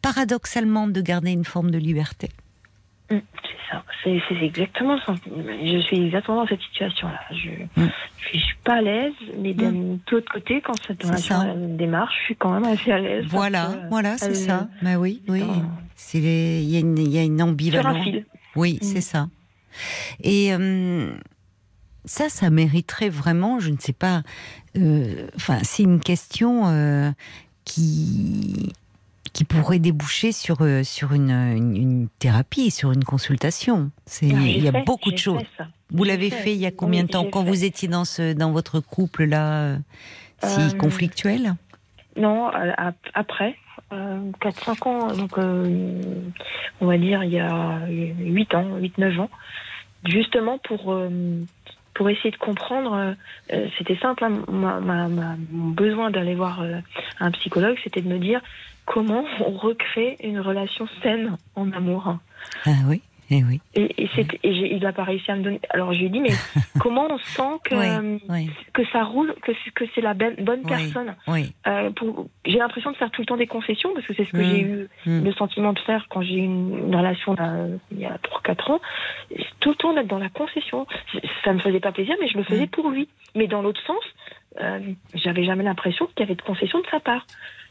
[0.03, 2.29] paradoxalement de garder une forme de liberté.
[3.11, 3.83] Mm, c'est ça,
[4.29, 5.14] c'est exactement ça.
[5.24, 7.20] Je suis exactement dans cette situation-là.
[7.31, 7.91] Je ne mm.
[8.22, 10.01] suis pas à l'aise, mais d'un mm.
[10.12, 11.07] autre côté, quand cette
[11.77, 13.24] démarche, je suis quand même assez à l'aise.
[13.29, 14.68] Voilà, voilà, c'est ça.
[14.83, 15.43] Bah oui, oui.
[16.12, 18.07] Il y, y, a une ambivalence.
[18.55, 19.29] Oui, c'est ça.
[20.22, 21.12] Et euh,
[22.07, 24.23] ça, ça mériterait vraiment, je ne sais pas,
[24.77, 27.11] euh, enfin, c'est une question euh,
[27.65, 28.73] qui
[29.33, 33.91] qui pourrait déboucher sur euh, sur une, une, thérapie, sur une consultation.
[34.07, 35.43] C'est il y a beaucoup de choses.
[35.91, 38.51] Vous l'avez fait, il y a combien de temps quand vous étiez dans ce dans
[38.51, 39.77] votre couple là
[40.43, 41.55] si conflictuel?
[42.17, 42.51] Non,
[43.15, 43.57] après.
[43.93, 49.31] 4-5 ans, donc on va dire il y a 8 ans, 8-9 ans,
[50.05, 50.93] justement pour
[51.97, 52.93] pour essayer de comprendre.
[52.95, 53.15] Euh,
[53.53, 56.79] euh, c'était simple, hein, mon besoin d'aller voir euh,
[57.19, 58.41] un psychologue, c'était de me dire
[58.85, 62.17] comment on recrée une relation saine en amour.
[62.67, 63.03] Ah oui.
[63.31, 63.61] Eh oui.
[63.74, 64.09] Et, et,
[64.45, 65.61] il n'a pas réussi à me donner.
[65.70, 66.33] Alors je lui ai dit, mais
[66.81, 71.14] comment on sent que, que ça roule, que, que c'est la bonne personne?
[71.66, 71.91] euh,
[72.45, 74.62] J'ai l'impression de faire tout le temps des concessions, parce que c'est ce que j'ai
[74.62, 74.68] mm.
[74.68, 75.24] eu mm.
[75.24, 77.35] le sentiment de faire quand j'ai eu une, relation
[77.91, 78.81] il y a 3-4 ans.
[79.61, 80.87] Tout le temps d'être dans la concession.
[81.45, 82.71] Ça me faisait pas plaisir, mais je le faisais mm.
[82.71, 83.09] pour lui.
[83.34, 84.03] Mais dans l'autre sens,
[84.61, 84.79] euh,
[85.14, 87.26] j'avais jamais l'impression qu'il y avait de concessions de sa part.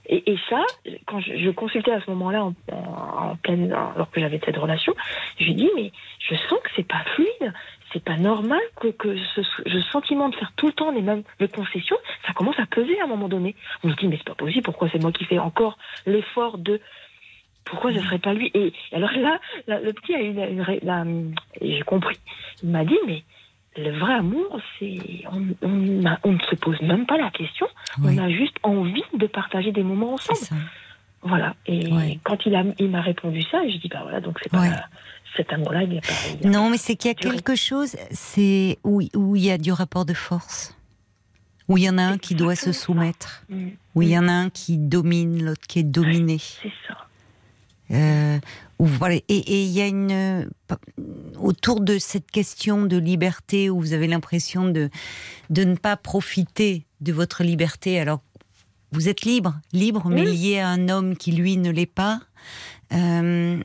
[0.07, 0.63] Et, ça,
[1.05, 4.93] quand je, consultais à ce moment-là, en, pleine, alors que j'avais cette relation,
[5.39, 7.53] je lui dis mais je sens que c'est pas fluide,
[7.91, 11.23] c'est pas normal que, que ce, ce, sentiment de faire tout le temps les mêmes
[11.53, 13.55] concessions, ça commence à peser à un moment donné.
[13.83, 16.79] On se dit mais c'est pas possible, pourquoi c'est moi qui fais encore l'effort de
[17.63, 18.51] pourquoi ce serait pas lui?
[18.53, 22.17] Et alors là, le petit a eu une, j'ai compris.
[22.63, 23.23] Il m'a dit mais
[23.77, 24.97] le vrai amour, c'est
[25.31, 27.67] on, on, ne se pose même pas la question.
[28.03, 30.61] On a juste envie de partager des moments ensemble.
[31.21, 31.55] Voilà.
[31.65, 34.87] Et quand il a, il m'a répondu ça, je dis bah voilà, donc c'est pas
[35.35, 36.47] cet amour-là, il a pas.
[36.47, 39.71] non, mais c'est qu'il y a quelque chose, c'est où, où il y a du
[39.71, 40.77] rapport de force,
[41.67, 43.69] où il y en a un qui doit se soumettre, mm.
[43.95, 46.37] où il y en a un qui domine, l'autre qui est dominé.
[46.37, 47.04] c'est ça.
[47.91, 48.39] Euh,
[48.79, 49.15] voilà.
[49.15, 50.49] Et il y a une
[51.39, 54.89] autour de cette question de liberté où vous avez l'impression de
[55.49, 58.21] de ne pas profiter de votre liberté alors
[58.91, 62.21] vous êtes libre, libre, mais lié à un homme qui lui ne l'est pas.
[62.93, 63.61] Euh,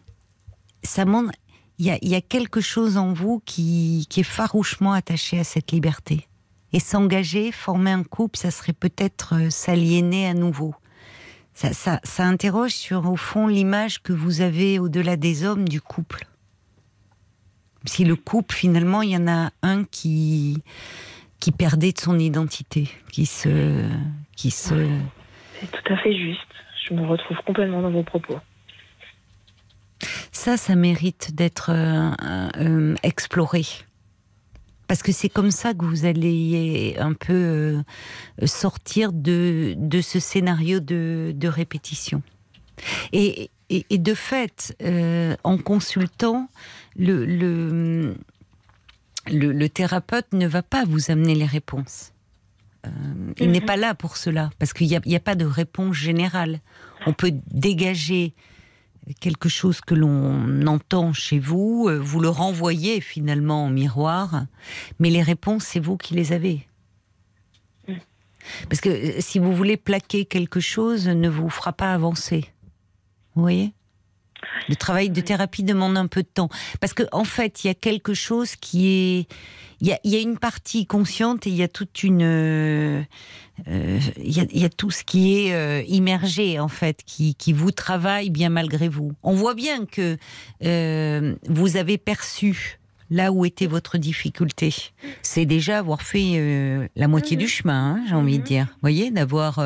[0.83, 1.31] ça montre,
[1.79, 5.45] il y a, y a, quelque chose en vous qui, qui est farouchement attaché à
[5.45, 6.27] cette liberté.
[6.73, 10.75] Et s'engager, former un couple, ça serait peut-être euh, s'aliéner à nouveau.
[11.55, 15.81] Ça, ça, ça, interroge sur, au fond, l'image que vous avez au-delà des hommes du
[15.81, 16.25] couple.
[17.85, 20.63] Si le couple, finalement, il y en a un qui,
[21.39, 23.85] qui perdait de son identité, qui se,
[24.37, 24.89] qui se,
[25.61, 26.41] c'est tout à fait juste.
[26.89, 28.39] Je me retrouve complètement dans vos propos.
[30.33, 32.11] Ça, ça mérite d'être euh,
[32.57, 33.63] euh, exploré.
[34.91, 37.83] Parce que c'est comme ça que vous allez un peu euh,
[38.45, 42.25] sortir de, de, ce scénario de, de répétition.
[43.13, 44.77] Et, et, de fait,
[45.45, 46.51] en consultant,
[46.97, 48.17] le, le,
[49.31, 52.11] le, le thérapeute ne va pas vous amener les réponses.
[52.85, 52.91] Euh,
[53.39, 53.67] il n'est mhm.
[53.67, 56.59] pas là pour cela, parce qu'il n'y a, pas de réponse générale.
[57.07, 58.35] On peut dégager
[59.21, 64.45] quelque chose que l'on entend chez vous, euh, vous le renvoyez finalement en miroir,
[64.99, 66.67] mais les réponses, c'est vous qui les avez.
[67.89, 67.95] Mm.
[68.69, 72.47] Parce que euh, si vous voulez plaquer quelque chose, ne vous fera pas avancer.
[73.35, 73.73] Vous voyez?
[74.69, 76.49] Le travail de thérapie demande un peu de temps.
[76.81, 79.29] Parce qu'en en fait, il y a quelque chose qui est
[79.81, 83.03] il y a, une partie consciente et il y a toute une, euh,
[83.67, 88.31] il, y a, tout ce qui est euh, immergé en fait, qui, qui, vous travaille
[88.31, 89.13] bien malgré vous.
[89.23, 90.17] On voit bien que
[90.65, 92.79] euh, vous avez perçu
[93.11, 94.73] là où était votre difficulté.
[95.23, 98.67] C'est déjà avoir fait la moitié du chemin, hein, j'ai envie de dire.
[98.67, 99.61] Vous voyez, d'avoir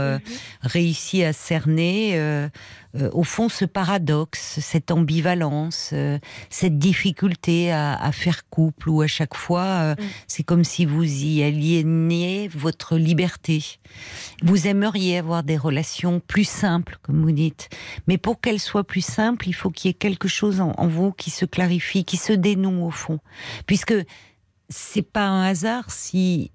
[0.63, 2.49] réussi à cerner euh,
[3.13, 6.19] au fond ce paradoxe, cette ambivalence, euh,
[6.51, 10.05] cette difficulté à, faire couple où à chaque fois euh, mm.
[10.29, 13.65] c'est comme si vous y aliéniez votre liberté.
[14.43, 17.69] Vous aimeriez avoir des relations plus simples, comme vous dites,
[18.07, 20.87] mais pour qu'elles soient plus simples, il faut qu'il y ait quelque chose en, en
[20.87, 23.19] vous qui se clarifie, qui se dénoue au fond,
[23.67, 23.95] puisque
[24.69, 26.51] c'est pas un hasard si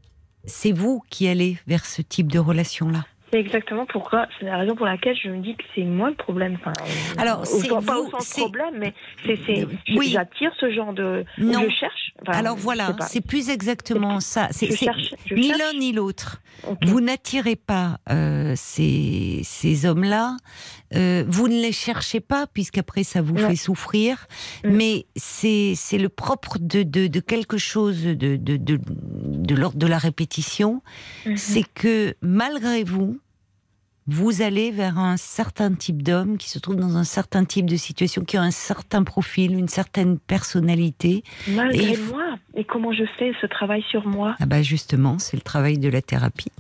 [0.46, 3.06] c'est vous qui allez vers ce type de relation-là.
[3.32, 6.16] C'est exactement pourquoi, c'est la raison pour laquelle je me dis que c'est moi le
[6.16, 6.58] problème.
[6.60, 6.74] Enfin,
[7.18, 8.94] Alors, c'est pas au sens problème, mais
[9.26, 10.10] c'est, oui.
[10.10, 11.26] j'attire ce genre de.
[11.38, 11.62] Non.
[11.64, 12.14] Je cherche.
[12.28, 14.48] Alors voilà, c'est plus exactement ça.
[14.52, 14.70] C'est,
[15.32, 16.42] ni l'un ni l'autre.
[16.86, 20.36] Vous n'attirez pas euh, ces, ces hommes-là.
[20.96, 24.28] Euh, vous ne les cherchez pas, puisqu'après ça vous fait souffrir.
[24.64, 24.70] Mm.
[24.70, 29.88] Mais c'est, le propre de, de, de quelque chose de, de, de, de l'ordre de
[29.88, 30.82] la répétition.
[31.26, 31.38] Mm-hmm.
[31.38, 33.20] C'est que malgré vous,
[34.08, 37.76] vous allez vers un certain type d'homme qui se trouve dans un certain type de
[37.76, 41.24] situation, qui a un certain profil, une certaine personnalité.
[41.48, 41.98] Malgré et...
[41.98, 42.26] moi.
[42.56, 44.36] Et comment je fais ce travail sur moi?
[44.40, 46.52] Ah bah justement, c'est le travail de la thérapie.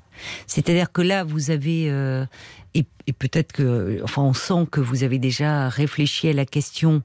[0.45, 2.25] C'est-à-dire que là, vous avez euh,
[2.75, 7.01] et, peut-être que, enfin, on sent que vous avez déjà réfléchi à la question.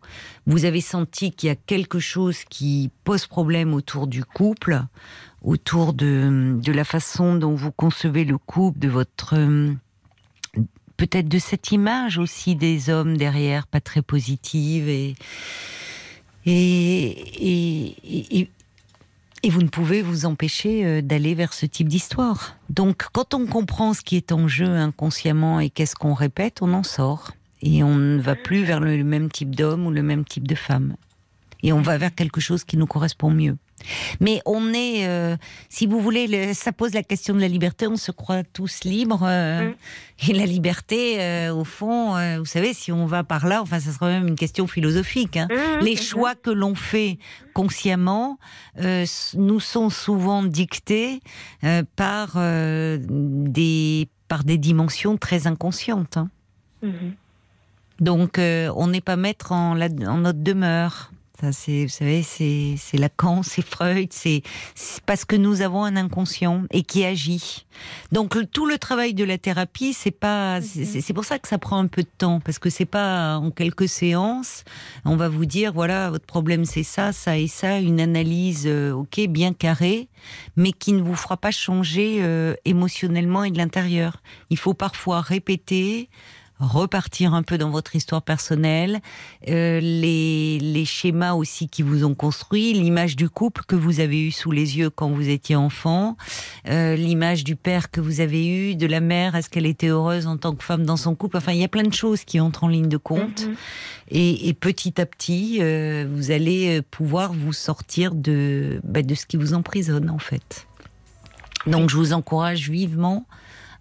[0.46, 4.82] Vous avez senti qu'il y a quelque chose qui pose problème autour du couple,
[5.42, 9.34] autour de, la façon dont vous concevez le couple, de votre
[10.96, 15.14] peut-être de cette image aussi des hommes derrière, pas très positive et,
[19.50, 22.56] vous ne pouvez vous empêcher euh, d'aller vers ce type d'histoire.
[22.70, 26.72] Donc, quand on comprend ce qui est en jeu inconsciemment et qu'est-ce qu'on répète, on
[26.72, 27.32] en sort.
[27.62, 30.54] Et on ne va plus vers le même type d'homme ou le même type de
[30.54, 30.96] femme.
[31.62, 33.56] Et on va vers quelque chose qui nous correspond mieux.
[34.20, 35.36] Mais on est, euh,
[35.68, 37.86] si vous voulez, ça pose la question de la liberté.
[37.86, 39.22] On se croit tous libres.
[39.22, 39.74] Euh, mm.
[40.28, 43.92] Et la liberté, euh, au fond, vous savez, si on va par là, enfin, ça
[43.92, 45.36] sera même une question philosophique.
[45.36, 45.48] Hein.
[45.50, 47.18] Mm, Les choix que l'on fait
[47.52, 48.38] consciemment
[49.34, 51.20] nous sont souvent dictés
[51.96, 56.16] par, des, par des dimensions très inconscientes.
[56.16, 56.30] Hein.
[56.82, 57.12] Mm-hmm.
[58.00, 62.96] Donc, on n'est pas maître en, en notre demeure Ça, c'est, vous savez, c'est, c'est
[62.96, 64.42] Lacan, c'est Freud, c'est,
[64.76, 67.66] c'est parce que nous avons un inconscient et qui agit.
[68.12, 71.40] Donc le- tout le travail de la thérapie, c'est pas, c'est, c'est- c'est pour ça
[71.40, 74.62] que ça prend un peu de temps parce que c'est pas en quelques séances.
[75.04, 78.92] On va vous dire voilà, votre problème c'est ça, ça et ça, une analyse, euh,
[78.92, 80.08] ok, bien carrée,
[80.56, 84.22] mais qui ne vous fera pas changer euh, émotionnellement et de l'intérieur.
[84.50, 86.08] Il faut parfois répéter
[86.64, 89.00] repartir un peu dans votre histoire personnelle,
[89.48, 94.20] euh, les, les schémas aussi qui vous ont construit, l'image du couple que vous avez
[94.20, 96.16] eu sous les yeux quand vous étiez enfant,
[96.68, 100.26] euh, l'image du père que vous avez eu, de la mère, est-ce qu'elle était heureuse
[100.26, 101.36] en tant que femme dans son couple?
[101.36, 103.46] Enfin, il y a plein de choses qui entrent en ligne de compte.
[103.46, 103.54] Mhm.
[104.10, 109.26] Et, et petit à petit, euh, vous allez pouvoir vous sortir de, bah, de ce
[109.26, 110.66] qui vous emprisonne, en fait.
[111.66, 113.26] Donc, je vous encourage vivement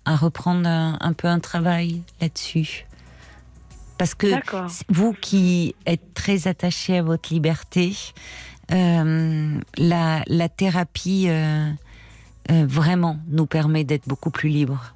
[0.05, 2.85] à reprendre un, un peu un travail là-dessus.
[3.97, 4.27] Parce que
[4.89, 7.95] vous qui êtes très attaché à votre liberté,
[8.71, 11.69] euh, la, la thérapie euh,
[12.51, 14.95] euh, vraiment nous permet d'être beaucoup plus libres.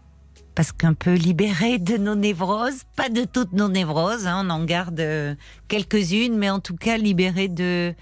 [0.55, 4.65] Parce qu'un peu libéré de nos névroses, pas de toutes nos névroses, hein, on en
[4.65, 5.01] garde
[5.67, 7.93] quelques-unes, mais en tout cas libéré de,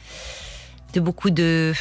[0.94, 1.73] de beaucoup de,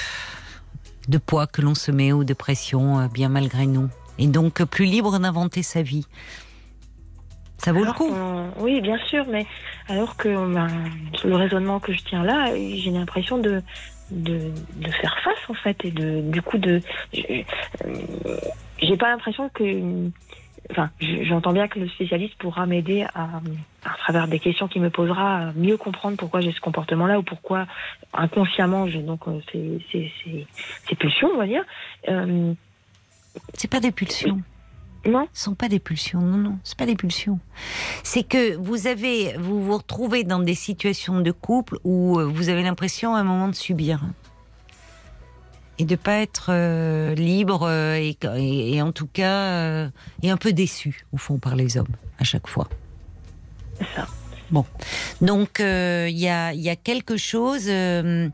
[1.06, 3.88] de poids que l'on se met ou de pression, bien malgré nous.
[4.19, 6.07] Et donc euh, plus libre d'inventer sa vie.
[7.59, 8.12] Ça vaut le coup.
[8.59, 9.47] Oui, bien sûr, mais
[9.89, 10.69] alors que ben,
[11.24, 13.62] le raisonnement que je tiens là, j'ai l'impression de,
[14.11, 16.81] de, de faire face en fait et de du coup de
[17.15, 17.43] euh,
[18.82, 19.65] j'ai pas l'impression que
[20.70, 23.41] enfin je- j'entends bien que le spécialiste pourra m'aider à
[23.85, 27.19] à travers des questions qu'il me posera à mieux comprendre pourquoi j'ai ce comportement là
[27.19, 27.66] ou pourquoi
[28.12, 30.47] inconsciemment j'ai donc euh, ces, ces, ces,
[30.89, 31.65] ces pulsions on va dire
[32.09, 32.53] Euh,
[33.55, 34.40] C'est pas des pulsions.
[35.06, 36.20] non Ce sont pas des pulsions.
[36.20, 37.39] Non, non, c'est pas des pulsions.
[38.02, 42.48] C'est que vous avez, vous vous retrouvez dans des situations de couple où euh, vous
[42.48, 44.01] avez l'impression à un moment de subir
[45.78, 49.89] et de pas être euh, libre euh, et, et- et en tout cas euh,
[50.23, 51.89] et un peu déçu au fond par les hommes
[52.20, 52.69] à chaque fois.
[53.97, 54.06] ça
[55.20, 58.31] Donc euh, il y, a, il y a quelque chose, il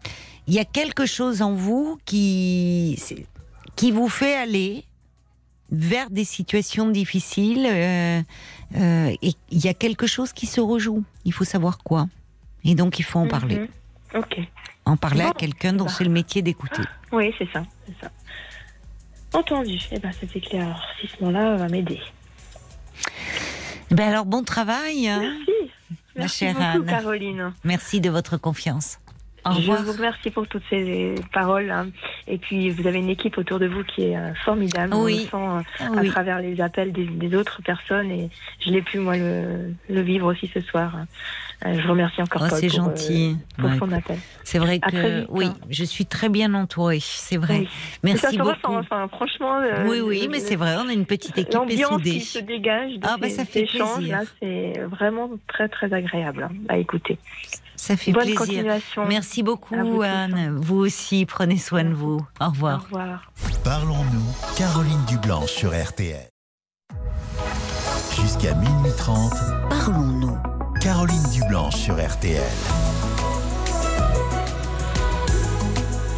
[0.48, 3.00] y a quelque chose en vous qui
[3.76, 4.84] qui vous fait aller
[5.72, 8.22] vers des situations difficiles euh,
[8.76, 11.02] euh, et il y a quelque chose qui se rejoue.
[11.24, 12.08] Il faut savoir quoi.
[12.64, 13.58] Et donc il faut en parler.
[13.60, 13.68] Mhm.
[14.20, 14.38] ok
[14.84, 15.92] En parler à quelqu'un dont bah.
[15.96, 16.82] c'est le métier d'écouter.
[17.12, 17.62] Oui, c'est ça.
[19.32, 19.78] Entendu.
[19.92, 22.00] Eh ben, cet éclaircissement-là va m'aider.
[23.90, 25.08] Ben alors bon travail.
[25.08, 25.20] hein.
[25.20, 25.72] Merci.
[26.16, 26.86] Ma Merci chère beaucoup, Anne.
[26.86, 27.52] Caroline.
[27.64, 28.98] Merci de votre confiance.
[29.46, 31.70] Au Je vous remercie pour toutes ces paroles.
[31.70, 31.88] hein.
[32.26, 34.94] Et puis, vous avez une équipe autour de vous qui est euh, formidable.
[34.94, 35.28] Oui.
[35.32, 38.10] On le sent euh, Ah à travers les appels des, des autres personnes.
[38.10, 38.28] Et
[38.60, 40.92] je l'ai pu, moi, le, le vivre aussi ce soir.
[41.66, 43.36] Euh, je vous remercie encore, Oh, Paul, pour, gentil.
[43.58, 43.78] pour Ouais.
[43.78, 44.16] son appel.
[44.44, 45.56] C'est vrai À que vite, oui, hein.
[45.68, 47.00] je suis très bien entourée.
[47.02, 47.58] C'est vrai.
[47.60, 47.66] Oui.
[47.66, 48.48] Ça Merci se beaucoup.
[48.50, 49.58] ressent, enfin, franchement.
[49.86, 53.00] Oui, oui, mais c'est vrai, on a une petite équipe L'ambiance qui se dégage de
[53.02, 57.18] Ah, bah, ces ça fait échanges, là, c'est vraiment très, très agréable hein, à écouter.
[57.80, 58.40] Ça fait Bonne plaisir.
[58.40, 59.06] continuation.
[59.06, 60.02] Merci vous beaucoup.
[60.02, 60.54] Anne.
[60.60, 62.20] Vous aussi, prenez soin de vous.
[62.38, 62.82] Au Au revoir.
[62.84, 63.32] revoir.
[63.64, 66.28] Parlons-nous, Caroline Dublanche sur RTL.
[68.20, 69.32] Jusqu'à minuit 30,
[69.70, 70.36] Parlons-nous.
[70.82, 72.42] Caroline Dublanche sur RTL.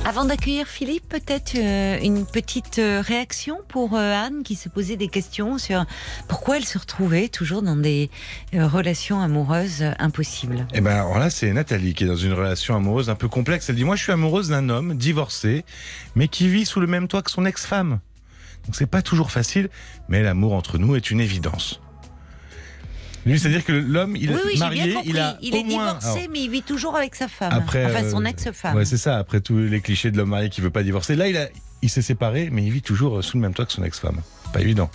[0.04, 4.96] Avant d'accueillir Philippe, peut-être euh, une petite euh, réaction pour euh, Anne qui se posait
[4.96, 5.84] des questions sur
[6.26, 8.10] pourquoi elle se retrouvait toujours dans des
[8.52, 10.66] relations amoureuses impossibles.
[10.74, 13.70] Eh ben, alors là, c'est Nathalie qui est dans une relation amoureuse un peu complexe.
[13.70, 15.64] Elle dit Moi, je suis amoureuse d'un homme divorcé,
[16.16, 18.00] mais qui vit sous le même toit que son ex-femme.
[18.66, 19.70] Donc, c'est pas toujours facile,
[20.08, 21.81] mais l'amour entre nous est une évidence.
[23.24, 25.94] Lui, c'est-à-dire que l'homme, il oui, oui, est marié, il a il est moins.
[25.94, 27.52] divorcé, alors, mais il vit toujours avec sa femme.
[27.52, 28.76] après, enfin, son euh, ex-femme.
[28.76, 29.18] Ouais, c'est ça.
[29.18, 31.14] Après tous les clichés de l'homme marié qui veut pas divorcer.
[31.14, 31.48] Là, il, a,
[31.82, 34.20] il s'est séparé, mais il vit toujours sous le même toit que son ex-femme.
[34.52, 34.90] Pas évident.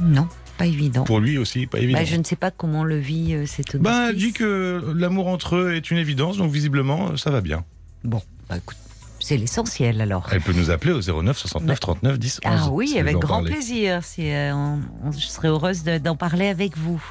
[0.00, 0.26] non,
[0.58, 1.04] pas évident.
[1.04, 1.98] Pour lui aussi, pas évident.
[2.00, 5.28] Bah, je ne sais pas comment le vit euh, cette Bah, elle dit que l'amour
[5.28, 7.64] entre eux est une évidence, donc visiblement, ça va bien.
[8.04, 8.76] Bon, bah, écoute,
[9.20, 10.26] c'est l'essentiel alors.
[10.32, 12.52] Elle peut nous appeler au 09 69 39 10 11.
[12.64, 13.52] Ah oui, si avec grand parler.
[13.52, 14.00] plaisir.
[14.02, 17.02] C'est, euh, on- on- je serais heureuse de- d'en parler avec vous.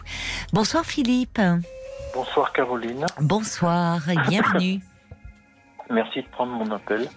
[0.53, 1.40] Bonsoir Philippe.
[2.14, 4.80] Bonsoir Caroline, Bonsoir et bienvenue.
[5.91, 7.07] merci de prendre mon appel.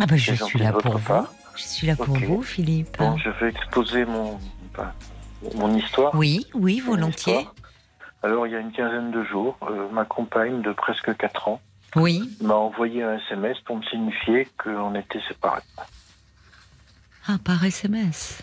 [0.00, 1.26] Ah bah, je suis là pour vous.
[1.56, 2.96] Je suis là pour vous, Philippe.
[2.98, 4.38] Bon, je vais exposer mon,
[5.54, 6.14] mon histoire.
[6.14, 7.46] Oui, oui, volontiers.
[8.22, 11.60] Alors, il y a une quinzaine de jours, euh, ma compagne de presque 4 ans
[11.96, 12.30] Oui.
[12.40, 15.62] m'a envoyé un SMS pour me signifier qu'on était séparés.
[17.26, 18.42] Ah, par SMS.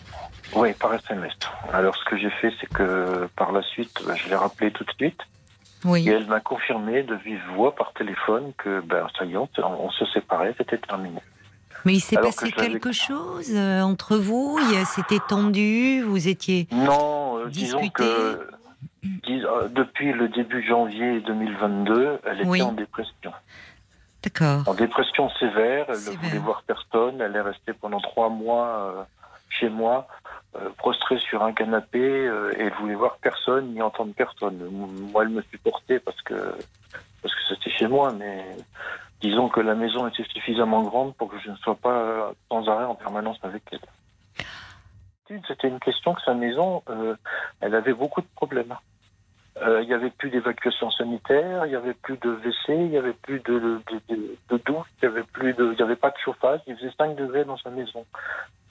[0.56, 1.34] Oui, par SMS.
[1.72, 4.84] Alors, ce que j'ai fait, c'est que par la suite, bah, je l'ai rappelé tout
[4.84, 5.20] de suite.
[5.86, 6.08] Oui.
[6.08, 9.50] Et elle m'a confirmé de vive voix par téléphone que, ben, ça y est, on,
[9.60, 11.20] on se séparait, c'était terminé.
[11.86, 14.58] Mais il s'est passé que quelque chose euh, entre vous?
[14.72, 16.68] Il C'était tendu Vous étiez.
[16.72, 18.48] Non, euh, disons que
[19.04, 22.62] depuis le début janvier 2022, elle était Oui.
[22.62, 23.34] en dépression.
[24.24, 24.64] D'accord.
[24.68, 27.20] En dépression sévère, elle ne voulait voir personne.
[27.20, 29.04] Elle est restée pendant trois mois euh,
[29.50, 30.08] chez moi,
[30.56, 34.58] euh, prostrée sur un canapé, euh, et elle voulait voir personne ni entendre personne.
[35.12, 36.56] Moi, elle me supportait parce que
[37.22, 38.46] parce que c'était chez moi, mais
[39.22, 42.68] disons que la maison était suffisamment grande pour que je ne sois pas euh, sans
[42.70, 43.80] arrêt en permanence avec elle.
[45.48, 47.16] C'était une question que sa maison, euh,
[47.62, 48.76] elle avait beaucoup de problèmes.
[49.62, 52.98] Euh, Il n'y avait plus d'évacuation sanitaire, il n'y avait plus de WC, il n'y
[52.98, 55.96] avait plus de, de, de- de douche, il n'y avait, plus de- il y avait
[55.96, 58.06] pas de chauffage, il faisait 5 degrés dans sa maison.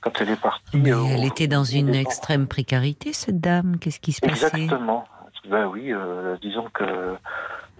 [0.01, 0.77] Quand elle est partie.
[0.77, 3.79] Mais elle était dans une extrême précarité, cette dame.
[3.79, 4.47] Qu'est-ce qui se passait?
[4.47, 5.05] Exactement.
[5.49, 7.17] Ben oui, euh, disons que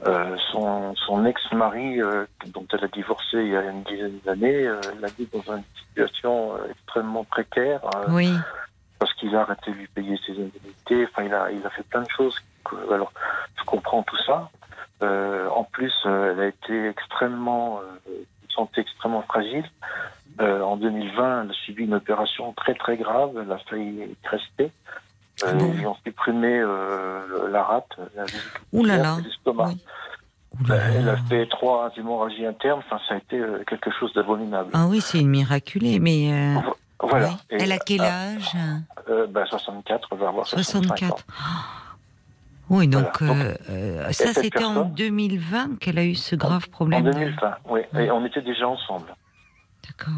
[0.07, 4.65] euh, son, son ex-mari, euh, dont elle a divorcé il y a une dizaine d'années,
[4.65, 8.35] l'a mis dans une situation extrêmement précaire Oui.
[8.99, 11.07] parce qu'il a arrêté de lui payer ses indemnités.
[11.11, 12.37] Enfin, il a, il a fait plein de choses.
[12.91, 13.13] alors,
[13.57, 14.51] je comprends tout ça.
[15.01, 19.65] En plus, elle a été extrêmement, une santé extrêmement fragile.
[20.41, 23.31] En 2020, elle a subi une opération très très grave.
[23.41, 24.71] Elle a failli rester.
[25.43, 28.25] Euh, Ah bon Ils ont supprimé euh, la rate, la
[28.73, 29.17] Ouh là là.
[29.25, 29.69] l'estomac.
[29.71, 30.69] Oui.
[30.69, 32.81] Là Elle a fait trois hémorragies internes.
[32.87, 34.71] Enfin, ça a été euh, quelque chose d'abominable.
[34.75, 36.31] Ah oui, c'est une miraculée, mais.
[36.33, 36.61] euh,
[37.03, 37.31] Voilà.
[37.51, 37.57] oui.
[37.61, 38.53] Elle a quel ah, âge
[39.09, 41.17] euh, ben, 64, elle va avoir 65 ans.
[41.17, 41.25] 64.
[42.71, 44.13] Oui, donc, Voilà.
[44.13, 47.05] ça c'était en personne- 2020 qu'elle a eu ce grave En problème.
[47.05, 47.81] de- 2020, oui.
[47.99, 49.07] Et on était déjà ensemble.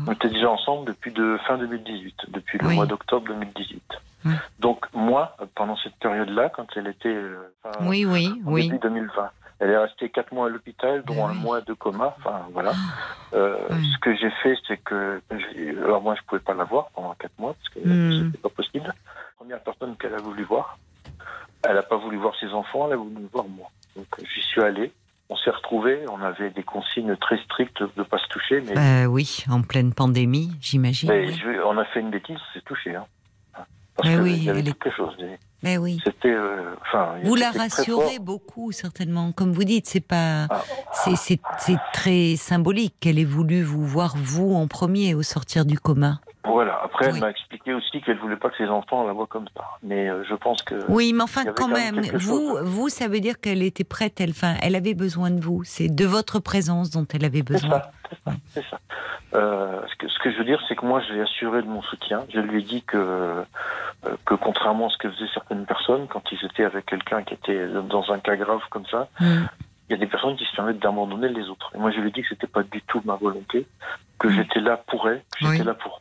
[0.06, 2.74] On était déjà ensemble depuis de fin 2018, depuis le Oui.
[2.76, 3.82] mois d'octobre 2018.
[4.26, 4.32] Oui.
[4.58, 7.36] Donc moi, pendant cette période-là, quand elle était euh,
[7.82, 8.32] Oui, oui,
[8.62, 9.30] début 2020,
[9.60, 12.14] elle est restée quatre mois à l'hôpital, dont Ben un mois de coma.
[12.18, 12.72] Enfin voilà.
[13.34, 13.90] Euh, Oui.
[13.94, 15.20] Ce que j'ai fait, c'est que
[15.84, 18.26] alors moi, je pouvais pas la voir pendant quatre mois parce que Hmm.
[18.26, 18.86] c'était pas possible.
[18.86, 18.94] La
[19.36, 20.78] première personne qu'elle a voulu voir,
[21.68, 23.68] elle a pas voulu voir ses enfants, elle a voulu voir moi.
[23.96, 24.92] Donc j'y suis allé.
[25.34, 29.06] On s'est retrouvés, on avait des consignes très strictes de pas se toucher, mais Euh,
[29.06, 31.08] oui, en pleine pandémie, j'imagine.
[31.08, 31.34] mais oui.
[31.42, 32.94] je- on a fait une bêtise, c'est touché.
[32.94, 33.04] Hein.
[33.96, 35.12] Parce Mais que oui, il y avait elle est- quelque chose.
[35.64, 35.98] Mais oui.
[36.04, 36.72] C'était, euh.
[37.24, 39.32] Vous la rassurez beaucoup, certainement.
[39.32, 40.62] Comme vous dites, c'est pas, Ah.
[40.92, 41.40] c'est
[41.92, 46.20] très symbolique qu'elle ait voulu vous voir vous en premier au sortir du coma.
[46.44, 46.80] Voilà.
[46.84, 47.12] Après, Oui.
[47.14, 49.64] elle m'a expliqué aussi qu'elle voulait pas que ses enfants la voient comme ça.
[49.82, 50.74] Mais euh, je pense que.
[50.88, 52.62] Oui, mais enfin, quand quand même vous, chose.
[52.64, 54.20] vous, ça veut dire qu'elle était prête.
[54.20, 55.62] Elle, enfin, elle avait besoin de vous.
[55.64, 57.80] C'est de votre présence dont elle avait besoin.
[58.10, 58.78] c'est ça, c'est ça.
[59.34, 61.66] Euh, ce, que, ce que je veux dire, c'est que moi, je l'ai assuré de
[61.66, 62.24] mon soutien.
[62.32, 63.42] Je lui ai dit que, euh,
[64.26, 67.66] que contrairement à ce que faisaient certaines personnes, quand ils étaient avec quelqu'un qui était
[67.88, 69.46] dans un cas grave comme ça, Mm.
[69.88, 71.70] Il y a des personnes qui se permettent d'abandonner les autres.
[71.74, 73.66] Et moi, je lui ai dit que c'était pas du tout ma volonté,
[74.18, 75.66] que j'étais là pour elle, que j'étais Oui.
[75.66, 76.00] là pour,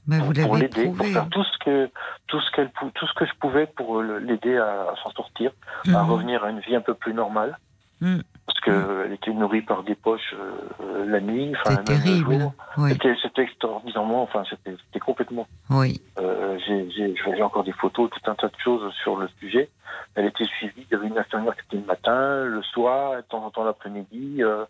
[0.56, 1.90] l'aider, pour faire tout ce que
[2.28, 5.52] tout ce qu'elle tout ce que je pouvais pour euh, l'aider à, à s'en sortir,
[5.88, 6.10] à Mhm.
[6.10, 7.58] revenir à une vie un peu plus normale.
[8.02, 8.20] Mm.
[8.45, 12.40] Parce qu'elle était nourrie par des poches euh, la nuit, enfin terrible.
[12.40, 12.53] jour.
[12.78, 15.48] Oui, C'était, c'était extraordinairement, enfin, c'était, complètement.
[15.70, 16.02] oui.
[16.20, 19.70] Euh, j'ai, encore des photos, tout un tas de choses sur le sujet.
[20.15, 23.22] Elle était suivie, il y avait une infirmière qui était le matin, le soir, de
[23.22, 24.44] temps en temps l'après-midi.
[24.44, 24.65] Euh, euh,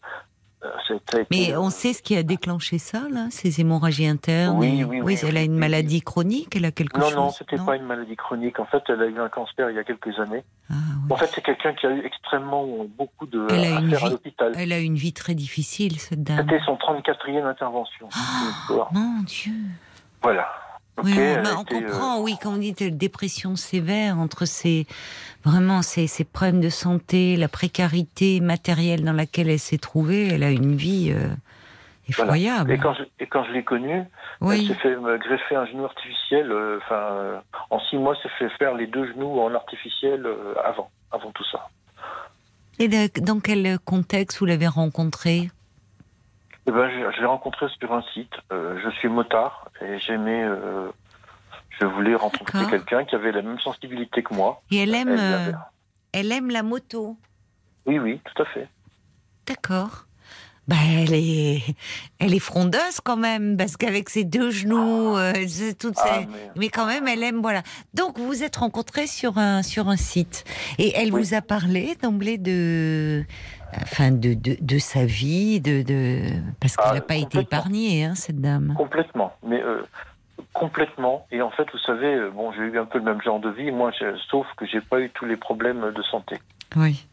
[1.31, 4.57] Mais on sait ce qui a déclenché ça, là, ces hémorragies internes.
[4.57, 6.56] Oui, et- oui, oui, elle a oui, une oui, maladie chronique.
[6.56, 7.15] Elle a quelque Non, chose.
[7.15, 8.60] non, c'était pas une maladie chronique.
[8.60, 10.44] En fait, elle a eu un cancer il y a quelques années.
[10.69, 10.73] Ah,
[11.06, 11.11] oui.
[11.11, 12.65] En fait, c'est quelqu'un qui a eu extrêmement
[12.98, 14.52] beaucoup de Elle a une faire à vie- l'hôpital.
[14.57, 16.38] Elle a une vie très difficile, cette dame.
[16.49, 18.07] C'était son 34e intervention.
[18.14, 19.53] Ah, mon Dieu.
[20.22, 20.48] Voilà.
[21.03, 24.45] Oui, on, elle bah, on été, euh, comprend, oui, quand on dit dépression sévère, entre
[24.45, 24.85] ces
[25.43, 30.43] vraiment ces, ces problèmes de santé, la précarité matérielle dans laquelle elle s'est trouvée, elle
[30.43, 31.27] a une vie euh,
[32.15, 32.33] Voilà.
[32.37, 32.71] effroyable.
[32.73, 34.03] Et quand je, et quand je l'ai connue,
[34.41, 36.51] Elle s'est fait greffer un genou artificiel.
[36.51, 37.39] euh, Enfin, euh,
[37.69, 40.25] en six mois, s'est fait faire les deux genoux en artificiel
[40.63, 41.69] avant, avant tout ça.
[42.79, 45.49] et de- dans quel contexte vous l'avez rencontrée?
[46.68, 48.31] Eh ben, je, je l'ai rencontré sur un site.
[48.52, 50.90] Euh, je suis motard et j'aimais, euh,
[51.80, 54.61] je voulais rencontrer quelqu'un qui avait la même sensibilité que moi.
[54.72, 55.52] Et elle aime, Elle euh,
[56.14, 57.18] elle aime la moto.
[57.85, 58.68] Oui, oui, tout à fait.
[59.45, 60.06] D'accord.
[60.69, 61.61] Bah, elle est,
[62.19, 66.52] elle est frondeuse quand même, parce qu'avec ses deux genoux, euh, c'est toutes Ah, mais-
[66.56, 67.64] mais quand même, elle aime, voilà.
[67.94, 70.45] Donc, vous vous êtes rencontrés sur un, sur un site.
[70.77, 71.19] Et elle Oui.
[71.22, 73.26] vous a parlé d'emblée de,
[73.81, 76.21] enfin, de, de, de sa vie, de, de,
[76.59, 78.73] parce qu'elle Ah, n'a pas été épargnée, hein, cette dame.
[78.77, 79.33] Complètement.
[79.45, 79.81] Mais euh,
[80.53, 81.25] complètement.
[81.31, 83.49] Et en fait, vous savez, euh, bon, j'ai eu un peu le même genre de
[83.49, 83.71] vie.
[83.71, 83.91] Moi,
[84.29, 86.37] sauf que j'ai pas eu tous les problèmes de santé.
[86.75, 87.05] Oui.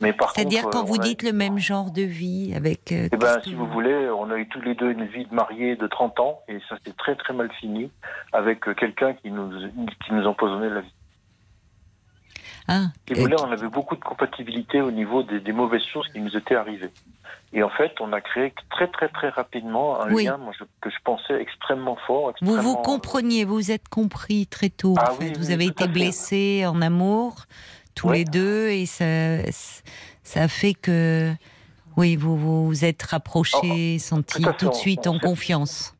[0.00, 2.90] Mais par C'est-à-dire quand euh, vous a- dites le même genre de vie avec.
[2.92, 5.34] euh, Eh ben, si vous voulez, on a eu tous les deux une vie de
[5.34, 7.90] mariés de 30 ans et ça s'est très très mal fini
[8.32, 9.50] avec quelqu'un qui nous,
[10.04, 10.92] qui nous empoisonnait la vie.
[12.68, 16.06] Ah, Si vous voulez, on avait beaucoup de compatibilité au niveau des, des mauvaises choses
[16.12, 16.90] qui nous étaient arrivées.
[17.52, 20.24] Et en fait, on a créé très très très rapidement un Oui.
[20.24, 22.32] lien moi, je- que je pensais extrêmement fort.
[22.42, 24.94] vous vous compreniez, vous vous êtes compris très tôt.
[24.98, 25.24] Ah en fait.
[25.26, 27.44] oui, vous oui, avez été blessés en amour,
[27.94, 28.18] tous Ouais.
[28.18, 29.04] les deux, et ça,
[30.22, 31.32] ça a fait que.
[31.96, 32.36] Oui, vous
[32.66, 35.93] vous êtes rapprochés, sentis tout à fait, tout de suite on en confiance.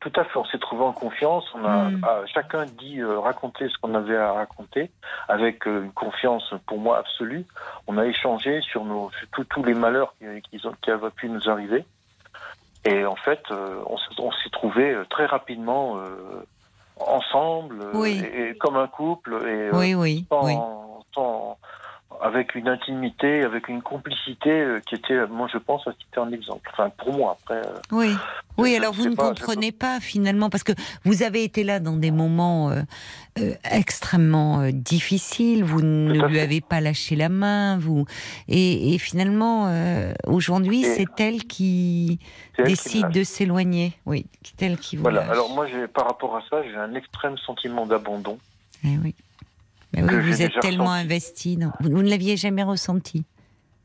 [0.00, 1.44] Tout à fait, on s'est trouvé en confiance.
[1.54, 2.00] On a Mm.
[2.08, 4.90] ah, chacun dit euh, raconter ce qu'on avait à raconter
[5.28, 7.44] avec euh, une confiance pour moi absolue.
[7.86, 11.28] On a échangé sur nos sur tous- les malheurs qui, qui, ont- qui avaient pu
[11.28, 11.84] nous arriver.
[12.86, 16.46] Et en fait, euh, on, s'est- on s'est trouvé euh, très rapidement euh,
[16.98, 18.22] ensemble, Oui.
[18.24, 20.54] et, et comme un couple, et Oui, oui, sans- oui.
[21.14, 21.58] sans-
[22.22, 26.30] avec une intimité, avec une complicité euh, qui était, moi je pense, à citer un
[26.32, 26.68] exemple.
[26.72, 27.58] Enfin, pour moi, après.
[27.66, 28.14] euh, Oui,
[28.58, 28.76] oui.
[28.76, 30.72] Alors vous ne pas, comprenez pas finalement parce que
[31.04, 32.82] vous avez été là dans des moments euh,
[33.38, 35.64] euh, extrêmement euh, difficiles.
[35.64, 36.40] Vous ne lui fait.
[36.40, 37.78] avez pas lâché la main.
[37.78, 38.04] Vous
[38.48, 42.18] et, et finalement euh, aujourd'hui c'est elle qui
[42.58, 43.92] elle qui décide de s'éloigner.
[44.06, 45.20] Oui, c'est elle qui vous Voilà.
[45.22, 45.30] lâche.
[45.30, 48.38] Alors moi, par rapport à ça, j'ai un extrême sentiment d'abandon.
[48.84, 49.14] Eh oui.
[49.92, 51.00] Mais oui, vous êtes tellement ressenti.
[51.04, 51.56] investi.
[51.56, 53.24] dans- Vous, vous ne l'aviez jamais ressenti.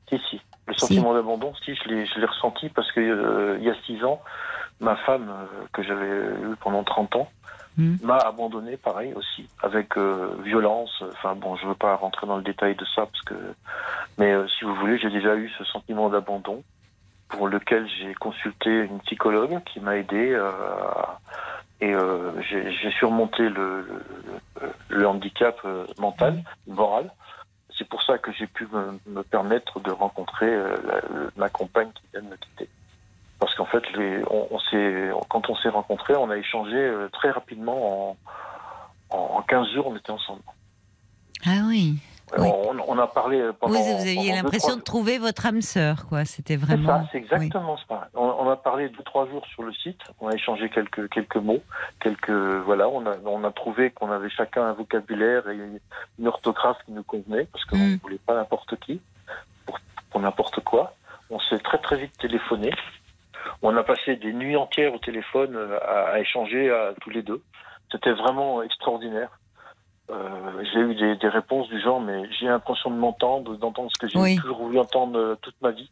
[0.10, 0.42] Si, si.
[0.68, 4.20] Le sentiment d'abandon, si, je l'ai, ressenti parce que euh, y a six ans,
[4.80, 7.30] ma femme, euh, que j'avais eue pendant 30 ans,
[7.78, 7.98] Hmm.
[8.02, 11.04] m'a abandonné, pareil aussi, avec euh, violence.
[11.12, 13.36] Enfin bon, je veux pas rentrer dans le détail de ça parce que,
[14.18, 16.64] mais euh, si vous voulez, j'ai déjà eu ce sentiment d'abandon
[17.28, 21.20] pour lequel j'ai consulté une psychologue qui m'a aidé euh, à-
[21.82, 23.82] et euh, j'ai, surmonté le,
[24.62, 27.12] le, le handicap euh, mental, moral.
[27.78, 31.90] C'est pour ça que j'ai pu me, me permettre de rencontrer euh, la- ma compagne
[31.94, 32.70] qui vient de me quitter.
[33.40, 38.12] Parce qu'en fait, les- on, on quand on s'est rencontrés, on a échangé très rapidement.
[38.12, 38.18] En,
[39.10, 40.42] en, en 15 jours, on était ensemble.
[41.46, 41.98] Ah oui.
[42.38, 42.48] Oui.
[42.50, 43.80] On, on a parlé euh, pendant.
[43.80, 46.26] vous aviez l'impression trois de trouver votre âme sœur, quoi.
[46.26, 46.88] C'était C'est vraiment.
[47.04, 48.10] ça, c'est exactement ça.
[48.16, 50.00] On, on a parlé deux trois jours sur le site.
[50.20, 51.62] On a échangé quelques quelques mots,
[52.02, 52.90] quelques voilà.
[52.90, 55.58] On a on a trouvé qu'on avait chacun un vocabulaire et
[56.20, 58.00] une orthographe qui nous convenait parce qu'on ne Mm.
[58.02, 59.00] voulait pas n'importe qui
[59.68, 59.78] pour,
[60.10, 60.94] pour n'importe quoi.
[61.30, 62.72] On s'est très très vite téléphoné.
[63.62, 67.22] On a passé des nuits entières au téléphone euh, à, à échanger à, tous les
[67.22, 67.42] deux.
[67.92, 69.30] C'était vraiment extraordinaire.
[70.12, 73.98] Euh, j'ai eu des, des réponses du genre, mais j'ai l'impression de m'entendre, d'entendre ce
[73.98, 74.36] que j'ai Oui.
[74.38, 75.90] toujours voulu entendre euh, toute ma vie.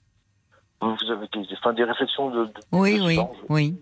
[0.82, 3.34] Vous avez des, enfin, des réflexions de, de- Oui, de oui, genre.
[3.50, 3.80] oui.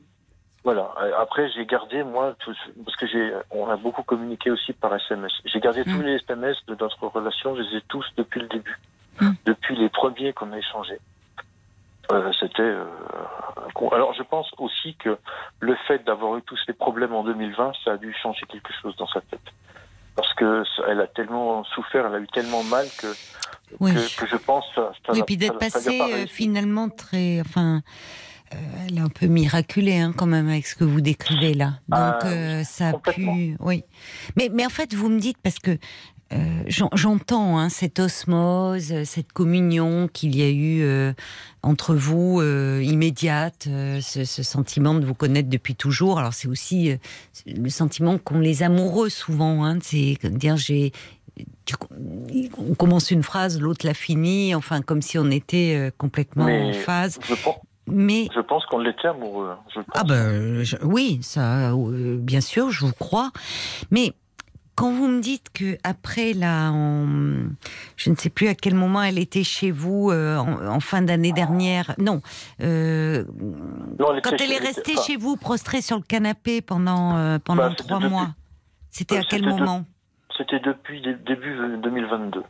[0.64, 0.92] Voilà.
[1.02, 2.54] Euh, Après, j'ai gardé moi, tout
[2.86, 5.34] parce que j'ai, on a beaucoup communiqué aussi par SMS.
[5.46, 6.04] J'ai gardé tous Mm.
[6.04, 7.56] les SMS de notre relation.
[7.56, 8.78] Je les ai tous depuis le début,
[9.20, 9.32] Mm.
[9.46, 11.00] depuis les premiers qu'on a échangés.
[12.12, 12.62] Euh, c'était.
[12.62, 12.86] euh,
[13.92, 15.18] alors, je pense aussi que
[15.60, 18.96] le fait d'avoir eu tous ces problèmes en 2020, ça a dû changer quelque chose
[18.98, 19.40] dans sa tête.
[20.16, 23.08] Parce que elle a tellement souffert, elle a eu tellement mal que,
[23.80, 23.94] Oui.
[23.94, 24.66] que, que je pense.
[24.76, 27.40] Ça, ça Oui, l'a- puis d'être ça- ça lui a passé pas euh, finalement très,
[27.42, 27.82] enfin,
[28.54, 28.58] euh,
[28.88, 31.68] elle est un peu miraculée hein, quand même avec ce que vous décrivez là.
[31.88, 33.84] Donc Ah, euh, ça a pu, oui.
[34.36, 35.78] Mais mais en fait vous me dites parce que
[36.34, 36.38] euh,
[36.68, 41.14] j'en- j'entends hein, cette osmose, cette communion qu'il y a eu euh,
[41.64, 43.68] entre vous euh, immédiate,
[44.02, 46.20] ce, ce sentiment de vous connaître depuis toujours.
[46.20, 46.94] Alors c'est aussi
[47.46, 49.66] le sentiment qu'ont les amoureux souvent.
[49.66, 50.92] Hein, c'est dire j'ai
[52.58, 56.74] on commence une phrase, l'autre la finit, enfin comme si on était complètement Mais en
[56.74, 57.20] phase.
[57.28, 57.56] Je pense,
[57.88, 59.50] Mais je pense qu'on l'était amoureux.
[59.52, 59.60] hein.
[59.74, 59.86] Je pense.
[59.96, 61.74] ah ben je- oui, ça,
[62.20, 63.32] bien sûr, je vous crois.
[63.92, 64.14] Mais
[64.76, 67.50] quand vous me dites que après là, en-
[67.98, 71.02] je ne sais plus à quel moment elle était chez vous euh, en, en fin
[71.02, 71.94] d'année dernière.
[71.98, 72.22] Non,
[72.62, 73.24] euh,
[74.00, 77.64] Non, elle quand elle est restée chez vous, prostrée sur le canapé pendant euh, pendant
[77.64, 78.30] Bah, c'était trois depuis- mois.
[78.90, 79.86] C'était à Euh, quel de- moment?
[80.38, 82.44] C'était depuis dé- début 2022.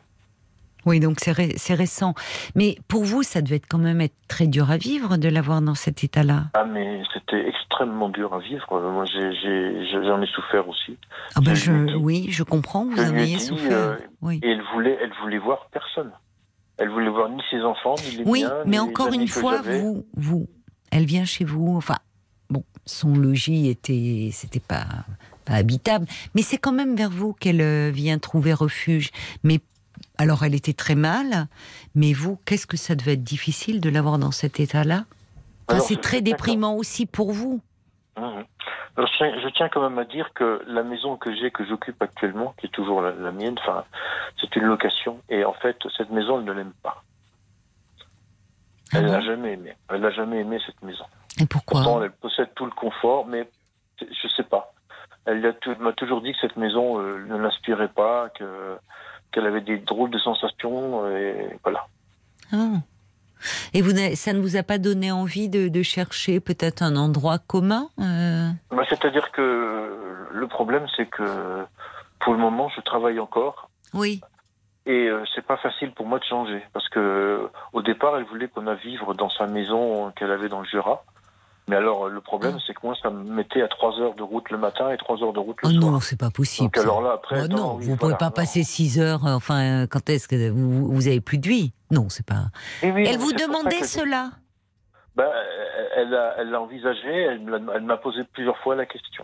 [0.85, 2.13] Oui, donc c'est ré- c'est récent.
[2.55, 5.61] Mais pour vous, ça devait être quand même être très dur à vivre de l'avoir
[5.61, 6.45] dans cet état-là.
[6.53, 8.65] Ah, mais c'était extrêmement dur à vivre.
[8.91, 10.97] Moi, j'ai- j'ai- j'ai- j'en ai souffert aussi.
[11.35, 13.71] Ah ben Je dit- oui, je comprends vous en ayez souffert.
[13.71, 14.39] euh, oui.
[14.43, 16.11] Et elle voulait, elle voulait voir personne.
[16.77, 18.53] Elle voulait voir ni ses enfants, ni les Oui, miens.
[18.65, 20.47] mais encore une fois, vous, vous,
[20.91, 21.75] elle vient chez vous.
[21.77, 21.97] Enfin,
[22.49, 24.85] bon, son logis était, c'était pas,
[25.45, 29.11] pas habitable, mais c'est quand même vers vous qu'elle euh, vient trouver refuge.
[29.43, 29.59] Mais
[30.21, 31.47] alors, elle était très mal,
[31.95, 35.05] mais vous, qu'est-ce que ça devait être difficile de l'avoir dans cet état-là?
[35.67, 37.59] Enfin, C'est très déprimant aussi pour vous.
[38.15, 38.45] Mhm.
[38.97, 41.65] Alors, je, tiens, je tiens quand même à dire que la maison que j'ai, que
[41.65, 43.83] j'occupe actuellement, qui est toujours la, la mienne, enfin,
[44.39, 45.19] c'est une location.
[45.27, 47.03] Et en fait, cette maison, elle ne l'aime pas.
[48.93, 49.11] Ah Elle bon?
[49.13, 49.73] n'a jamais aimé.
[49.89, 51.05] Elle n'a jamais aimé cette maison.
[51.39, 51.81] Et pourquoi?
[51.81, 53.49] Pourtant, elle possède tout le confort, mais
[53.99, 54.71] je sais pas.
[55.25, 58.77] Elle m'a toujours dit que cette maison euh, ne l'inspirait pas, que
[59.31, 61.87] qu'elle avait des drôles de sensations, euh, et voilà.
[62.51, 62.81] Ah.
[63.73, 67.39] Et vous, ça ne vous a pas donné envie de, de chercher peut-être un endroit
[67.39, 71.65] commun euh, Bah, C'est-à-dire que le problème, c'est que
[72.19, 73.69] pour le moment, je travaille encore.
[73.93, 74.21] Oui.
[74.85, 78.23] Et euh, c'est pas facile pour moi de changer parce que euh, au départ, elle
[78.23, 81.03] voulait qu'on a vivre dans sa maison qu'elle avait dans le Jura.
[81.71, 84.49] Mais alors, le problème, c'est que moi, ça me mettait à 3 heures de route
[84.49, 85.91] le matin et 3 heures de route le Oh soir.
[85.93, 86.65] non, c'est pas possible.
[86.65, 88.31] Donc alors là, après, Oh non, vous voilà, pouvez pas non.
[88.31, 89.25] passer 6 heures.
[89.25, 91.71] euh, Enfin, euh, quand est-ce que vous, vous avez plus de vie?
[91.89, 92.47] Non, c'est pas.
[92.83, 94.31] Oui, Elle vous demandait cela?
[95.15, 95.29] Ben,
[95.95, 99.23] elle a, elle l'a envisagé, elle l'a- elle m'a posé plusieurs fois la question.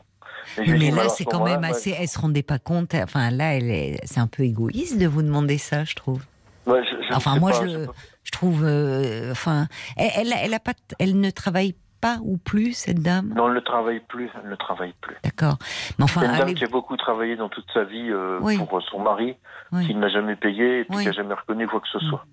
[0.58, 1.94] Mais dit, là, c'est ce quand même assez.
[2.00, 2.96] Elle se rendait pas compte.
[2.96, 4.00] Enfin, là, elle est.
[4.06, 6.24] C'est un peu égoïste de vous demander ça, je trouve.
[6.66, 7.88] ouais, je- je ne Enfin, moi, pas, je-
[8.24, 8.64] Je trouve.
[8.64, 9.68] euh, enfin,
[9.98, 10.74] elle, elle, elle a pas.
[11.00, 11.80] Elle ne travaille pas
[12.24, 13.34] ou plus cette dame?
[13.36, 15.16] Non, elle ne travaille plus, elle ne travaille plus.
[15.24, 15.58] D'accord.
[15.98, 18.58] Mais enfin, C'est une dame qui a beaucoup travaillé dans toute sa vie euh, Oui.
[18.58, 19.36] pour son mari,
[19.72, 19.86] Oui.
[19.88, 21.04] qui ne l'a jamais payé et puis Oui.
[21.04, 22.26] qui n'a jamais reconnu quoi que ce soit.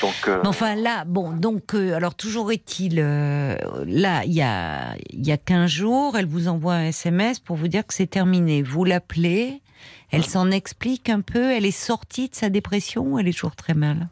[0.00, 4.40] Donc, euh, Mais enfin là, bon, donc euh, alors toujours est-il, euh, là, il y
[4.42, 7.92] a il y a 15 jours, elle vous envoie un SMS pour vous dire que
[7.92, 8.62] c'est terminé.
[8.62, 9.60] Vous l'appelez,
[10.12, 13.56] elle s'en explique un peu, elle est sortie de sa dépression ou elle est toujours
[13.56, 14.08] très mal?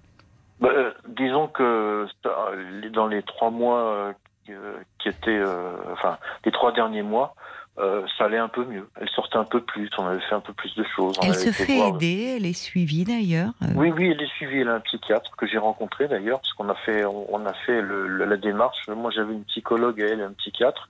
[0.60, 4.12] Bah, euh, disons que euh, dans les trois mois euh,
[4.50, 7.34] qui, euh, qui étaient, euh, enfin, les trois derniers mois,
[7.78, 8.88] euh, ça allait un peu mieux.
[9.00, 11.16] Elle sortait un peu plus, on avait fait un peu plus de choses.
[11.22, 13.52] Elle se fait voir- aider, elle est suivie d'ailleurs.
[13.62, 14.58] euh, Oui, oui, elle est suivie.
[14.60, 17.80] Elle a un psychiatre que j'ai rencontré d'ailleurs, parce qu'on a fait, on a fait
[17.80, 18.86] le- le- la démarche.
[18.88, 20.88] Moi, j'avais une psychologue et elle un psychiatre.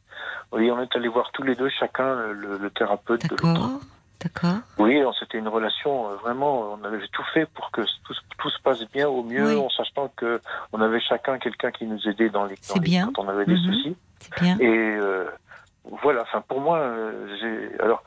[0.52, 3.60] Oui, on est allé voir tous les deux, chacun le, le thérapeute de l'autre.
[4.22, 4.58] D'accord.
[4.78, 6.72] Oui, c'était une relation euh, vraiment.
[6.74, 9.56] On avait tout fait pour que tout, se- tout se passe bien au mieux, Oui.
[9.56, 10.40] en sachant que
[10.72, 13.10] on avait chacun quelqu'un qui nous aidait dans les, dans les- bien.
[13.14, 13.64] quand on avait des Mhm.
[13.72, 13.96] soucis.
[14.20, 14.58] C'est bien.
[14.58, 15.26] Et euh,
[16.02, 16.22] voilà.
[16.22, 18.02] Enfin, pour moi, euh, j'ai alors.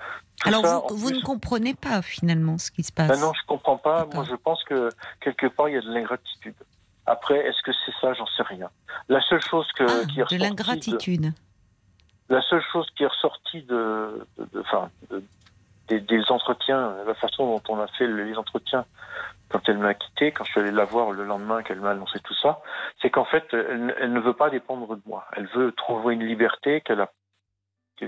[0.46, 3.08] Alors ça, vous, vous plus- ne comprenez pas finalement ce qui se passe.
[3.08, 4.06] Ben non, je comprends pas.
[4.14, 4.90] Moi, je pense que
[5.22, 6.56] quelque part, il y a de l'ingratitude.
[7.06, 8.14] Après, est-ce que c'est ça?
[8.14, 8.70] J'en sais rien.
[9.10, 11.34] La seule chose que, Ah, qui est de ressortie l'ingratitude.
[12.30, 14.64] la seule chose qui est ressortie de, de, de-
[15.10, 15.24] de-
[15.88, 18.86] des, entretiens, la façon dont on a fait les entretiens
[19.50, 22.20] quand elle m'a quitté, quand je suis allé la voir le lendemain qu'elle m'a annoncé
[22.20, 22.62] tout ça,
[23.02, 25.26] c'est qu'en fait, elle, ne veut pas dépendre de moi.
[25.38, 27.06] Elle veut trouver une liberté qu'elle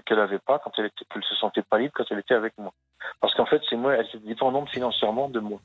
[0.10, 2.74] n'avait pas quand elle était, se sentait pas libre quand elle était avec moi.
[3.22, 5.60] Parce qu'en fait, c'est moi, elle est dépendante financièrement de moi.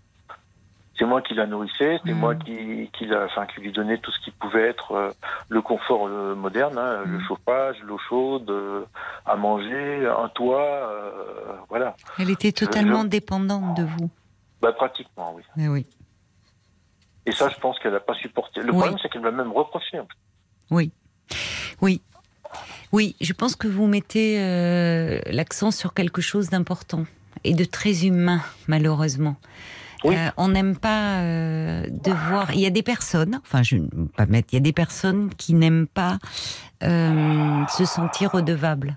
[1.01, 4.13] C'est moi qui la nourrissais, c'est moi qui, qui, la, enfin, qui lui donnais tout
[4.13, 5.11] ce qui pouvait être euh,
[5.49, 7.25] le confort euh, moderne, hein, le Mhm.
[7.27, 8.85] chauffage, l'eau chaude, euh,
[9.25, 10.93] à manger, un toit,
[11.71, 11.97] voilà.
[12.19, 14.11] Elle était je- totalement dépendante de vous.
[14.61, 15.43] Bah, pratiquement, oui.
[15.59, 15.87] Eh oui.
[17.25, 18.61] Et ça, je pense qu'elle n'a pas supporté.
[18.61, 18.79] Le Oui.
[18.79, 19.99] problème, c'est qu'elle m'a même reproché.
[19.99, 20.19] en fait.
[20.71, 20.93] Oui.
[21.81, 22.03] Oui.
[22.93, 24.37] Oui, je pense que vous mettez
[25.33, 27.05] l'accent sur quelque chose d'important
[27.45, 29.37] et de très humain, malheureusement.
[30.05, 30.17] Oui.
[30.17, 32.53] Euh, on n'aime pas euh, de voir.
[32.55, 34.49] Il y a des personnes, enfin, je ne vais pas mettre.
[34.53, 36.19] Il y a des personnes qui n'aiment pas
[36.83, 38.97] euh, se sentir redevables.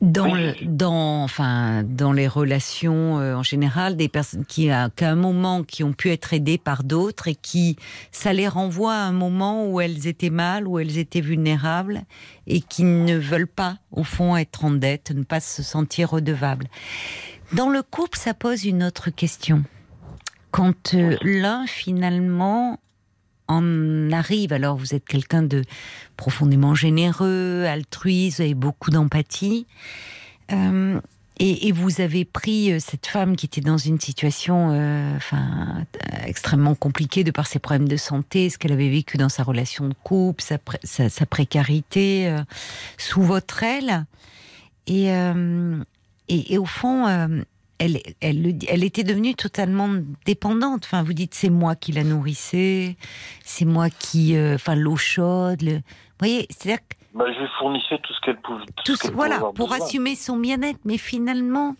[0.00, 0.52] Dans, Oui.
[0.66, 5.62] dans, enfin, dans les relations euh, en général, des personnes qui, à, qu'à un moment,
[5.62, 7.76] qui ont pu être aidées par d'autres et qui,
[8.12, 12.02] ça les renvoie à un moment où elles étaient mal, où elles étaient vulnérables
[12.46, 16.66] et qui ne veulent pas, au fond, être en dette, ne pas se sentir redevables.
[17.52, 19.64] Dans le couple, ça pose une autre question.
[20.50, 22.80] Quand euh, l'un, finalement,
[23.48, 25.62] en arrive, alors vous êtes quelqu'un de
[26.16, 29.66] profondément généreux, altruiste, avez beaucoup d'empathie,
[30.52, 31.00] euh,
[31.38, 34.70] et, et vous avez pris euh, cette femme qui était dans une situation
[36.24, 39.88] extrêmement compliquée de par ses problèmes de santé, ce qu'elle avait vécu dans sa relation
[39.88, 42.36] de couple, sa, pré- sa, sa précarité,
[42.98, 44.06] sous votre aile.
[44.86, 45.08] Et,
[46.28, 47.42] et, et au fond, euh,
[47.78, 49.90] elle, était devenue totalement
[50.26, 50.82] dépendante.
[50.84, 52.96] Enfin, vous dites, c'est moi qui la nourrissais,
[53.44, 55.62] c'est moi qui, euh, enfin, l'eau chaude.
[55.62, 55.72] Le...
[55.76, 55.82] Vous
[56.20, 58.64] voyez, c'est-à-dire que Bah, je lui fournissais tout ce qu'elle pouvait.
[58.64, 59.80] tout tout ce qu'elle voilà, pour besoin.
[59.84, 60.78] assumer son bien-être.
[60.84, 61.76] Mais finalement,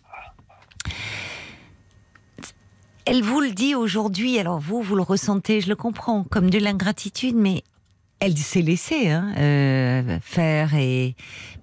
[3.07, 4.39] elle vous le dit aujourd'hui.
[4.39, 7.63] Alors vous, vous le ressentez, je le comprends, comme de l'ingratitude, mais
[8.21, 10.75] elle s'est laissée hein, euh, faire.
[10.75, 11.15] Et...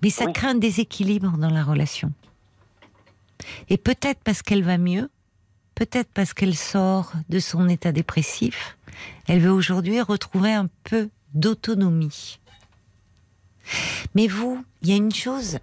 [0.02, 0.34] Mais ça Oui.
[0.34, 2.12] crée un déséquilibre dans la relation.
[3.70, 5.10] Et peut-être parce qu'elle va mieux,
[5.76, 8.78] peut-être parce qu'elle sort de son état dépressif,
[9.28, 12.40] elle veut aujourd'hui retrouver un peu d'autonomie.
[14.16, 15.60] Mais vous, il y a une chose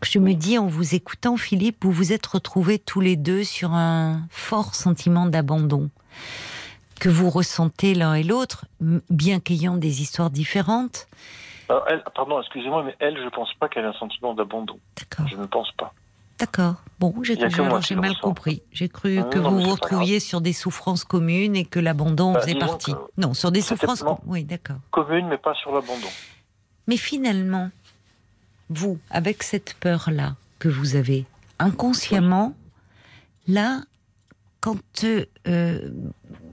[0.00, 3.44] que je me dis en vous écoutant, Philippe, vous vous êtes retrouvés tous les deux
[3.44, 5.90] sur un fort sentiment d'abandon.
[7.00, 11.06] que vous ressentez l'un et l'autre, bien qu'ayant des histoires différentes.
[11.88, 14.78] elle, pardon, excusez-moi, mais elle, je ne pense pas qu'elle ait un sentiment d'abandon.
[14.96, 15.26] D'accord.
[15.28, 15.92] Je ne pense pas.
[16.44, 16.74] D'accord.
[17.00, 18.60] Bon, j'ai mal compris.
[18.70, 22.54] J'ai cru que vous vous retrouviez sur des souffrances communes et que l'abandon bah, faisait
[22.54, 22.94] partie.
[23.16, 24.04] Non, sur des souffrances.
[24.26, 24.76] Oui, d'accord.
[24.90, 26.06] Communes, mais pas sur l'abandon.
[26.86, 27.70] Mais finalement,
[28.68, 31.24] vous, avec cette peur-là que vous avez,
[31.58, 32.54] inconsciemment,
[33.48, 33.80] là,
[34.60, 34.76] quand
[35.46, 35.90] euh,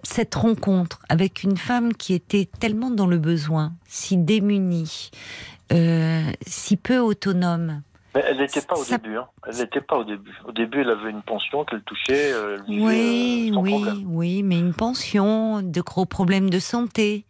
[0.03, 5.11] cette rencontre avec une femme qui était tellement dans le besoin, si démunie,
[5.73, 7.81] euh, si peu autonome,
[8.14, 9.18] mais elle n'était pas au début.
[9.18, 9.28] Hein.
[9.48, 10.38] Elle n'était pas au début.
[10.46, 12.34] Au début, elle avait une pension qu'elle touchait.
[12.34, 17.26] Euh, oui, oui, oui, mais une pension, de gros problèmes de santé.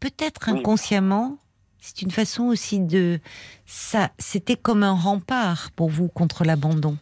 [0.00, 1.38] Peut-être inconsciemment,
[1.80, 3.20] c'est une façon aussi de.
[3.66, 6.96] Ça, c'était comme un rempart pour vous contre l'abandon.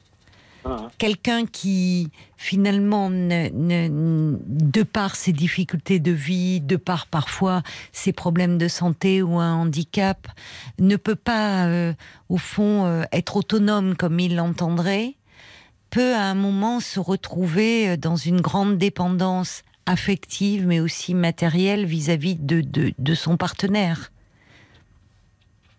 [0.99, 7.63] Quelqu'un qui, finalement, de par ses difficultés de vie, de par parfois
[7.93, 10.29] ses problèmes de santé ou un handicap,
[10.79, 11.93] ne peut pas, euh,
[12.29, 15.15] au fond, euh, être autonome comme il l'entendrait,
[15.91, 21.85] peut à un moment se retrouver euh, dans une grande dépendance affective, mais aussi matérielle
[21.85, 22.63] vis-à-vis de,
[22.97, 24.11] de, son partenaire.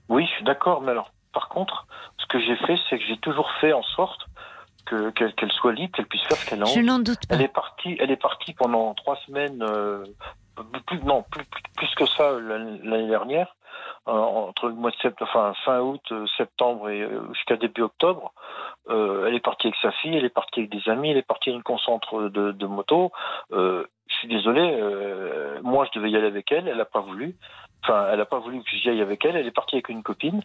[0.09, 1.87] Oui, je suis d'accord, mais alors, par contre,
[2.17, 4.27] ce que j'ai fait, c'est que j'ai toujours fait en sorte
[5.15, 6.73] qu'elle soit libre, qu'elle puisse faire ce qu'elle a envie.
[6.73, 7.35] Je n'en doute pas.
[7.35, 10.05] Elle est partie, elle est partie pendant trois semaines, euh,
[10.85, 11.45] plus, non, plus,
[11.75, 13.55] plus, que ça l'année dernière,
[14.07, 18.33] euh, entre le mois de septembre, enfin fin août, euh, septembre et jusqu'à début octobre.
[18.89, 21.49] elle est partie avec sa fille, elle est partie avec des amis, elle est partie
[21.49, 23.11] à une concentre de, de moto.
[23.51, 24.79] je suis désolé,
[25.63, 27.35] moi je devais y aller avec elle, elle n'a pas voulu.
[27.83, 29.35] Enfin, elle n'a pas voulu que j'y aille avec elle.
[29.35, 30.41] Elle est partie avec une copine.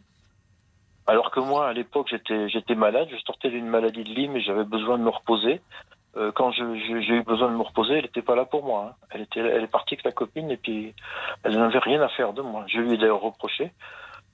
[1.07, 4.41] Alors que moi, à l'époque, j'étais, j'étais malade, je sortais d'une maladie de Lyme et
[4.41, 5.61] j'avais besoin de me reposer.
[6.17, 8.89] Euh, quand j'ai eu besoin de me reposer, elle n'était pas là pour moi.
[8.89, 9.07] Hein.
[9.11, 10.95] Elle, était, elle est partie avec la copine et puis
[11.45, 12.65] elle n'avait rien à faire de moi.
[12.69, 13.73] Je lui ai d'ailleurs reproché.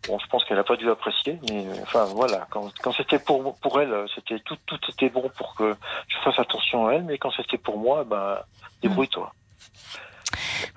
[0.09, 2.47] Bon, je pense qu'elle n'a pas dû apprécier, mais enfin voilà.
[2.51, 5.77] Quand, quand c'était pour pour elle, c'était tout tout était bon pour que
[6.09, 8.39] je fasse attention à elle, mais quand c'était pour moi, ben
[8.82, 9.32] débrouille-toi.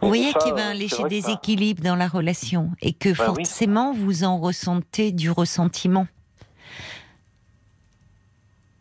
[0.01, 3.93] Vous voyez qu'il y avait un léger déséquilibre dans la relation et que bah forcément
[3.93, 6.07] vous en ressentez du ressentiment.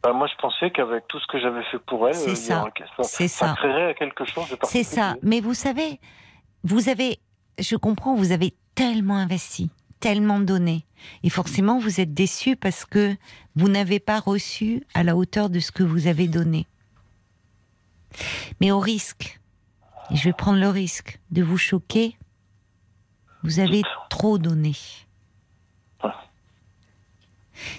[0.04, 2.66] Bah, moi, je pensais qu'avec tout ce que j'avais fait pour elle, euh, ça.
[3.02, 3.54] ça, ça.
[3.56, 5.16] créerait quelque chose de C'est ça.
[5.22, 5.98] Mais vous savez,
[6.62, 7.18] vous avez,
[7.58, 9.70] je comprends, vous avez tellement investi,
[10.00, 10.84] tellement donné.
[11.22, 13.16] Et forcément, vous êtes déçu parce que
[13.56, 16.66] vous n'avez pas reçu à la hauteur de ce que vous avez donné.
[18.60, 19.40] Mais au risque
[20.10, 22.16] et je vais prendre le risque de vous choquer.
[23.42, 24.72] Vous avez trop donné.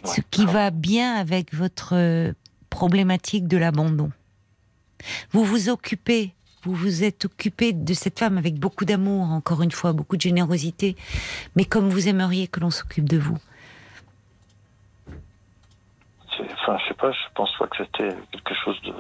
[0.04, 2.34] Ce qui va bien avec votre euh,
[2.70, 4.12] problématique de l'abandon.
[5.32, 6.34] Vous vous occupez,
[6.64, 10.22] vous vous êtes occupé de cette femme avec beaucoup d'amour, encore une fois, beaucoup de
[10.22, 10.96] générosité,
[11.56, 13.38] mais comme vous aimeriez que l'on s'occupe de vous.
[16.38, 18.94] Enfin, je sais pas, je pense pas que c'était quelque chose de.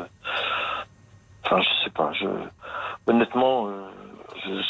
[1.45, 2.25] Enfin, je sais pas, je
[3.07, 4.61] honnêtement, euh,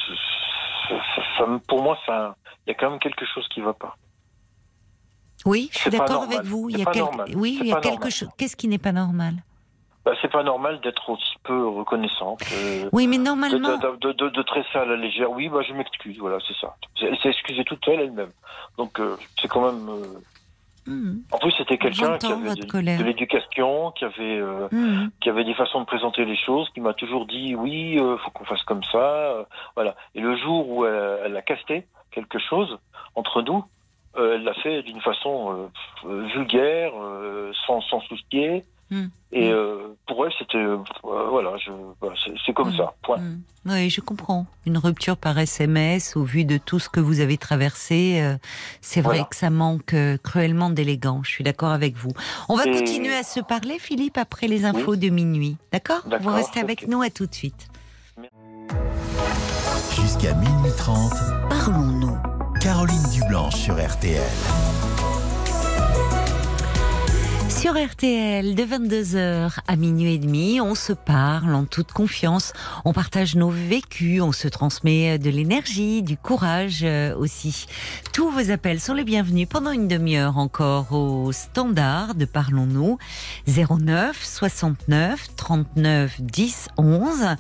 [1.68, 2.12] pour moi, il
[2.68, 3.96] y a quand même quelque chose qui ne va pas.
[5.46, 6.70] Oui, je suis d'accord avec vous.
[6.70, 6.92] Il y a
[7.36, 8.30] Oui, il y a quelque chose.
[8.38, 9.36] Qu'est-ce qui n'est pas normal?
[10.04, 12.40] Bah, c'est pas normal d'être aussi peu reconnaissante.
[12.54, 13.78] Euh, oui, mais normalement.
[13.78, 15.32] De, de, de, tresser à la légère.
[15.32, 16.76] Oui, bah, je m'excuse, voilà, c'est ça.
[17.02, 18.30] Elle s'est excusée toute seule elle-même.
[18.78, 19.90] Donc, euh, c'est quand même.
[20.88, 21.22] Hmm.
[21.32, 25.10] En plus, c'était quelqu'un qui avait de, l'éducation, qui avait euh, hmm.
[25.20, 28.30] qui avait des façons de présenter les choses, qui m'a toujours dit oui, euh, faut
[28.30, 29.44] qu'on fasse comme ça, euh,
[29.76, 29.96] voilà.
[30.14, 32.78] Et le jour où elle, a casté quelque chose
[33.16, 33.66] entre nous,
[34.16, 35.70] elle l'a fait d'une façon
[36.04, 36.92] vulgaire,
[37.66, 38.64] sans sans soucier.
[39.32, 41.56] Et euh, pour elle, c'était euh, voilà,
[42.46, 42.78] c'est comme hmm.
[42.78, 42.94] ça.
[43.02, 43.18] Point.
[43.18, 43.42] Hmm.
[43.66, 44.46] Oui, je comprends.
[44.66, 48.36] Une rupture par SMS, au vu de tout ce que vous avez traversé, euh,
[48.82, 51.26] c'est vrai que ça manque cruellement d'élégance.
[51.26, 52.12] Je suis d'accord avec vous.
[52.48, 55.58] On va continuer à se parler, Philippe, après les infos de minuit.
[55.72, 56.04] D'accord?
[56.22, 57.02] Vous restez avec nous.
[57.02, 57.68] À tout de suite.
[59.96, 61.12] Jusqu'à minuit 30,
[61.50, 62.18] parlons-nous.
[62.62, 64.22] Caroline Dublanche sur RTL.
[67.66, 72.54] Sur RTL, de 22h à minuit et demi, on se parle en toute confiance,
[72.86, 77.66] on partage nos vécus, on se transmet de l'énergie, du courage euh, aussi.
[78.14, 83.00] Tous vos appels sont les bienvenus pendant une demi-heure encore au standard de Parlons-nous.
[83.48, 87.36] 09 69 39 10 11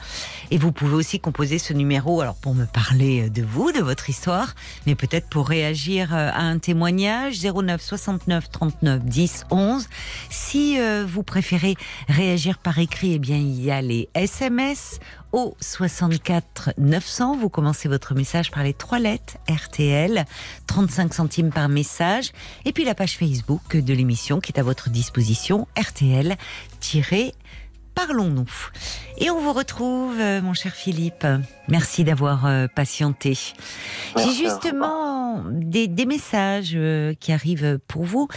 [0.50, 4.10] et vous pouvez aussi composer ce numéro alors pour me parler de vous, de votre
[4.10, 4.56] histoire,
[4.88, 7.40] mais peut-être pour réagir euh, à un témoignage.
[7.44, 9.88] 09 69 39 10 11
[10.30, 11.76] Si euh, vous préférez
[12.08, 15.00] réagir par écrit, eh il y a les SMS
[15.32, 17.38] au 64 900.
[17.38, 20.26] Vous commencez votre message par les trois lettres RTL,
[20.68, 22.32] 35 centimes par message.
[22.64, 26.36] Et puis la page Facebook de l'émission qui est à votre disposition, RTL-
[27.96, 28.50] Parlons-nous.
[29.18, 31.26] Et on vous retrouve, euh, mon cher Philippe.
[31.70, 33.38] Merci d'avoir euh, patienté.
[34.18, 38.28] J'ai justement des, des, messages euh, qui arrivent pour vous.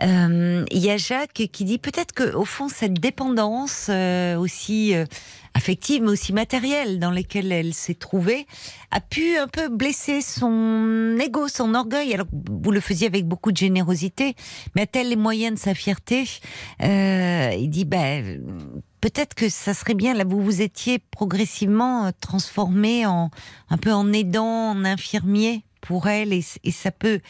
[0.00, 3.90] Il y a Jacques qui dit peut-être que au fond cette dépendance
[4.38, 4.94] aussi
[5.54, 8.46] affective mais aussi matérielle dans lesquelles elle s'est trouvée
[8.90, 12.14] a pu un peu blesser son ego, son orgueil.
[12.14, 14.34] Alors vous le faisiez avec beaucoup de générosité,
[14.74, 16.24] mais a-t-elle les moyens de sa fierté?
[16.80, 18.40] Il dit ben
[19.00, 23.30] peut-être que ça serait bien là vous vous étiez progressivement euh, transformé en
[23.70, 27.20] un peu en aidant, en infirmier pour elle et, et ça peut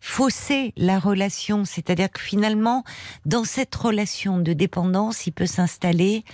[0.00, 2.84] fausser la relation, c'est-à-dire que finalement
[3.24, 6.24] dans cette relation de dépendance, il peut s'installer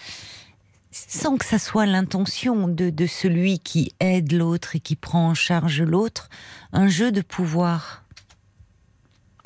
[0.92, 5.34] sans que ça soit l'intention de, de, celui qui aide l'autre et qui prend en
[5.34, 6.28] charge l'autre,
[6.72, 8.02] un jeu de pouvoir.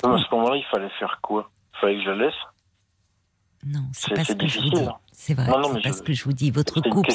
[0.03, 1.49] à ce moment-là, il fallait faire quoi?
[1.75, 2.33] Il fallait que je laisse?
[3.65, 4.87] Non, c'est pas ce que je vous dis.
[5.19, 7.11] C'est vrai, c'est parce que je vous dis, votre couple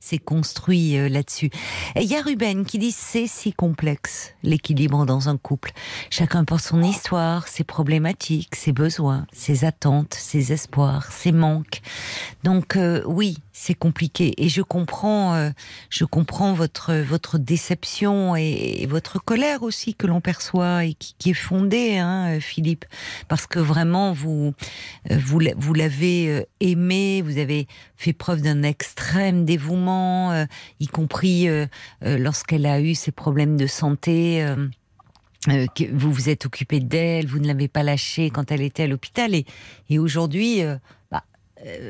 [0.00, 1.50] s'est construit euh, là-dessus.
[1.94, 5.72] Il y a Ruben qui dit c'est si complexe l'équilibre dans un couple.
[6.08, 11.82] Chacun porte son histoire, ses problématiques, ses besoins, ses attentes, ses espoirs, ses manques.
[12.44, 15.50] Donc euh, oui, c'est compliqué et je comprends, euh,
[15.90, 21.34] je comprends votre votre déception et, votre colère aussi que l'on perçoit et qui, est
[21.34, 22.86] fondée, hein, Philippe,
[23.28, 24.54] parce que vraiment vous
[25.10, 27.66] vous vous l'avez aimé, vous avez
[27.96, 30.44] fait preuve d'un extrême dévouement, euh,
[30.80, 31.66] y compris euh,
[32.04, 34.44] euh, lorsqu'elle a eu ses problèmes de santé.
[35.46, 38.86] que vous vous êtes occupé d'elle, vous ne l'avez pas lâchée quand elle était à
[38.86, 39.44] l'hôpital et,
[39.90, 40.62] et aujourd'hui,
[41.10, 41.22] bah,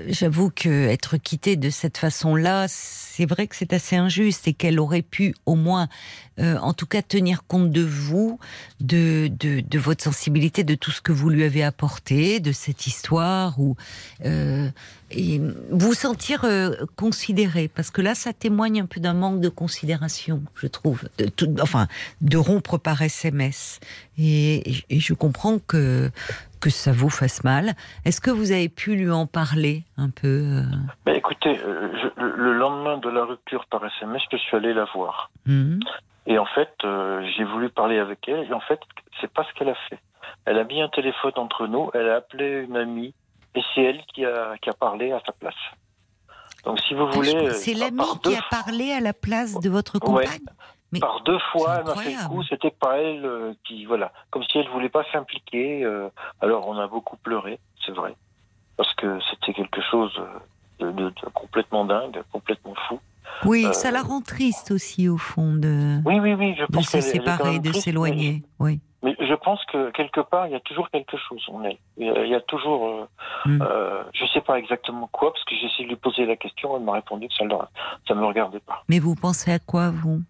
[0.08, 4.78] j'avoue que être quittée de cette façon-là, c'est vrai que c'est assez injuste et qu'elle
[4.78, 5.88] aurait pu au moins,
[6.38, 8.38] en tout cas, tenir compte de vous,
[8.80, 13.58] de, de, votre sensibilité, de tout ce que vous lui avez apporté, de cette histoire
[13.60, 13.76] où
[15.16, 15.40] et
[15.70, 20.42] vous sentir euh, considéré, parce que là, ça témoigne un peu d'un manque de considération,
[20.56, 21.30] je trouve, de,
[21.62, 21.88] enfin,
[22.20, 23.80] de rompre par SMS.
[24.18, 26.10] Et, je comprends que
[26.64, 27.74] que ça vous fasse mal.
[28.06, 30.62] Est-ce que vous avez pu lui en parler un peu euh
[31.04, 35.30] ben, Écoutez, euh, le lendemain de la rupture par SMS, je suis allé la voir.
[35.44, 35.80] Mmh.
[36.26, 36.72] Et en fait,
[37.36, 38.46] j'ai voulu parler avec elle.
[38.48, 38.80] Et en fait,
[39.20, 39.98] c'est pas ce qu'elle a fait.
[40.46, 41.90] Elle a mis un téléphone entre nous.
[41.92, 43.14] Elle a appelé une amie
[43.54, 45.54] et c'est elle qui a, qui a parlé à sa place.
[46.64, 47.50] Donc, si vous voulez.
[47.50, 50.40] C'est l'ami qui a parlé à la place de votre compagne
[50.94, 53.84] Mais Par deux fois, elle m'a fait le coup, c'était pas elle euh, qui.
[53.84, 54.12] Voilà.
[54.30, 55.84] Comme si elle voulait pas s'impliquer.
[55.84, 56.08] Euh,
[56.40, 58.14] alors, on a beaucoup pleuré, c'est vrai.
[58.76, 60.12] Parce que c'était quelque chose
[60.78, 63.00] de, de, complètement dingue, complètement fou.
[63.44, 67.00] Oui, ça la rend triste aussi, au fond, de, oui, oui, oui, je pense de
[67.00, 68.42] se séparer, de s'éloigner.
[68.60, 68.80] Oui.
[69.02, 71.76] Mais je pense que quelque part, il y a toujours quelque chose en elle.
[71.98, 73.06] Il y a toujours, euh,
[73.44, 73.62] mm.
[73.62, 76.36] euh, je ne sais pas exactement quoi, parce que j'ai essayé de lui poser la
[76.36, 78.82] question, elle m'a répondu que ça ne me regardait pas.
[78.88, 80.22] Mais vous pensez à quoi, vous?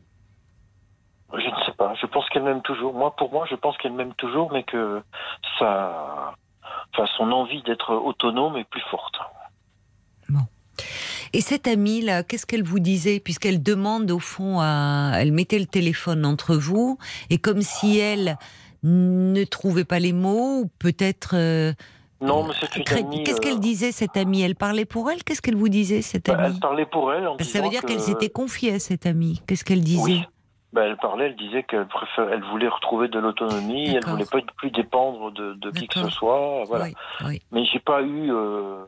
[1.37, 1.95] Je ne sais pas.
[2.01, 2.95] Je pense qu'elle m'aime toujours.
[2.95, 5.03] Moi, pour moi, je pense qu'elle m'aime toujours, mais que
[5.59, 6.35] ça,
[6.93, 9.17] enfin, son envie d'être autonome est plus forte.
[10.29, 10.41] Bon.
[11.33, 13.21] Et cette amie-là, qu'est-ce qu'elle vous disait?
[13.21, 15.13] Puisqu'elle demande au fond à...
[15.17, 16.99] Elle mettait le téléphone entre vous,
[17.31, 18.39] et comme si elle
[18.83, 21.35] ne trouvait pas les mots, ou peut-être.
[21.35, 21.73] Euh,
[22.21, 23.25] non, mais c'est une amie.
[23.25, 24.43] Qu'est-ce qu'elle euh, disait, cette amie?
[24.43, 25.25] Elle parlait pour elle?
[25.25, 26.55] Qu'est-ce qu'elle vous disait, cette bah, amie?
[26.55, 29.43] Elle parlait pour elle en Ça veut dire qu'elle s'était confiée à cette amie.
[29.47, 30.03] Qu'est-ce qu'elle disait?
[30.03, 30.25] oui.
[30.75, 34.41] Bah, elle parlait, elle disait qu'elle préfère, elle voulait retrouver de l'autonomie, elle voulait pas
[34.57, 36.87] plus dépendre de, de qui que ce soit, voilà.
[37.25, 38.85] Oui, Mais j'ai pas eu, euh,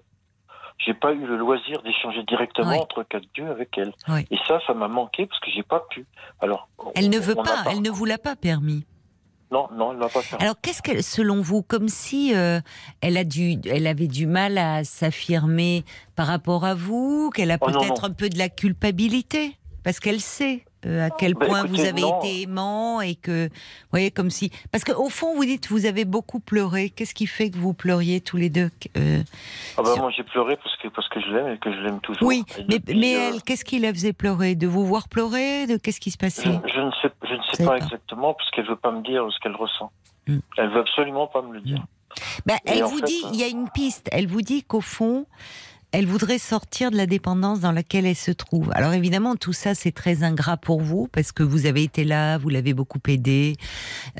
[0.78, 3.92] j'ai pas eu le loisir d'échanger directement entre quatre dieux avec elle.
[4.32, 6.06] Et ça, ça m'a manqué parce que j'ai pas pu.
[6.40, 8.84] Alors, elle ne veut pas, elle ne vous l'a pas permis.
[9.52, 10.42] Non, non, elle n'a pas fait.
[10.42, 12.58] Alors, qu'est-ce qu'elle, selon vous, comme si euh,
[13.00, 15.84] elle a dû, elle avait du mal à s'affirmer
[16.16, 20.20] par rapport à vous, qu'elle a oh, peut-être un peu de la culpabilité, parce qu'elle
[20.20, 24.30] sait euh, à quel bah, point vous avez été aimant et que, vous voyez, comme
[24.30, 26.90] si, parce qu'au fond, vous dites, vous avez beaucoup pleuré.
[26.90, 29.22] Qu'est-ce qui fait que vous pleuriez tous les deux euh,
[29.78, 32.00] ah bah, moi, j'ai pleuré parce que parce que je l'aime et que je l'aime
[32.00, 32.26] toujours.
[32.26, 34.54] Oui, mais, mais elle, qu'est-ce qui la faisait pleurer?
[34.54, 35.66] De vous voir pleurer?
[35.66, 36.44] De qu'est-ce qui se passait?
[36.44, 39.40] je, ne sais, je ne sais pas, exactement parce qu'elle veut pas me dire ce
[39.40, 39.90] qu'elle ressent.
[40.26, 40.38] Hmm.
[40.56, 41.82] Elle veut absolument pas me le dire.
[42.44, 44.08] Bah, elle vous dit, il y a une piste.
[44.12, 45.26] Elle vous dit qu'au fond,
[45.96, 48.70] elle voudrait sortir de la dépendance dans laquelle elle se trouve.
[48.74, 52.36] Alors évidemment, tout ça, c'est très ingrat pour vous, parce que vous avez été là,
[52.36, 53.56] vous l'avez beaucoup aidé,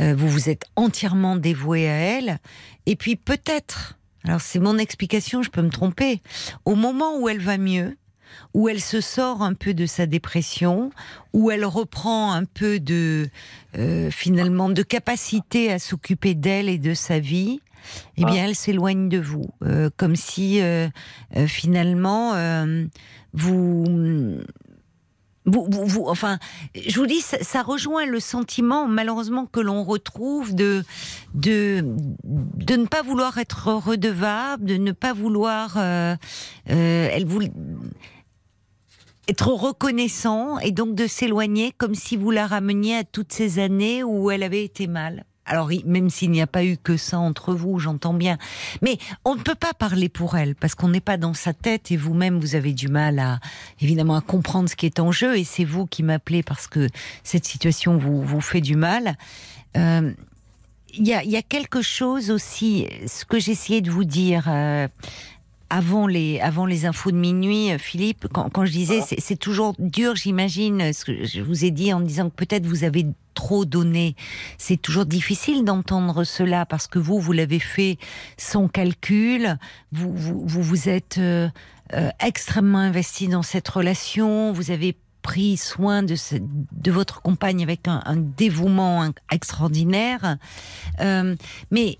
[0.00, 2.38] euh, vous vous êtes entièrement dévoué à elle,
[2.86, 6.22] et puis peut-être, Alors c'est mon explication, je peux me tromper.
[6.64, 7.98] Au moment où elle va mieux,
[8.54, 10.88] où elle se sort un peu de sa dépression,
[11.34, 13.28] où elle reprend un peu de
[13.76, 17.60] euh, finalement de capacité à s'occuper d'elle et de sa vie,
[18.16, 18.48] eh bien Ah.
[18.48, 20.88] elle s'éloigne de vous, euh, comme si euh,
[21.36, 22.32] euh, finalement
[23.32, 23.84] vous
[25.48, 26.40] vous, vous- vous- enfin,
[26.74, 30.82] je vous dis, ça, ça rejoint le sentiment, malheureusement, que l'on retrouve de,
[31.34, 31.84] de,
[32.24, 37.26] de ne pas vouloir être redevable, de ne pas vouloir, elle
[39.28, 44.02] être reconnaissant et donc de s'éloigner comme si vous la rameniez à toutes ces années
[44.04, 45.24] où elle avait été mal.
[45.46, 48.36] Alors, même s'il n'y a pas eu que ça entre vous, j'entends bien.
[48.82, 51.92] Mais on ne peut pas parler pour elle parce qu'on n'est pas dans sa tête
[51.92, 53.38] et vous-même, vous avez du mal à,
[53.80, 56.88] évidemment, à comprendre ce qui est en jeu et c'est vous qui m'appelez parce que
[57.22, 59.16] cette situation vous, vous fait du mal.
[59.76, 60.12] Euh,
[60.98, 64.46] Il y, a, il y a quelque chose aussi, ce que j'essayais de vous dire
[64.48, 64.88] euh,
[65.68, 69.36] avant les avant les infos de minuit, euh, Philippe, quand, quand je disais c'est c'est
[69.36, 73.06] toujours dur, j'imagine, ce que je vous ai dit en disant que peut-être vous avez
[73.36, 74.16] trop donné.
[74.58, 77.98] C'est toujours difficile d'entendre cela parce que vous, vous l'avez fait
[78.36, 79.58] sans calcul.
[79.92, 81.48] Vous vous vous, êtes euh,
[81.92, 84.52] euh, extrêmement investi dans cette relation.
[84.52, 90.38] Vous avez pris soin de, votre compagne avec un, dévouement in- extraordinaire.
[91.00, 91.34] Euh,
[91.70, 91.98] mais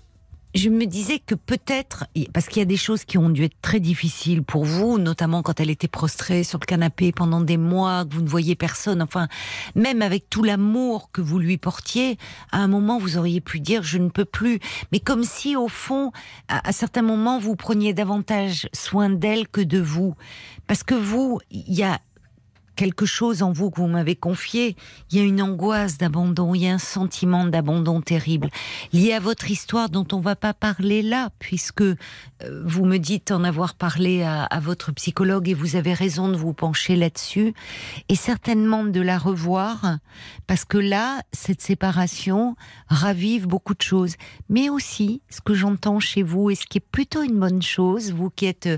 [0.57, 3.61] je me disais que peut-être, parce qu'il y a des choses qui ont dû être
[3.61, 8.05] très difficiles pour vous, notamment quand elle était prostrée sur le canapé pendant des mois,
[8.05, 9.27] que vous ne voyez personne, enfin,
[9.75, 12.17] même avec tout l'amour que vous lui portiez,
[12.51, 14.59] à un moment, vous auriez pu dire je ne peux plus.
[14.91, 16.11] Mais comme si, au fond,
[16.47, 20.15] à, à certains moments, vous preniez davantage soin d'elle que de vous.
[20.65, 21.99] Parce que vous, il y a
[22.77, 24.77] quelque chose en vous que vous m'avez confié,
[25.11, 28.49] il y a une angoisse d'abandon, il y a un sentiment d'abandon terrible,
[28.93, 31.95] lié à votre histoire dont on va pas parler là, puisque euh,
[32.63, 36.37] vous me dites en avoir parlé à, à votre psychologue et vous avez raison de
[36.37, 37.53] vous pencher là-dessus,
[38.07, 39.97] et certainement de la revoir,
[40.45, 42.55] parce que là, cette séparation
[42.87, 44.15] ravive beaucoup de choses.
[44.49, 48.11] Mais aussi, ce que j'entends chez vous, et ce qui est plutôt une bonne chose,
[48.13, 48.77] vous qui êtes euh,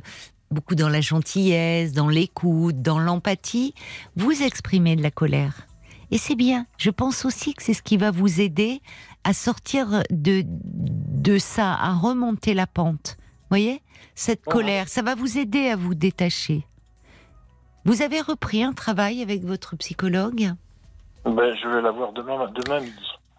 [0.52, 3.74] beaucoup dans la gentillesse, dans l'écoute, dans l'empathie,
[4.16, 5.68] vous exprimez de la colère.
[6.12, 6.66] Et c'est bien.
[6.78, 8.82] Je pense aussi que c'est ce qui va vous aider
[9.24, 13.18] à sortir de, de ça, à remonter la pente.
[13.50, 13.82] voyez?
[14.16, 14.54] Cette Ouais.
[14.54, 16.66] colère, ça va vous aider à vous détacher.
[17.86, 20.52] Vous avez repris un travail avec votre psychologue?
[21.26, 22.96] Ben, je vais la voir demain, demain midi.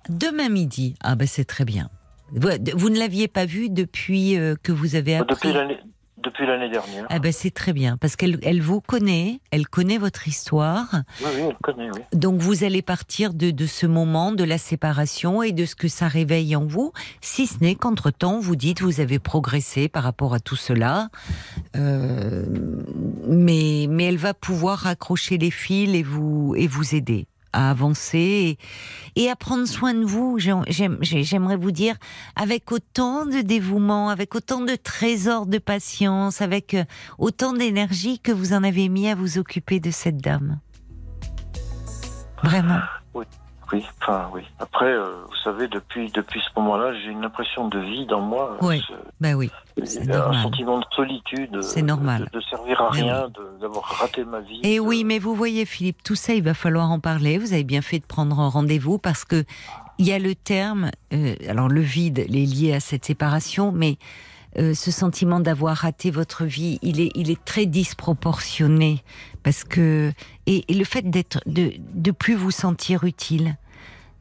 [0.09, 0.95] Demain midi.
[1.03, 1.91] Ah ben c'est très bien.
[2.33, 5.35] Vous, vous ne l'aviez pas vu depuis euh, que vous avez appris?
[5.35, 5.79] Depuis l'année,
[6.23, 7.07] depuis l'année dernière.
[7.09, 10.89] Ah ben c'est très bien parce qu'elle elle vous connaît, elle connaît votre histoire.
[11.21, 12.01] Oui, oui, elle connaît, oui.
[12.13, 15.89] Donc vous allez partir de, de ce moment de la séparation et de ce que
[15.89, 20.35] ça réveille en vous, si ce n'est qu'entre-temps, vous dites vous avez progressé par rapport
[20.35, 21.09] à tout cela.
[21.77, 22.45] Euh,
[23.27, 28.59] mais, mais elle va pouvoir raccrocher les fils et vous, et vous aider à avancer
[29.17, 30.39] et, à prendre soin de vous.
[30.39, 31.97] J'aime- j'aime- J'aimerais vous dire,
[32.37, 36.85] avec autant de dévouement, avec autant de trésors de patience, avec euh,
[37.19, 40.61] autant d'énergie que vous en avez mis à vous occuper de cette dame.
[42.43, 42.81] Vraiment.
[44.01, 44.43] Enfin, oui.
[44.59, 48.57] Après, euh, vous savez, depuis, depuis ce moment-là, j'ai une impression de vide en moi.
[48.63, 48.83] Oui,
[49.21, 49.51] Ben oui.
[49.85, 51.63] c'est un sentiment de solitude.
[51.63, 52.29] C'est euh, normal.
[52.33, 53.29] De, de servir à Mais rien,
[53.61, 54.61] d'avoir raté ma vie.
[54.63, 57.39] Et de- oui, mais vous voyez, Philippe, tout ça, il va falloir en parler.
[57.39, 59.45] Vous avez bien fait de prendre un rendez-vous parce que
[59.99, 63.97] il y a le terme, euh, alors le vide est lié à cette séparation, mais
[64.59, 69.03] euh, ce sentiment d'avoir raté votre vie, il est, il est très disproportionné
[69.43, 70.13] parce que
[70.47, 73.57] et, et le fait d'être, de, de plus vous sentir utile.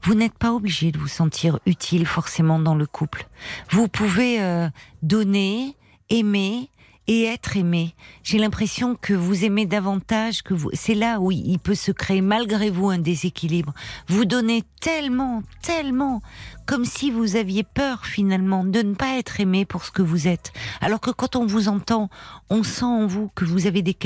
[0.01, 3.27] Vous n'êtes pas obligé de vous sentir utile forcément dans le couple.
[3.69, 4.69] Vous pouvez euh,
[5.01, 5.75] donner,
[6.09, 6.69] aimer
[7.09, 7.95] et être aimé.
[8.21, 10.69] J'ai l'impression que vous aimez davantage que vous.
[10.73, 13.73] C'est là où il peut se créer malgré vous un déséquilibre.
[14.07, 16.21] Vous donnez tellement, tellement,
[16.67, 20.27] comme si vous aviez peur finalement de ne pas être aimé pour ce que vous
[20.27, 20.53] êtes.
[20.81, 22.11] Alors que quand on vous entend,
[22.51, 23.97] on sent en vous que vous avez des,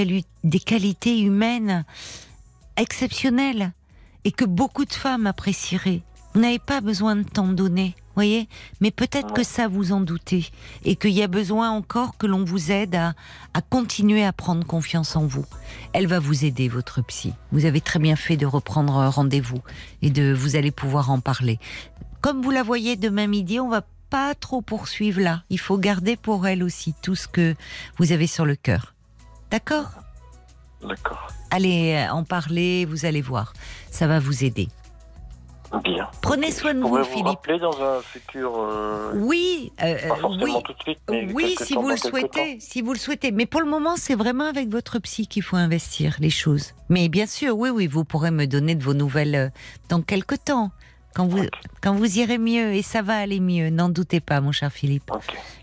[0.46, 1.84] des qualités humaines
[2.78, 3.74] exceptionnelles
[4.24, 6.04] et que beaucoup de femmes apprécieraient.
[6.34, 8.48] Vous n'avez pas besoin de tant donner, voyez
[8.82, 10.50] Mais peut-être que ça vous en doutez
[10.86, 13.14] et qu'il y a besoin encore que l'on vous aide à,
[13.54, 15.46] à continuer à prendre confiance en vous.
[15.94, 17.34] Elle va vous aider, votre psy.
[17.52, 19.62] Vous avez très bien fait de reprendre rendez-vous
[20.02, 21.60] et de vous allez pouvoir en parler.
[22.22, 25.44] Comme vous la voyez demain midi, on va pas trop poursuivre là.
[25.50, 27.56] Il faut garder pour elle aussi tout ce que
[27.98, 28.94] vous avez sur le cœur.
[29.50, 29.90] D'accord?
[30.88, 31.28] D'accord.
[31.52, 33.54] Allez euh, en parler, vous allez voir.
[33.90, 34.70] Ça va vous aider.
[35.84, 36.08] Bien.
[36.22, 37.26] Prenez soin de vous, vous Philippe.
[37.28, 38.54] rappeler dans un futur.
[38.60, 40.64] euh, Oui, euh, pas forcément oui.
[40.64, 43.32] tout de suite, mais Oui, si temps, vous le souhaitez, si vous le souhaitez.
[43.32, 46.74] Mais pour le moment, c'est vraiment avec votre psy qu'il faut investir les choses.
[46.90, 49.50] Mais bien sûr, oui, oui, vous pourrez me donner de vos nouvelles euh,
[49.90, 50.70] dans quelques temps,
[51.16, 51.44] quand vous,
[51.82, 53.70] quand vous irez mieux et ça va aller mieux.
[53.72, 55.10] N'en doutez pas, mon cher Philippe.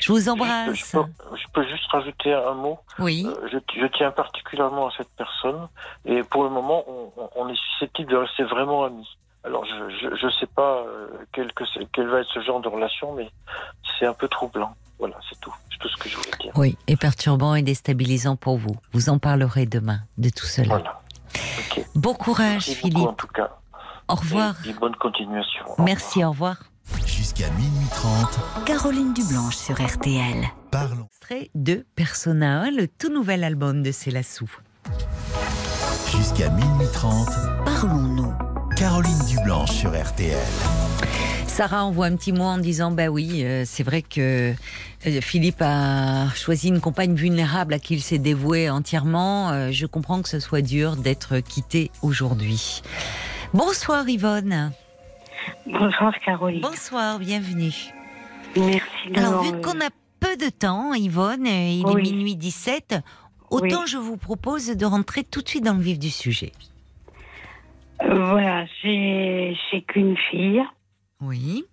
[0.00, 0.74] Je vous embrasse.
[0.74, 1.04] je peux,
[1.36, 2.78] je peux juste rajouter un mot.
[2.98, 3.26] Oui.
[3.28, 5.68] Euh, je, je tiens particulièrement à cette personne
[6.04, 6.84] et pour le moment,
[7.36, 9.06] on est susceptible de rester vraiment amis.
[9.44, 13.14] Alors, je ne sais pas euh, quel, que quel va être ce genre de relation,
[13.14, 13.30] mais
[13.98, 14.74] c'est un peu troublant.
[14.98, 15.54] Voilà, c'est tout.
[15.70, 16.52] C'est tout ce que je voulais dire.
[16.56, 18.76] Oui, et perturbant et déstabilisant pour vous.
[18.92, 20.68] Vous en parlerez demain de tout cela.
[20.68, 21.00] Voilà.
[21.94, 23.08] Bon courage, Merci beaucoup, Philippe.
[23.08, 23.50] en tout cas.
[24.08, 24.54] Au revoir.
[24.66, 25.64] Et, et bonne continuation.
[25.78, 26.56] Au Merci, au revoir.
[27.06, 30.44] Jusqu'à minuit 30, Caroline Dublanche sur RTL.
[30.70, 31.06] parlons.
[31.06, 34.50] Extrait de Persona, le tout nouvel album de Célassou.
[36.10, 37.28] Jusqu'à minuit 30,
[37.64, 38.34] Parlons-nous.
[38.80, 40.38] Caroline Dublanche sur RTL.
[41.46, 44.54] Sarah envoie un petit mot en disant bah oui, euh, c'est vrai que
[45.06, 49.50] euh, Philippe a choisi une compagne vulnérable à qui il s'est dévoué entièrement.
[49.50, 52.80] Euh, je comprends que ce soit dur d'être quitté aujourd'hui.
[53.52, 54.72] Bonsoir Yvonne.
[55.66, 56.62] Bonsoir Caroline.
[56.62, 57.74] Bonsoir, bienvenue.
[58.56, 58.82] Merci
[59.14, 59.90] Alors vu qu'on a
[60.20, 62.08] peu de temps, Yvonne, il Oui.
[62.08, 62.94] est minuit 17,
[63.50, 63.86] autant Oui.
[63.86, 66.52] je vous propose de rentrer tout de suite dans le vif du sujet.
[68.02, 69.54] Voilà, j'ai
[69.86, 70.62] qu'une fille
[71.20, 71.64] Oui.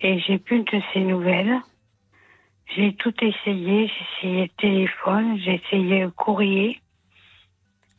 [0.00, 1.60] et j'ai plus de ses nouvelles.
[2.76, 6.80] J'ai tout essayé, j'ai essayé le téléphone, j'ai essayé le courrier.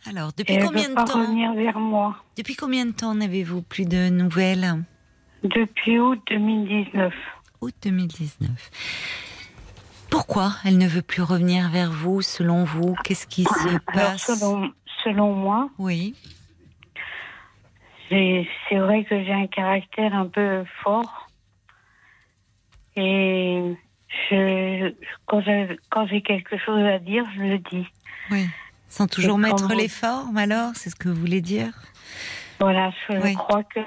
[0.08, 2.16] Alors, Et depuis elle combien veut de pas temps revenir vers moi.
[2.38, 4.84] Depuis combien de temps n'avez-vous plus de nouvelles
[5.44, 7.14] Depuis août 2019.
[7.62, 8.50] Août 2019.
[10.10, 12.96] Pourquoi elle ne veut plus revenir vers vous, selon vous?
[13.04, 14.40] Qu'est-ce qui se Alors, passe?
[14.40, 14.72] selon,
[15.04, 16.16] selon moi, Oui.
[18.10, 21.27] C'est vrai que j'ai un caractère un peu fort.
[22.95, 23.76] Et
[24.30, 24.94] je,
[25.26, 27.88] quand j'ai quelque chose à dire, je le dis.
[28.31, 28.48] Oui.
[28.88, 31.72] Sans toujours Et mettre les formes, alors C'est ce que vous voulez dire?
[32.60, 33.34] Voilà, je Oui.
[33.36, 33.80] crois que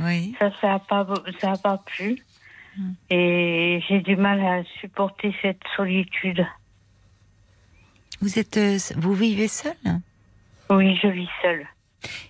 [0.00, 0.34] Oui.
[0.38, 1.06] ça, ça n'a pas,
[1.40, 2.18] ça a pas plu.
[2.76, 2.92] Hmm.
[3.10, 6.44] Et j'ai du mal à supporter cette solitude.
[8.20, 9.76] Vous êtes, euh, vous vivez seul
[10.70, 11.66] Oui, je vis seule.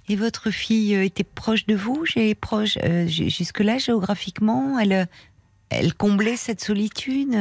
[0.08, 4.78] Et votre fille euh, était proche de vous J'ai proche euh, ju- jusque-là géographiquement.
[4.78, 5.04] Elle, euh,
[5.70, 7.36] elle comblait cette solitude?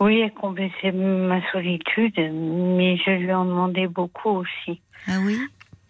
[0.00, 4.80] Oui, elle comblait ma solitude, mais je lui en demandais beaucoup aussi.
[5.08, 5.38] Ah oui?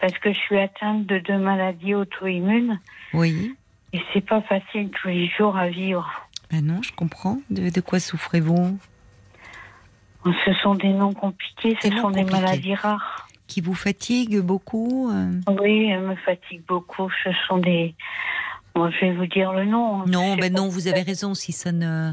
[0.01, 2.81] Parce que je suis atteinte de deux maladies auto-immunes
[3.13, 3.55] Oui.
[3.93, 6.09] et c'est pas facile tous les jours à vivre.
[6.51, 7.39] Ben non, je comprends.
[7.51, 8.79] De, de quoi souffrez-vous?
[10.25, 13.28] Ce sont des noms compliqués, ce sont des maladies rares.
[13.49, 15.31] Qui vous fatigue beaucoup euh
[15.61, 17.09] Oui, elles me fatiguent beaucoup.
[17.25, 17.95] Ce sont des.
[18.75, 20.07] Bon, je vais vous dire le nom.
[20.07, 21.35] Non, Je sais ben non, vous avez raison.
[21.35, 22.13] Si ça ne,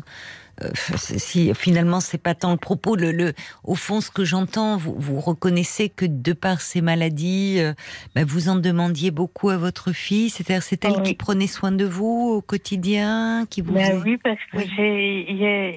[0.63, 3.33] euh, si finalement c'est pas tant le propos, le, le
[3.65, 7.73] au fond ce que j'entends, vous, vous reconnaissez que de par ces maladies, euh,
[8.15, 10.29] ben, vous en demandiez beaucoup à votre fille.
[10.29, 11.03] C'est-à-dire c'est elle Oui.
[11.03, 13.73] qui prenait soin de vous au quotidien, qui vous.
[13.73, 14.71] Ben oui, parce que Oui.
[14.75, 15.69] j'ai, il y a,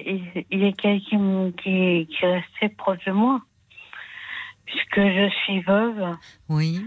[0.49, 3.41] il y a quelqu'un qui, qui restait proche de moi.
[4.69, 6.15] Puisque je suis veuve
[6.47, 6.85] Oui.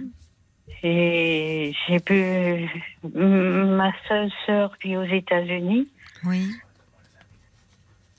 [0.83, 2.69] et j'ai pu.
[3.15, 5.89] Ma seule sœur vit aux États-Unis.
[6.25, 6.49] Oui.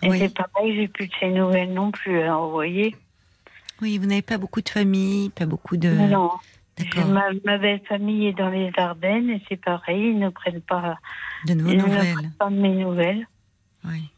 [0.02, 0.20] Et Oui.
[0.20, 2.20] c'est pareil, j'ai plus de ses nouvelles non plus.
[2.22, 2.94] Alors, vous voyez
[3.82, 5.90] Oui, vous n'avez pas beaucoup de famille, pas beaucoup de.
[5.90, 6.32] Non.
[6.78, 7.06] D'accord.
[7.08, 10.98] Ma, ma belle famille est dans les Ardennes et c'est pareil, ils ne prennent pas,
[11.48, 13.28] De ils ne prennent pas mes nouvelles.
[13.86, 14.10] Oui.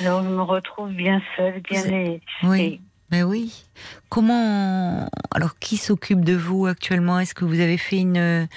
[0.00, 2.80] Alors je me retrouve bien seule, bien et- Oui.
[3.12, 3.64] Et- Ben oui.
[4.08, 7.18] Comment alors qui s'occupe de vous actuellement?
[7.18, 8.48] Est-ce que vous avez fait une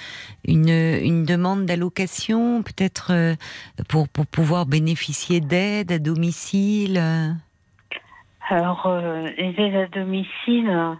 [0.46, 3.34] une, demande d'allocation peut-être euh,
[3.88, 7.02] pour pouvoir bénéficier d'aide à domicile?
[8.48, 10.98] Alors, euh, les à domicile,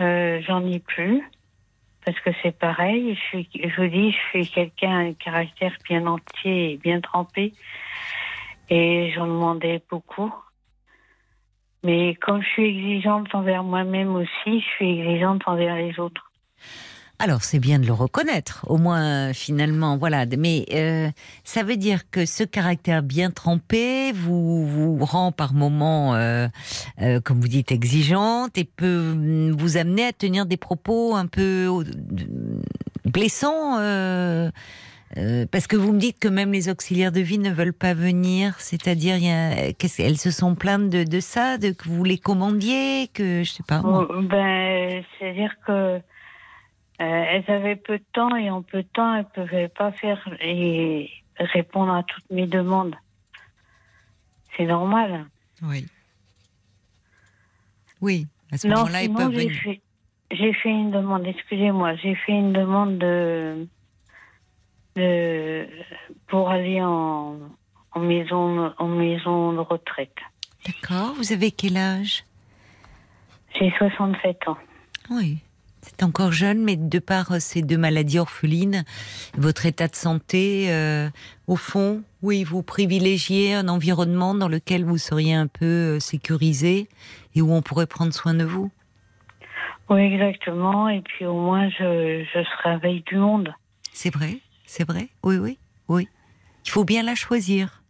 [0.00, 1.22] euh, j'en ai plus.
[2.04, 6.76] Parce que c'est pareil, je, vous dis, je suis quelqu'un un caractère bien entier et
[6.76, 7.52] bien trempé.
[8.68, 10.32] Et j'en demandais beaucoup.
[11.84, 16.32] Mais comme je suis exigeante envers moi-même aussi, je suis exigeante envers les autres.
[17.18, 20.26] Alors c'est bien de le reconnaître, au moins finalement, voilà.
[20.36, 21.08] Mais euh,
[21.44, 26.48] ça veut dire que ce caractère bien trempé vous vous rend par moments, euh,
[27.00, 31.26] euh, comme vous dites, exigeante et peut mm, vous amener à tenir des propos un
[31.26, 31.68] peu
[33.04, 33.78] blessants.
[35.16, 37.72] Euh, euh, parce que vous me dites que même les auxiliaires de vie ne veulent
[37.74, 41.70] pas venir, c'est-à-dire, il y a- qu'est-ce- elles se sont plaintes de, de ça, de
[41.70, 43.80] que vous les commandiez, que je sais pas.
[43.82, 46.00] ben, c'est-à-dire que
[46.98, 50.22] elles avaient peu de temps et en peu de temps, elles ne pouvaient pas faire
[50.40, 52.94] et répondre à toutes mes demandes.
[54.56, 55.26] C'est normal.
[55.62, 55.86] Oui.
[58.00, 59.60] Oui, à ce moment-là, ils peuvent j'ai venir.
[59.62, 59.80] fait,
[60.30, 63.66] j'ai fait une demande, excusez-moi, j'ai fait une demande de,
[64.96, 65.66] de
[66.26, 67.38] pour aller en,
[67.92, 70.16] en maison en maison de retraite.
[70.66, 71.14] D'accord.
[71.16, 72.24] Vous avez quel âge?
[73.58, 74.58] J'ai 67 ans.
[75.10, 75.38] Oui.
[75.82, 78.84] C'est encore jeune, mais de par euh, ces deux maladies orphelines,
[79.36, 81.10] votre état de santé, euh,
[81.48, 86.88] au fond, oui, vous privilégiez un environnement dans lequel vous seriez un peu euh, sécurisé
[87.34, 88.70] et où on pourrait prendre soin de vous?
[89.90, 90.88] Oui, exactement.
[90.88, 93.52] Et puis au moins, je, je serai avec du monde.
[93.92, 94.38] C'est vrai,
[94.72, 95.08] c'est vrai?
[95.22, 95.58] Oui, oui,
[95.88, 96.08] oui.
[96.64, 97.82] Il faut bien la choisir.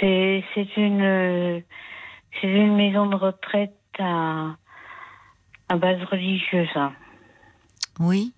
[0.00, 0.44] C'est
[0.76, 1.62] une
[2.40, 4.54] c'est une maison de retraite à
[5.68, 6.68] à base religieuse.
[6.76, 6.92] hein.
[7.98, 8.32] Oui.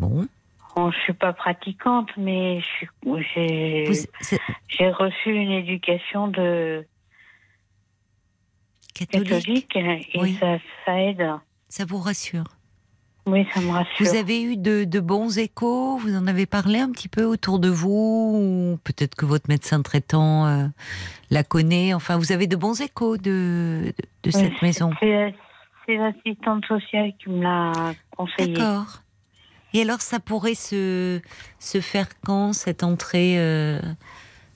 [0.00, 0.26] Bon.
[0.74, 6.84] Bon, je suis pas pratiquante, mais j'ai Vous- reçu une éducation de
[8.94, 9.68] catholique.
[9.68, 10.36] catholique et Oui.
[10.40, 11.24] ça, ça aide.
[11.68, 12.44] Ça vous rassure.
[13.26, 14.06] Oui, ça me rassure.
[14.06, 15.96] Vous avez eu de, de bons échos?
[15.98, 17.90] Vous en avez parlé un petit peu autour de vous?
[18.36, 20.66] Ou peut-être que votre médecin traitant euh,
[21.30, 21.92] la connaît?
[21.92, 24.90] Enfin, vous avez de bons échos de, de, de cette Oui, maison.
[25.00, 27.72] C'est l'assistante sociale qui me l'a
[28.16, 28.54] conseillé.
[28.54, 29.02] D'accord.
[29.74, 31.20] Et alors, ça pourrait se,
[31.58, 33.80] se faire quand, cette entrée euh,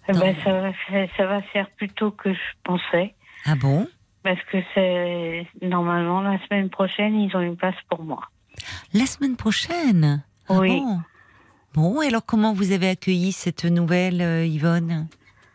[0.08, 3.14] Eh ben, ça, va faire, ça va faire plus tôt que je pensais.
[3.44, 3.88] Ah bon?
[4.22, 8.28] Parce que c'est normalement la semaine prochaine, ils ont une place pour moi.
[8.94, 10.80] La semaine prochaine Ah Oui.
[10.80, 11.00] Bon.
[11.72, 15.06] Bon, et alors comment vous avez accueilli cette nouvelle, euh, Yvonne?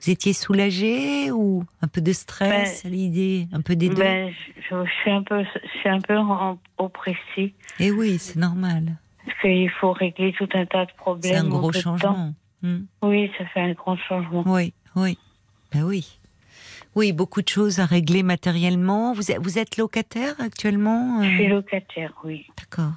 [0.01, 3.95] Vous étiez soulagée ou un peu de stress à l'idée Un peu des deux?
[3.95, 6.15] Ben, je, je suis un peu, je suis un peu
[6.77, 8.97] oppressée Eh oui, c'est normal.
[9.25, 11.33] parce qu'il faut régler tout un tas de problèmes.
[11.33, 12.33] C'est un gros changement.
[12.61, 12.85] Hmm.
[13.01, 14.43] Oui, ça fait un grand changement.
[14.45, 15.17] Oui, oui.
[15.73, 16.19] Ben oui.
[16.95, 19.13] Oui, beaucoup de choses à régler matériellement.
[19.13, 22.45] Vous êtes, vous êtes locataire actuellement Je suis euh, locataire, oui.
[22.57, 22.93] D'accord.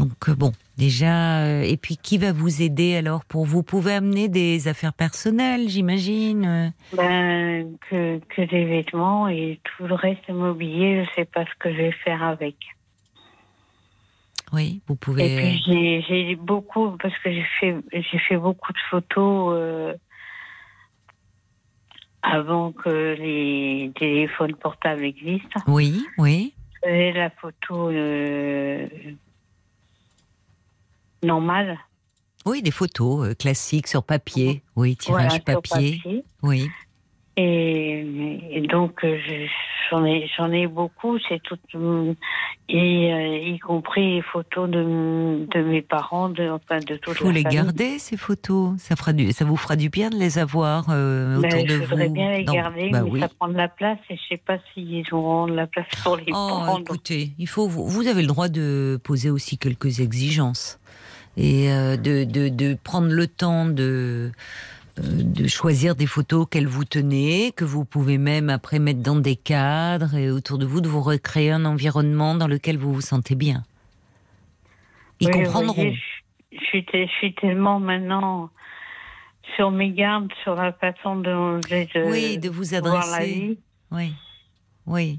[0.00, 3.92] Donc euh, bon, déjà, euh, et puis qui va vous aider alors pour vous pouvez
[3.92, 6.46] amener des affaires personnelles, j'imagine.
[6.46, 6.96] euh.
[6.96, 11.70] Ben, que, que des vêtements et tout le reste mobilier, je sais pas ce que
[11.70, 12.56] je vais faire avec.
[14.54, 15.36] Oui, vous Et pouvez.
[15.36, 19.92] puis j'ai beaucoup parce que j'ai fait j'ai fait beaucoup de photos euh,
[22.22, 25.60] avant que les téléphones portables existent.
[25.66, 26.54] Oui, oui.
[26.82, 28.88] Faisais la photo euh,
[31.22, 31.78] normale.
[32.46, 34.62] Oui, des photos euh, classiques sur papier.
[34.76, 35.96] Oui, tirage voilà, papier.
[36.02, 36.24] papier.
[36.42, 36.68] Oui.
[37.36, 39.46] Et, et donc euh, je-
[39.90, 41.56] j'en ai j'en ai beaucoup, c'est tout
[42.68, 47.26] et euh, y compris les photos de, de mes parents, de enfin de toute faut
[47.26, 47.56] la les famille.
[47.56, 48.74] garder ces photos.
[48.78, 51.68] Ça fera du, ça vous fera du bien de les avoir euh, Ben, autour de
[51.68, 51.86] je vous.
[51.86, 53.20] voudrais bien les garder, Bah mais oui.
[53.20, 56.16] ça prend de la place et je sais pas s'ils auront de la place pour
[56.16, 56.32] les Oh,
[56.64, 56.80] prendre.
[56.80, 60.78] écoutez, il faut, vous vous avez le droit de poser aussi quelques exigences
[61.36, 64.30] et euh, de, de, de prendre le temps de,
[64.98, 69.16] euh, de choisir des photos qu'elles vous tenez, que vous pouvez même après mettre dans
[69.16, 73.00] des cadres et autour de vous de vous recréer un environnement dans lequel vous vous
[73.00, 73.62] sentez bien.
[75.20, 75.92] Ils Oui, comprendront.
[76.52, 78.50] je, suis, te- je suis tellement maintenant
[79.56, 83.34] sur mes gardes, sur la façon de, de, oui, de vous voir la adresser.
[83.34, 83.58] vie.
[83.90, 84.12] Oui,
[84.86, 85.18] oui.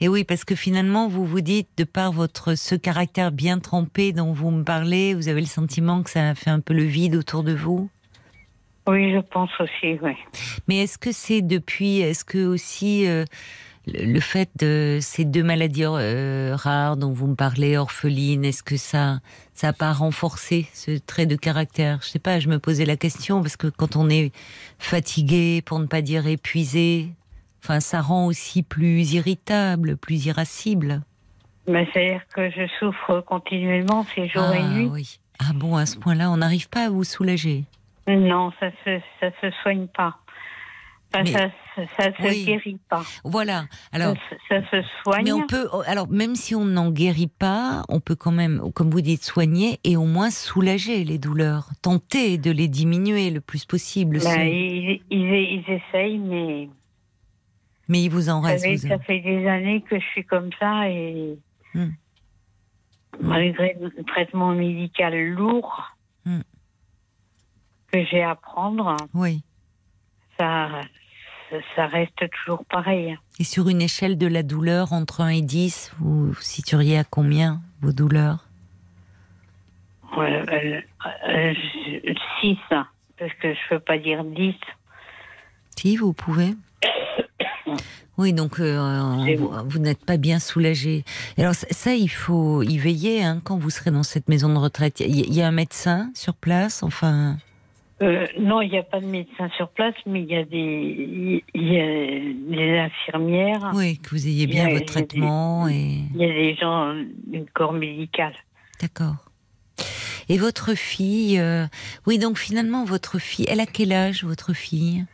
[0.00, 4.12] Et oui, parce que finalement, vous vous dites, de par votre ce caractère bien trempé
[4.12, 6.82] dont vous me parlez, vous avez le sentiment que ça a fait un peu le
[6.82, 7.88] vide autour de vous?
[8.86, 10.12] Oui, je pense aussi, oui.
[10.68, 13.24] Mais est-ce que c'est depuis, est-ce que aussi euh,
[13.86, 18.76] le, fait de ces deux maladies euh, rares dont vous me parlez, orphelines, est-ce que
[18.76, 19.20] ça,
[19.54, 22.00] ça a pas renforcé ce trait de caractère?
[22.02, 24.32] Je sais pas, je me posais la question parce que quand on est
[24.78, 27.08] fatigué, pour ne pas dire épuisé,
[27.64, 31.00] enfin, ça rend aussi plus irritable, plus irascible.
[31.66, 34.86] Mais c'est-à-dire que je souffre continuellement, c'est jour et ah nuit.
[34.92, 35.18] oui.
[35.40, 37.64] Ah bon, à ce point-là, on n'arrive pas à vous soulager.
[38.06, 40.18] Non, ça se, ça se soigne pas.
[41.14, 42.44] Enfin, Mais- ça, ça se Oui.
[42.44, 43.02] guérit pas.
[43.24, 43.64] Voilà.
[43.92, 44.14] Alors.
[44.50, 45.24] ça, se- ça se soigne.
[45.24, 48.90] Mais on peut, alors même si on n'en guérit pas, on peut quand même, comme
[48.90, 53.64] vous dites, soigner et au moins soulager les douleurs, tenter de les diminuer le plus
[53.64, 54.18] possible.
[54.22, 56.68] Ils, ils, ils essayent, mais
[57.88, 58.64] Mais il vous en vous reste.
[58.64, 61.38] savez, vous- ça fait des années que je suis comme ça et
[61.74, 61.90] Hmm.
[63.20, 65.94] malgré le traitement médical lourd
[66.24, 66.40] Hmm.
[67.92, 69.42] que j'ai à prendre, Oui.
[70.38, 70.80] ça,
[71.76, 73.16] ça, reste toujours pareil.
[73.38, 77.04] Et sur une échelle de la douleur entre 1 et 10, vous vous situeriez à
[77.04, 78.46] combien vos douleurs?
[82.40, 82.86] 6, hein,
[83.18, 84.54] parce que je peux pas dire 10.
[85.76, 86.54] Si, vous pouvez.
[88.16, 91.04] Oui, donc euh, vous, vous n'êtes pas bien soulagé.
[91.36, 94.58] Alors ça, ça, il faut y veiller hein, quand vous serez dans cette maison de
[94.58, 95.00] retraite.
[95.00, 97.36] Il y, a un médecin sur place, enfin?
[98.02, 101.42] Euh, non, il n'y a pas de médecin sur place, mais il y a des,
[101.54, 103.72] il y a des infirmières.
[103.74, 106.00] Oui, que vous ayez bien a- votre traitement et.
[106.14, 106.94] Il y a des gens
[107.26, 108.32] du corps médical.
[108.80, 109.16] D'accord.
[110.28, 111.66] Et votre fille, euh,
[112.06, 115.04] oui, donc finalement, votre fille, elle a quel âge, votre fille?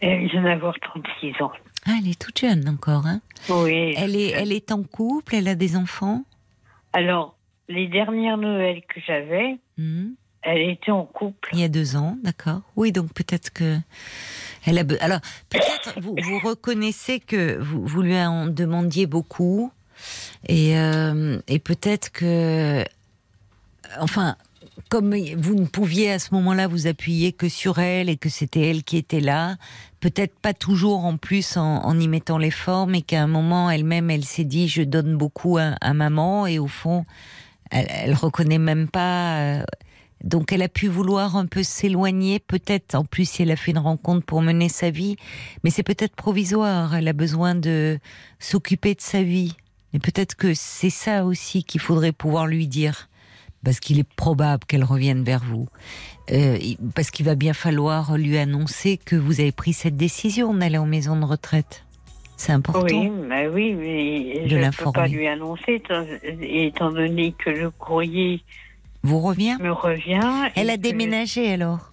[0.00, 1.52] Elle vient d'avoir 36 ans.
[1.86, 3.94] Ah, elle est toute jeune encore, hein Oui.
[3.96, 6.24] Elle est, elle est en couple, elle a des enfants?
[6.92, 7.36] Alors,
[7.68, 10.14] les dernières Noëls que j'avais, Mhm.
[10.42, 11.50] elle était en couple.
[11.52, 12.60] Il y a deux ans, d'accord.
[12.76, 13.76] Oui, donc peut-être que
[14.66, 14.84] elle a.
[14.84, 19.70] be- Alors peut-être vous, vous reconnaissez que vous, vous lui en demandiez beaucoup
[20.48, 22.84] et, euh, et peut-être que,
[24.00, 24.36] enfin,
[24.88, 28.68] comme vous ne pouviez à ce moment-là vous appuyer que sur elle et que c'était
[28.68, 29.56] elle qui était là,
[30.00, 34.24] peut-être pas toujours en plus en, y mettant l'effort, mais qu'à un moment elle-même elle
[34.24, 37.04] s'est dit je donne beaucoup à, maman et au fond
[37.70, 39.38] elle, elle reconnaît même pas.
[39.40, 39.64] euh,
[40.24, 43.72] donc elle a pu vouloir un peu s'éloigner, peut-être en plus si elle a fait
[43.72, 45.16] une rencontre pour mener sa vie,
[45.62, 47.98] mais c'est peut-être provisoire, elle a besoin de
[48.38, 49.56] s'occuper de sa vie.
[49.92, 53.08] Et peut-être que c'est ça aussi qu'il faudrait pouvoir lui dire,
[53.66, 55.68] parce qu'il est probable qu'elle revienne vers vous,
[56.32, 56.58] Euh,
[56.96, 60.86] parce qu'il va bien falloir lui annoncer que vous avez pris cette décision d'aller en
[60.86, 61.84] maison de retraite.
[62.36, 62.84] C'est important.
[62.84, 66.04] Oui, bah oui, mais je ne peux pas lui annoncer, étant,
[66.42, 68.42] étant donné que le courrier
[69.04, 70.50] Vous revient me revient.
[70.56, 71.92] Elle a déménagé alors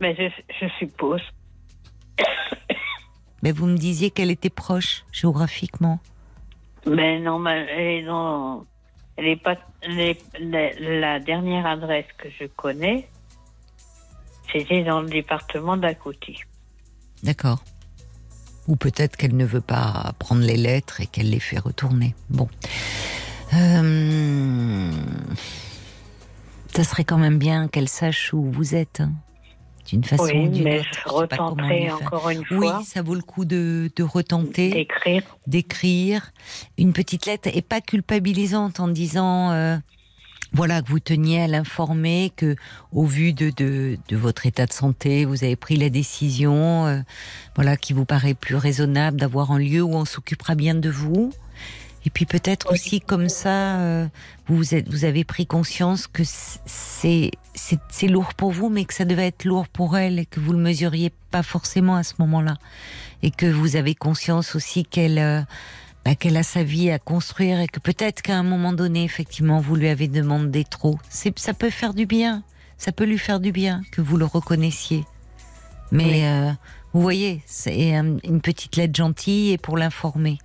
[0.00, 0.28] je,
[0.60, 1.22] je suppose.
[3.42, 6.00] Mais vous me disiez qu'elle était proche géographiquement.
[6.86, 8.64] Mais non, mais elle est dans.
[9.18, 13.08] La dernière adresse que je connais,
[14.52, 16.36] c'était dans le département d'à côté.
[17.22, 17.62] D'accord.
[18.68, 22.14] Ou peut-être qu'elle ne veut pas prendre les lettres et qu'elle les fait retourner.
[22.30, 22.48] Bon.
[23.54, 24.90] Euh,
[26.74, 29.00] Ça serait quand même bien qu'elle sache où vous êtes.
[29.00, 29.12] hein.
[29.88, 30.88] D'une façon oui, ou d'une autre.
[31.04, 35.22] je retenterai encore une Oui, fois ça vaut le coup de, de retenter d'écrire.
[35.46, 36.32] d'écrire
[36.78, 39.76] une petite lettre et pas culpabilisante en disant euh,
[40.52, 42.56] voilà que vous teniez à l'informer que
[42.92, 47.00] au vu de, de, de votre état de santé vous avez pris la décision euh,
[47.54, 51.32] voilà qui vous paraît plus raisonnable d'avoir un lieu où on s'occupera bien de vous
[52.06, 54.06] et puis peut-être aussi comme ça euh,
[54.46, 57.30] vous êtes vous avez pris conscience que c'est
[58.08, 60.58] lourd pour vous mais que ça devait être lourd pour elle et que vous le
[60.58, 62.56] mesuriez pas forcément à ce moment-là
[63.22, 65.42] et que vous avez conscience aussi qu'elle euh,
[66.04, 69.58] bah, qu'elle a sa vie à construire et que peut-être qu'à un moment donné, effectivement,
[69.60, 71.00] vous lui avez demandé trop.
[71.36, 72.44] Ça peut faire du bien,
[72.78, 75.04] ça peut lui faire du bien que vous le reconnaissiez.
[75.90, 76.52] Mais euh,
[76.92, 80.38] vous voyez, c'est un- une petite lettre gentille et pour l'informer.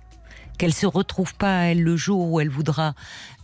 [0.62, 2.94] Qu'elle se retrouve pas elle le jour où elle voudra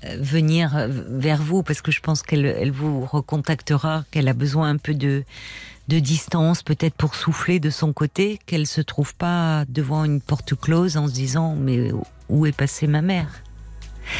[0.04, 4.34] euh, venir euh, vers vous, parce que je pense qu'elle elle vous recontactera, qu'elle a
[4.34, 5.24] besoin un peu de
[5.88, 10.54] de distance, peut-être pour souffler de son côté, qu'elle se trouve pas devant une porte
[10.54, 11.90] close en se disant mais
[12.28, 13.42] où est passée ma mère?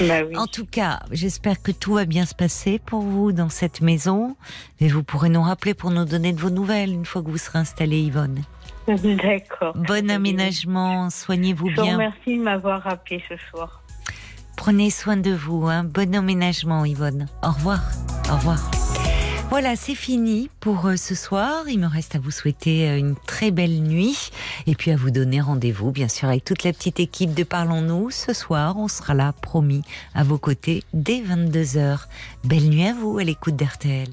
[0.01, 0.37] Bah oui.
[0.37, 4.35] En tout cas, j'espère que tout va bien se passer pour vous dans cette maison
[4.81, 7.39] et vous pourrez nous rappeler pour nous donner de vos nouvelles une fois que vous
[7.39, 8.43] serez installée, Yvonne.
[9.23, 9.77] D'accord.
[9.77, 13.83] Bon aménagement, soignez-vous Je vous bien, remercie de m'avoir appelé ce soir.
[14.57, 15.85] prenez soin de vous, hein.
[15.85, 17.27] bon aménagement, Yvonne.
[17.43, 17.81] Au revoir,
[18.31, 18.59] au revoir.
[19.51, 21.65] Voilà, c'est fini pour euh, ce soir.
[21.69, 24.31] Il me reste à vous souhaiter euh, une très belle nuit
[24.67, 28.11] et puis à vous donner rendez-vous, bien sûr, avec toute la petite équipe de Parlons-nous.
[28.11, 29.83] Ce soir, on sera là, promis,
[30.15, 32.07] à vos côtés dès 22h.
[32.45, 34.09] Belle nuit à vous à l'écoute d'RTL.